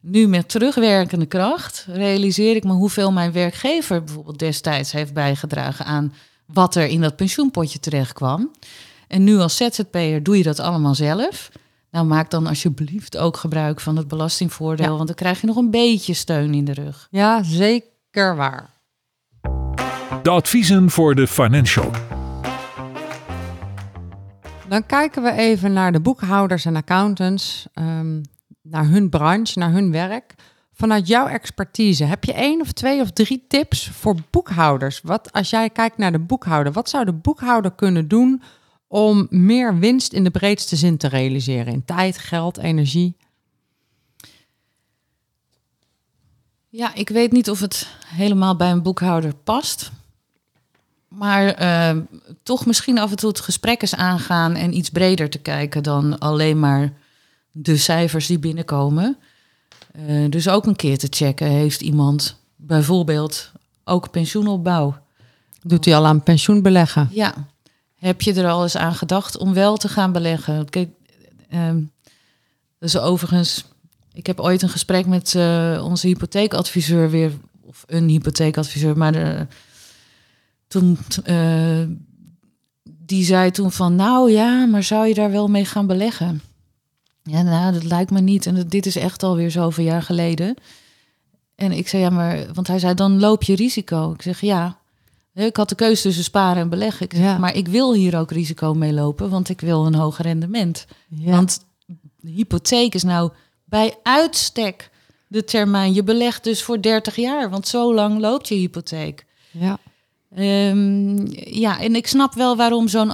nu 0.00 0.28
met 0.28 0.48
terugwerkende 0.48 1.26
kracht 1.26 1.86
realiseer 1.88 2.56
ik 2.56 2.64
me 2.64 2.72
hoeveel 2.72 3.12
mijn 3.12 3.32
werkgever 3.32 4.04
bijvoorbeeld 4.04 4.38
destijds 4.38 4.92
heeft 4.92 5.12
bijgedragen 5.12 5.84
aan 5.84 6.14
wat 6.46 6.74
er 6.74 6.86
in 6.86 7.00
dat 7.00 7.16
pensioenpotje 7.16 7.80
terecht 7.80 8.12
kwam. 8.12 8.50
En 9.08 9.24
nu 9.24 9.38
als 9.38 9.56
ZZP'er 9.56 10.22
doe 10.22 10.36
je 10.36 10.42
dat 10.42 10.60
allemaal 10.60 10.94
zelf. 10.94 11.50
Nou, 11.90 12.06
maak 12.06 12.30
dan 12.30 12.46
alsjeblieft 12.46 13.16
ook 13.16 13.36
gebruik 13.36 13.80
van 13.80 13.96
het 13.96 14.08
belastingvoordeel, 14.08 14.86
Ja. 14.90 14.92
want 14.94 15.06
dan 15.06 15.16
krijg 15.16 15.40
je 15.40 15.46
nog 15.46 15.56
een 15.56 15.70
beetje 15.70 16.14
steun 16.14 16.54
in 16.54 16.64
de 16.64 16.72
rug. 16.72 17.08
Ja, 17.10 17.42
zeker 17.42 18.36
waar. 18.36 18.70
De 20.22 20.30
adviezen 20.30 20.90
voor 20.90 21.14
de 21.14 21.26
financial. 21.26 21.90
Dan 24.68 24.86
kijken 24.86 25.22
we 25.22 25.32
even 25.32 25.72
naar 25.72 25.92
de 25.92 26.00
boekhouders 26.00 26.64
en 26.64 26.76
accountants, 26.76 27.66
ehm, 27.72 28.20
naar 28.62 28.86
hun 28.86 29.08
branche, 29.08 29.58
naar 29.58 29.70
hun 29.70 29.92
werk. 29.92 30.34
Vanuit 30.72 31.06
jouw 31.08 31.26
expertise, 31.26 32.04
heb 32.04 32.24
je 32.24 32.32
één 32.32 32.60
of 32.60 32.72
twee 32.72 33.00
of 33.00 33.10
drie 33.10 33.44
tips 33.48 33.88
voor 33.90 34.14
boekhouders? 34.30 35.00
Wat 35.00 35.32
als 35.32 35.50
jij 35.50 35.70
kijkt 35.70 35.98
naar 35.98 36.12
de 36.12 36.18
boekhouder, 36.18 36.72
wat 36.72 36.88
zou 36.88 37.04
de 37.04 37.12
boekhouder 37.12 37.72
kunnen 37.72 38.08
doen 38.08 38.42
om 38.88 39.26
meer 39.30 39.78
winst 39.78 40.12
in 40.12 40.24
de 40.24 40.30
breedste 40.30 40.76
zin 40.76 40.96
te 40.96 41.08
realiseren? 41.08 41.72
In 41.72 41.84
tijd, 41.84 42.18
geld, 42.18 42.58
energie? 42.58 43.16
Ja, 46.68 46.94
ik 46.94 47.08
weet 47.08 47.32
niet 47.32 47.50
of 47.50 47.60
het 47.60 47.88
helemaal 48.06 48.56
bij 48.56 48.70
een 48.70 48.82
boekhouder 48.82 49.34
past. 49.34 49.90
Maar 51.08 51.46
eh, 51.48 51.96
toch 52.42 52.66
misschien 52.66 52.98
af 52.98 53.10
en 53.10 53.16
toe 53.16 53.28
het 53.28 53.40
gesprek 53.40 53.82
eens 53.82 53.94
aangaan 53.94 54.54
en 54.54 54.76
iets 54.76 54.90
breder 54.90 55.30
te 55.30 55.38
kijken 55.38 55.82
dan 55.82 56.18
alleen 56.18 56.60
maar 56.60 56.92
de 57.50 57.76
cijfers 57.76 58.26
die 58.26 58.38
binnenkomen. 58.38 59.16
Eh, 59.92 60.30
dus 60.30 60.48
ook 60.48 60.66
een 60.66 60.76
keer 60.76 60.98
te 60.98 61.06
checken, 61.10 61.46
heeft 61.46 61.80
iemand 61.80 62.36
bijvoorbeeld 62.56 63.52
ook 63.84 64.10
pensioenopbouw? 64.10 64.96
Doet 65.62 65.84
hij 65.84 65.96
al 65.96 66.06
aan 66.06 66.22
pensioenbeleggen? 66.22 67.08
Ja, 67.12 67.34
heb 67.98 68.20
je 68.20 68.34
er 68.34 68.48
al 68.48 68.62
eens 68.62 68.76
aan 68.76 68.94
gedacht 68.94 69.38
om 69.38 69.54
wel 69.54 69.76
te 69.76 69.88
gaan 69.88 70.12
beleggen? 70.12 70.68
Kijk, 70.70 70.88
dus 72.78 72.98
overigens, 72.98 73.64
ik 74.12 74.26
heb 74.26 74.40
ooit 74.40 74.62
een 74.62 74.68
gesprek 74.68 75.06
met 75.06 75.34
eh, 75.34 75.80
onze 75.84 76.06
hypotheekadviseur 76.06 77.10
weer, 77.10 77.32
of 77.60 77.84
een 77.86 78.08
hypotheekadviseur, 78.08 78.96
maar 78.96 79.12
de, 79.12 79.46
toen, 80.68 80.98
eh, 81.24 81.82
die 82.84 83.24
zei 83.24 83.50
toen 83.50 83.72
van, 83.72 83.96
nou 83.96 84.30
ja, 84.30 84.66
maar 84.66 84.82
zou 84.82 85.06
je 85.06 85.14
daar 85.14 85.30
wel 85.30 85.48
mee 85.48 85.64
gaan 85.64 85.86
beleggen? 85.86 86.42
Ja, 87.22 87.42
nou, 87.42 87.72
dat 87.72 87.84
lijkt 87.84 88.10
me 88.10 88.20
niet. 88.20 88.46
En 88.46 88.68
dit 88.68 88.86
is 88.86 88.96
echt 88.96 89.22
alweer 89.22 89.50
zoveel 89.50 89.84
jaar 89.84 90.02
geleden. 90.02 90.54
En 91.54 91.72
ik 91.72 91.88
zei, 91.88 92.02
ja, 92.02 92.10
maar, 92.10 92.46
want 92.52 92.66
hij 92.66 92.78
zei, 92.78 92.94
dan 92.94 93.20
loop 93.20 93.42
je 93.42 93.54
risico. 93.54 94.12
Ik 94.12 94.22
zeg, 94.22 94.40
ja, 94.40 94.78
ik 95.46 95.56
had 95.56 95.68
de 95.68 95.74
keuze 95.74 96.02
tussen 96.02 96.24
sparen 96.24 96.62
en 96.62 96.68
beleggen. 96.68 97.06
Ja. 97.10 97.38
Maar 97.38 97.54
ik 97.56 97.68
wil 97.68 97.94
hier 97.94 98.18
ook 98.18 98.30
risico 98.30 98.74
mee 98.74 98.92
lopen, 98.92 99.30
want 99.30 99.48
ik 99.48 99.60
wil 99.60 99.86
een 99.86 99.94
hoger 99.94 100.24
rendement. 100.24 100.86
Ja. 101.08 101.30
Want 101.30 101.64
de 102.20 102.30
hypotheek 102.30 102.94
is 102.94 103.02
nou 103.02 103.30
bij 103.64 103.94
uitstek 104.02 104.90
de 105.26 105.44
termijn. 105.44 105.94
Je 105.94 106.02
belegt 106.02 106.44
dus 106.44 106.62
voor 106.62 106.82
30 106.82 107.16
jaar, 107.16 107.50
want 107.50 107.68
zo 107.68 107.94
lang 107.94 108.20
loopt 108.20 108.48
je 108.48 108.54
hypotheek. 108.54 109.26
ja. 109.50 109.78
Ehm, 110.34 111.26
ja, 111.54 111.80
en 111.80 111.94
ik 111.94 112.06
snap 112.06 112.34
wel 112.34 112.56
waarom 112.56 112.88
zo'n... 112.88 113.10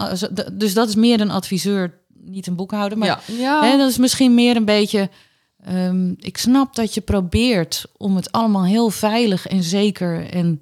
Dus 0.53 0.75
dat 0.75 0.89
is 0.89 0.95
meer 0.95 1.21
een 1.21 1.31
adviseur, 1.31 1.99
niet 2.15 2.47
een 2.47 2.57
boekhouder. 2.57 2.99
Maar 2.99 3.09
ja. 3.09 3.21
ja. 3.39 3.65
Hè, 3.65 3.77
dat 3.79 3.91
is 3.91 3.99
misschien 3.99 4.35
meer 4.35 4.57
een 4.57 4.65
beetje. 4.65 5.11
ehm, 5.65 6.15
ik 6.19 6.39
snap 6.39 6.75
dat 6.75 6.95
je 6.95 7.01
probeert 7.01 7.85
om 7.97 8.17
het 8.17 8.33
allemaal 8.33 8.65
heel 8.65 8.91
veilig 8.91 9.47
en 9.47 9.63
zeker. 9.63 10.31
En, 10.31 10.59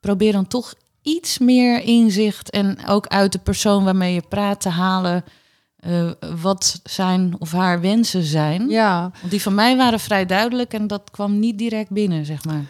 probeer 0.00 0.32
dan 0.32 0.46
toch 0.46 0.74
iets 1.02 1.38
meer 1.38 1.82
inzicht 1.82 2.50
en 2.50 2.86
ook 2.86 3.06
uit 3.06 3.32
de 3.32 3.38
persoon 3.38 3.84
waarmee 3.84 4.14
je 4.14 4.22
praat 4.28 4.60
te 4.60 4.68
halen. 4.68 5.24
eh, 5.78 6.10
wat 6.40 6.80
zijn 6.84 7.34
of 7.38 7.52
haar 7.52 7.80
wensen 7.80 8.22
zijn. 8.22 8.68
ja. 8.68 9.10
Want 9.20 9.30
die 9.30 9.42
van 9.42 9.54
mij 9.54 9.76
waren 9.76 10.00
vrij 10.00 10.26
duidelijk 10.26 10.72
en 10.72 10.86
dat 10.86 11.10
kwam 11.10 11.38
niet 11.38 11.58
direct 11.58 11.90
binnen, 11.90 12.24
zeg 12.24 12.44
maar. 12.44 12.64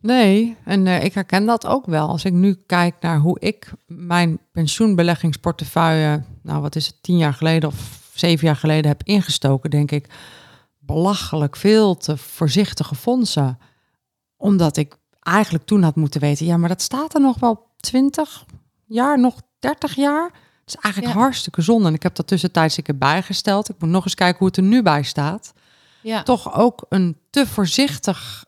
Nee, 0.00 0.56
en 0.64 0.86
eh, 0.86 1.04
ik 1.04 1.14
herken 1.14 1.46
dat 1.46 1.66
ook 1.66 1.86
wel. 1.86 2.08
Als 2.08 2.24
ik 2.24 2.32
nu 2.32 2.56
kijk 2.66 2.94
naar 3.00 3.18
hoe 3.18 3.40
ik 3.40 3.72
mijn 3.86 4.38
pensioenbeleggingsportefeuille, 4.52 6.22
nou 6.42 6.60
wat 6.60 6.76
is 6.76 6.86
het, 6.86 7.02
tien 7.02 7.16
jaar 7.16 7.34
geleden 7.34 7.68
of 7.68 7.98
zeven 8.14 8.46
jaar 8.46 8.56
geleden 8.56 8.90
heb 8.90 9.02
ingestoken, 9.02 9.70
denk 9.70 9.90
ik, 9.90 10.06
belachelijk 10.78 11.56
veel 11.56 11.96
te 11.96 12.16
voorzichtige 12.16 12.94
fondsen. 12.94 13.58
Omdat 14.36 14.76
ik 14.76 14.96
eigenlijk 15.20 15.64
toen 15.66 15.82
had 15.82 15.96
moeten 15.96 16.20
weten, 16.20 16.46
ja, 16.46 16.56
maar 16.56 16.68
dat 16.68 16.82
staat 16.82 17.14
er 17.14 17.20
nog 17.20 17.38
wel 17.38 17.66
20 17.76 18.44
jaar, 18.86 19.18
nog 19.20 19.34
30 19.58 19.94
jaar. 19.94 20.24
Het 20.24 20.78
is 20.78 20.82
eigenlijk 20.82 21.14
Ja. 21.14 21.20
hartstikke 21.20 21.62
zonde. 21.62 21.88
En 21.88 21.94
ik 21.94 22.02
heb 22.02 22.14
dat 22.14 22.26
tussentijds 22.26 22.76
een 22.76 22.82
keer 22.82 22.98
bijgesteld. 22.98 23.68
Ik 23.68 23.74
moet 23.78 23.90
nog 23.90 24.04
eens 24.04 24.14
kijken 24.14 24.38
hoe 24.38 24.46
het 24.46 24.56
er 24.56 24.62
nu 24.62 24.82
bij 24.82 25.02
staat. 25.02 25.52
Ja. 26.02 26.22
toch 26.22 26.54
ook 26.54 26.86
een 26.88 27.16
te 27.30 27.46
voorzichtig, 27.46 28.44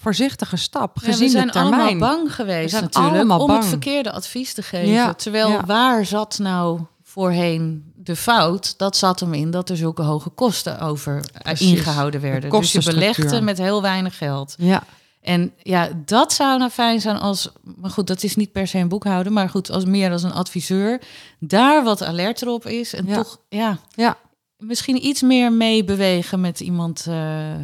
voorzichtige 0.00 0.56
stap, 0.56 0.96
Ja, 1.00 1.06
gezien 1.06 1.24
we 1.26 1.30
zijn 1.30 1.46
de 1.46 1.52
termijn. 1.52 1.80
allemaal 1.82 1.98
bang 2.16 2.34
geweest 2.34 2.70
zijn 2.70 2.82
natuurlijk 2.84 3.30
om 3.30 3.46
bang. 3.46 3.52
het 3.58 3.68
verkeerde 3.68 4.12
advies 4.12 4.54
te 4.54 4.62
geven. 4.62 4.88
Ja, 4.88 5.14
Terwijl 5.14 5.48
ja. 5.50 5.64
waar 5.66 6.04
zat 6.04 6.38
nou 6.38 6.80
voorheen 7.02 7.92
de 7.96 8.16
fout? 8.16 8.74
Dat 8.78 8.96
zat 8.96 9.20
hem 9.20 9.34
in 9.34 9.50
dat 9.50 9.70
er 9.70 9.76
zulke 9.76 10.02
hoge 10.02 10.28
kosten 10.30 10.80
over 10.80 11.16
eh, 11.16 11.40
Precies. 11.42 11.70
ingehouden 11.70 12.20
werden. 12.20 12.50
De 12.50 12.58
Dus 12.58 12.72
je 12.72 12.82
belegde 12.84 13.40
met 13.40 13.58
heel 13.58 13.82
weinig 13.82 14.16
geld. 14.18 14.54
Ja, 14.58 14.82
En 15.20 15.52
ja, 15.62 15.88
dat 16.04 16.32
zou 16.32 16.58
nou 16.58 16.70
fijn 16.70 17.00
zijn 17.00 17.16
als, 17.16 17.52
maar 17.76 17.90
goed, 17.90 18.06
dat 18.06 18.22
is 18.22 18.36
niet 18.36 18.52
per 18.52 18.66
se 18.66 18.78
een 18.78 18.88
boekhouder, 18.88 19.32
maar 19.32 19.48
goed, 19.50 19.70
als 19.70 19.84
meer 19.84 20.10
als 20.10 20.22
een 20.22 20.32
adviseur, 20.32 21.00
daar 21.38 21.84
wat 21.84 22.02
alerter 22.02 22.48
op 22.48 22.66
is 22.66 22.94
en 22.94 23.06
Ja. 23.06 23.14
toch, 23.14 23.40
ja, 23.48 23.78
ja. 23.94 24.16
misschien 24.56 25.06
iets 25.06 25.22
meer 25.22 25.52
meebewegen 25.52 26.40
met 26.40 26.60
iemand 26.60 27.06
eh, 27.08 27.54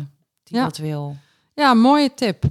die 0.42 0.56
Ja. 0.56 0.64
dat 0.64 0.76
wil. 0.76 1.16
Ja, 1.54 1.74
mooie 1.74 2.14
tip. 2.14 2.44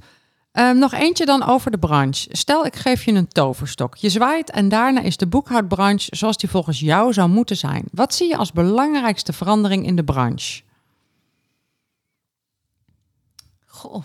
Ehm, 0.52 0.78
nog 0.78 0.94
eentje 0.94 1.26
dan 1.26 1.44
over 1.44 1.72
de 1.72 1.78
branche. 1.78 2.28
Stel, 2.32 2.66
ik 2.66 2.76
geef 2.76 3.04
je 3.06 3.12
een 3.12 3.28
toverstok. 3.28 3.96
Je 3.96 4.10
zwaait 4.10 4.50
en 4.50 4.70
daarna 4.70 5.02
is 5.02 5.18
de 5.18 5.28
boekhoudbranche 5.28 6.16
zoals 6.16 6.38
die 6.38 6.50
volgens 6.50 6.80
jou 6.80 7.14
zou 7.14 7.30
moeten 7.30 7.58
zijn. 7.58 7.84
Wat 7.92 8.14
zie 8.14 8.28
je 8.28 8.38
als 8.38 8.52
belangrijkste 8.52 9.34
verandering 9.34 9.86
in 9.86 9.96
de 9.96 10.04
branche? 10.04 10.62
Goh. 13.66 14.04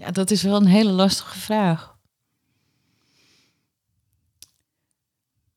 Ja, 0.00 0.10
dat 0.10 0.30
is 0.30 0.42
wel 0.42 0.56
een 0.56 0.66
hele 0.66 0.90
lastige 0.90 1.38
vraag. 1.38 1.96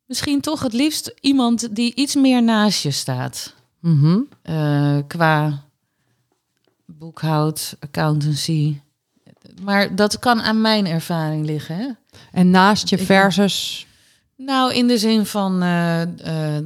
Misschien 0.06 0.42
toch 0.42 0.62
het 0.62 0.74
liefst 0.74 1.14
iemand 1.20 1.76
die 1.76 1.96
iets 1.96 2.16
meer 2.16 2.44
naast 2.44 2.84
je 2.84 2.92
staat. 2.92 3.54
Mhm. 3.80 4.20
eh, 4.42 4.98
qua 5.08 5.64
boekhoud, 6.86 7.76
accountancy. 7.80 8.80
Maar 9.62 9.96
dat 9.96 10.20
kan 10.20 10.42
aan 10.42 10.62
mijn 10.62 10.86
ervaring 10.86 11.46
liggen. 11.46 11.78
Hè? 11.78 11.90
En 12.32 12.50
naast 12.50 12.90
je 12.90 12.98
versus... 12.98 13.88
Nou, 14.36 14.74
in 14.74 14.88
de 14.88 14.98
zin 14.98 15.26
van, 15.26 15.62
eh, 15.62 16.02
eh, 16.58 16.64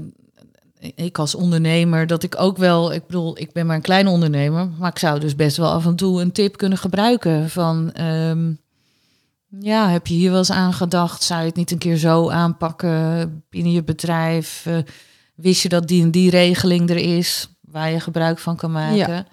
ik 0.80 1.18
als 1.18 1.36
ondernemer, 1.36 2.08
dat 2.08 2.24
ik 2.24 2.40
ook 2.40 2.58
wel, 2.58 2.94
ik 2.94 3.06
bedoel, 3.06 3.40
ik 3.40 3.52
ben 3.52 3.66
maar 3.66 3.76
een 3.76 3.82
kleine 3.82 4.10
ondernemer, 4.10 4.70
maar 4.78 4.92
ik 4.92 5.00
zou 5.00 5.20
dus 5.20 5.36
best 5.36 5.58
wel 5.58 5.72
af 5.72 5.86
en 5.86 5.96
toe 5.96 6.22
een 6.22 6.32
tip 6.32 6.58
kunnen 6.58 6.78
gebruiken 6.78 7.50
van, 7.50 7.92
ehm, 7.94 8.52
ja, 9.60 9.90
heb 9.90 10.08
je 10.08 10.14
hier 10.14 10.30
wel 10.30 10.40
eens 10.40 10.52
aan 10.52 10.74
gedacht? 10.74 11.24
Zou 11.24 11.40
je 11.40 11.48
het 11.48 11.56
niet 11.56 11.72
een 11.72 11.78
keer 11.78 11.98
zo 11.98 12.30
aanpakken 12.30 13.44
binnen 13.50 13.72
je 13.72 13.84
bedrijf? 13.84 14.66
Eh, 14.66 14.78
wist 15.36 15.62
je 15.62 15.70
dat 15.70 15.88
die 15.88 16.02
en 16.04 16.12
die 16.12 16.30
regeling 16.30 16.90
er 16.90 17.18
is 17.18 17.50
waar 17.62 17.92
je 17.92 18.00
gebruik 18.00 18.40
van 18.40 18.56
kan 18.56 18.72
maken? 18.72 19.26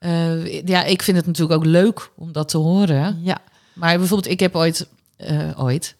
Ja. 0.00 0.34
ja, 0.64 0.84
ik 0.84 1.02
vind 1.02 1.16
het 1.16 1.26
natuurlijk 1.26 1.58
ook 1.58 1.66
leuk 1.66 2.10
om 2.16 2.32
dat 2.32 2.48
te 2.48 2.58
horen. 2.58 3.20
Ja, 3.22 3.38
Maar 3.72 3.98
bijvoorbeeld, 3.98 4.32
ik 4.32 4.40
heb 4.40 4.56
ooit, 4.56 4.88
eh, 5.16 5.50
ooit, 5.56 5.96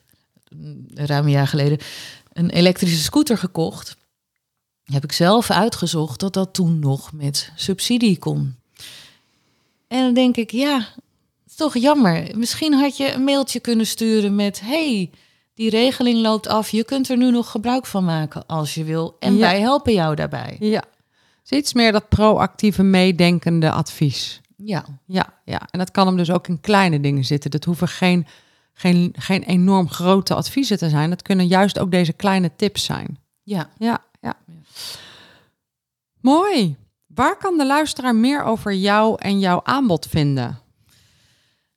mm, 0.48 0.86
ruim 0.94 1.24
een 1.24 1.30
jaar 1.30 1.46
geleden, 1.46 1.78
een 2.32 2.50
elektrische 2.50 3.02
scooter 3.02 3.38
gekocht. 3.38 3.96
Heb 4.84 5.04
ik 5.04 5.12
zelf 5.12 5.50
uitgezocht 5.50 6.20
dat 6.20 6.32
dat 6.32 6.54
toen 6.54 6.78
nog 6.78 7.12
met 7.12 7.52
subsidie 7.56 8.18
kon. 8.18 8.54
En 9.88 10.00
dan 10.04 10.14
denk 10.14 10.36
ik, 10.36 10.50
ja, 10.50 10.76
het 10.76 10.86
is 11.46 11.54
toch 11.54 11.76
jammer. 11.78 12.30
Misschien 12.36 12.72
had 12.74 12.96
je 12.96 13.12
een 13.12 13.24
mailtje 13.24 13.60
kunnen 13.60 13.86
sturen 13.86 14.34
met, 14.34 14.60
hey, 14.60 15.10
die 15.54 15.70
regeling 15.70 16.20
loopt 16.20 16.46
af. 16.46 16.68
Je 16.68 16.84
kunt 16.84 17.08
er 17.08 17.16
nu 17.16 17.30
nog 17.30 17.50
gebruik 17.50 17.86
van 17.86 18.04
maken 18.04 18.46
als 18.46 18.74
je 18.74 18.84
wil. 18.84 19.16
En 19.18 19.34
Ja. 19.34 19.40
wij 19.40 19.60
helpen 19.60 19.92
jou 19.92 20.14
daarbij. 20.14 20.56
ja. 20.60 20.82
Is 21.44 21.58
iets 21.58 21.72
meer 21.72 21.92
dat 21.92 22.08
proactieve, 22.08 22.82
meedenkende 22.82 23.70
advies. 23.70 24.40
Ja, 24.56 24.84
Ja, 25.06 25.34
ja, 25.44 25.60
en 25.70 25.78
dat 25.78 25.90
kan 25.90 26.06
hem 26.06 26.16
dus 26.16 26.30
ook 26.30 26.48
in 26.48 26.60
kleine 26.60 27.00
dingen 27.00 27.24
zitten. 27.24 27.50
Dat 27.50 27.64
hoeven 27.64 27.88
geen, 27.88 28.26
geen, 28.74 29.14
geen 29.18 29.42
enorm 29.42 29.88
grote 29.90 30.34
adviezen 30.34 30.78
te 30.78 30.88
zijn. 30.88 31.10
Dat 31.10 31.22
kunnen 31.22 31.46
juist 31.46 31.78
ook 31.78 31.90
deze 31.90 32.12
kleine 32.12 32.50
tips 32.56 32.84
zijn. 32.84 33.18
ja. 33.42 33.70
Ja, 33.78 34.02
ja. 34.20 34.34
Mooi. 36.20 36.76
Waar 37.06 37.36
kan 37.36 37.58
de 37.58 37.66
luisteraar 37.66 38.14
meer 38.14 38.42
over 38.42 38.74
jou 38.74 39.16
en 39.18 39.38
jouw 39.38 39.60
aanbod 39.64 40.06
vinden? 40.06 40.58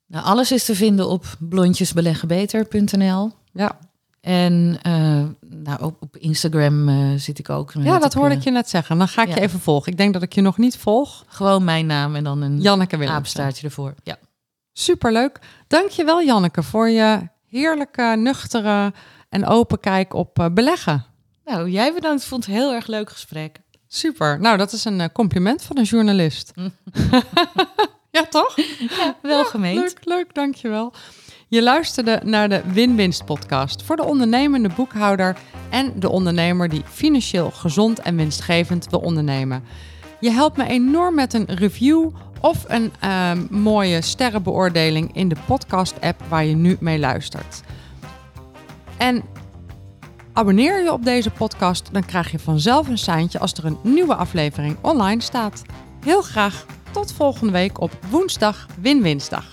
Nou, 0.06 0.24
alles 0.24 0.52
is 0.52 0.64
te 0.64 0.74
vinden 0.74 1.08
op 1.08 1.24
blondjesbeleggenbeter.nl. 1.38 3.32
Ja, 3.52 3.78
En 4.20 4.78
eh, 4.82 4.92
nou, 5.40 5.82
op, 5.82 5.96
op 6.00 6.16
Instagram 6.16 6.88
eh, 6.88 6.96
zit 7.16 7.38
ik 7.38 7.50
ook. 7.50 7.72
Ja 7.78 7.98
dat 7.98 8.14
hoorde 8.14 8.30
eh, 8.30 8.36
ik 8.36 8.44
je 8.44 8.50
net 8.50 8.68
zeggen. 8.68 8.98
Dan 8.98 9.08
ga 9.08 9.22
ik 9.22 9.28
ja. 9.28 9.34
je 9.34 9.40
even 9.40 9.60
volgen. 9.60 9.92
Ik 9.92 9.98
denk 9.98 10.12
dat 10.12 10.22
ik 10.22 10.32
je 10.32 10.40
nog 10.40 10.58
niet 10.58 10.76
volg. 10.76 11.24
Gewoon 11.26 11.64
mijn 11.64 11.86
naam 11.86 12.14
en 12.16 12.24
dan 12.24 12.42
een 12.42 12.60
Janneke 12.60 13.08
apenstaartje 13.08 13.66
ervoor. 13.66 13.94
Ja. 14.02 14.16
Superleuk. 14.72 15.38
Dankjewel 15.66 16.22
Janneke 16.22 16.62
voor 16.62 16.88
je 16.88 17.28
heerlijke, 17.46 18.14
nuchtere 18.18 18.92
en 19.28 19.46
open 19.46 19.80
kijk 19.80 20.14
op 20.14 20.50
beleggen. 20.54 21.04
Nou, 21.48 21.70
jij 21.70 21.94
bedankt. 21.94 22.24
Vond 22.24 22.46
het 22.46 22.54
heel 22.54 22.72
erg 22.72 22.86
leuk 22.86 23.10
gesprek. 23.10 23.60
Super. 23.86 24.40
Nou, 24.40 24.56
dat 24.56 24.72
is 24.72 24.84
een 24.84 25.00
eh, 25.00 25.08
compliment 25.12 25.62
van 25.62 25.78
een 25.78 25.84
journalist. 25.84 26.52
ja, 28.10 28.24
toch? 28.30 28.56
Wel 29.22 29.44
gemeend. 29.44 29.80
Leuk, 29.80 29.98
leuk, 30.04 30.34
dankjewel. 30.34 30.92
Je 31.48 31.62
luisterde 31.62 32.20
naar 32.24 32.48
de 32.48 32.62
Win-Winst 32.72 33.24
podcast 33.24 33.82
voor 33.82 33.96
de 33.96 34.04
ondernemende 34.04 34.68
boekhouder 34.68 35.36
en 35.70 36.00
de 36.00 36.08
ondernemer 36.08 36.68
die 36.68 36.82
financieel 36.84 37.50
gezond 37.50 38.00
en 38.00 38.16
winstgevend 38.16 38.86
wil 38.90 39.00
ondernemen. 39.00 39.64
Je 40.20 40.30
helpt 40.30 40.56
me 40.56 40.66
enorm 40.66 41.14
met 41.14 41.32
een 41.32 41.54
review 41.54 42.10
of 42.40 42.64
een 42.66 42.92
ehm, 43.00 43.46
mooie 43.50 44.02
sterrenbeoordeling 44.02 45.16
in 45.16 45.28
de 45.28 45.36
podcast-app 45.46 46.22
waar 46.28 46.44
je 46.44 46.54
nu 46.54 46.76
mee 46.80 46.98
luistert. 46.98 47.62
En 48.96 49.22
abonneer 50.38 50.82
je 50.82 50.92
op 50.92 51.04
deze 51.04 51.30
podcast, 51.30 51.88
dan 51.92 52.04
krijg 52.04 52.30
je 52.30 52.38
vanzelf 52.38 52.88
een 52.88 52.98
seintje 52.98 53.38
als 53.38 53.52
er 53.52 53.64
een 53.64 53.78
nieuwe 53.82 54.14
aflevering 54.14 54.76
online 54.80 55.20
staat. 55.20 55.62
Heel 56.04 56.22
graag 56.22 56.66
tot 56.90 57.12
volgende 57.12 57.52
week 57.52 57.80
op 57.80 57.90
woensdag 58.10 58.66
Win-Winsdag. 58.80 59.44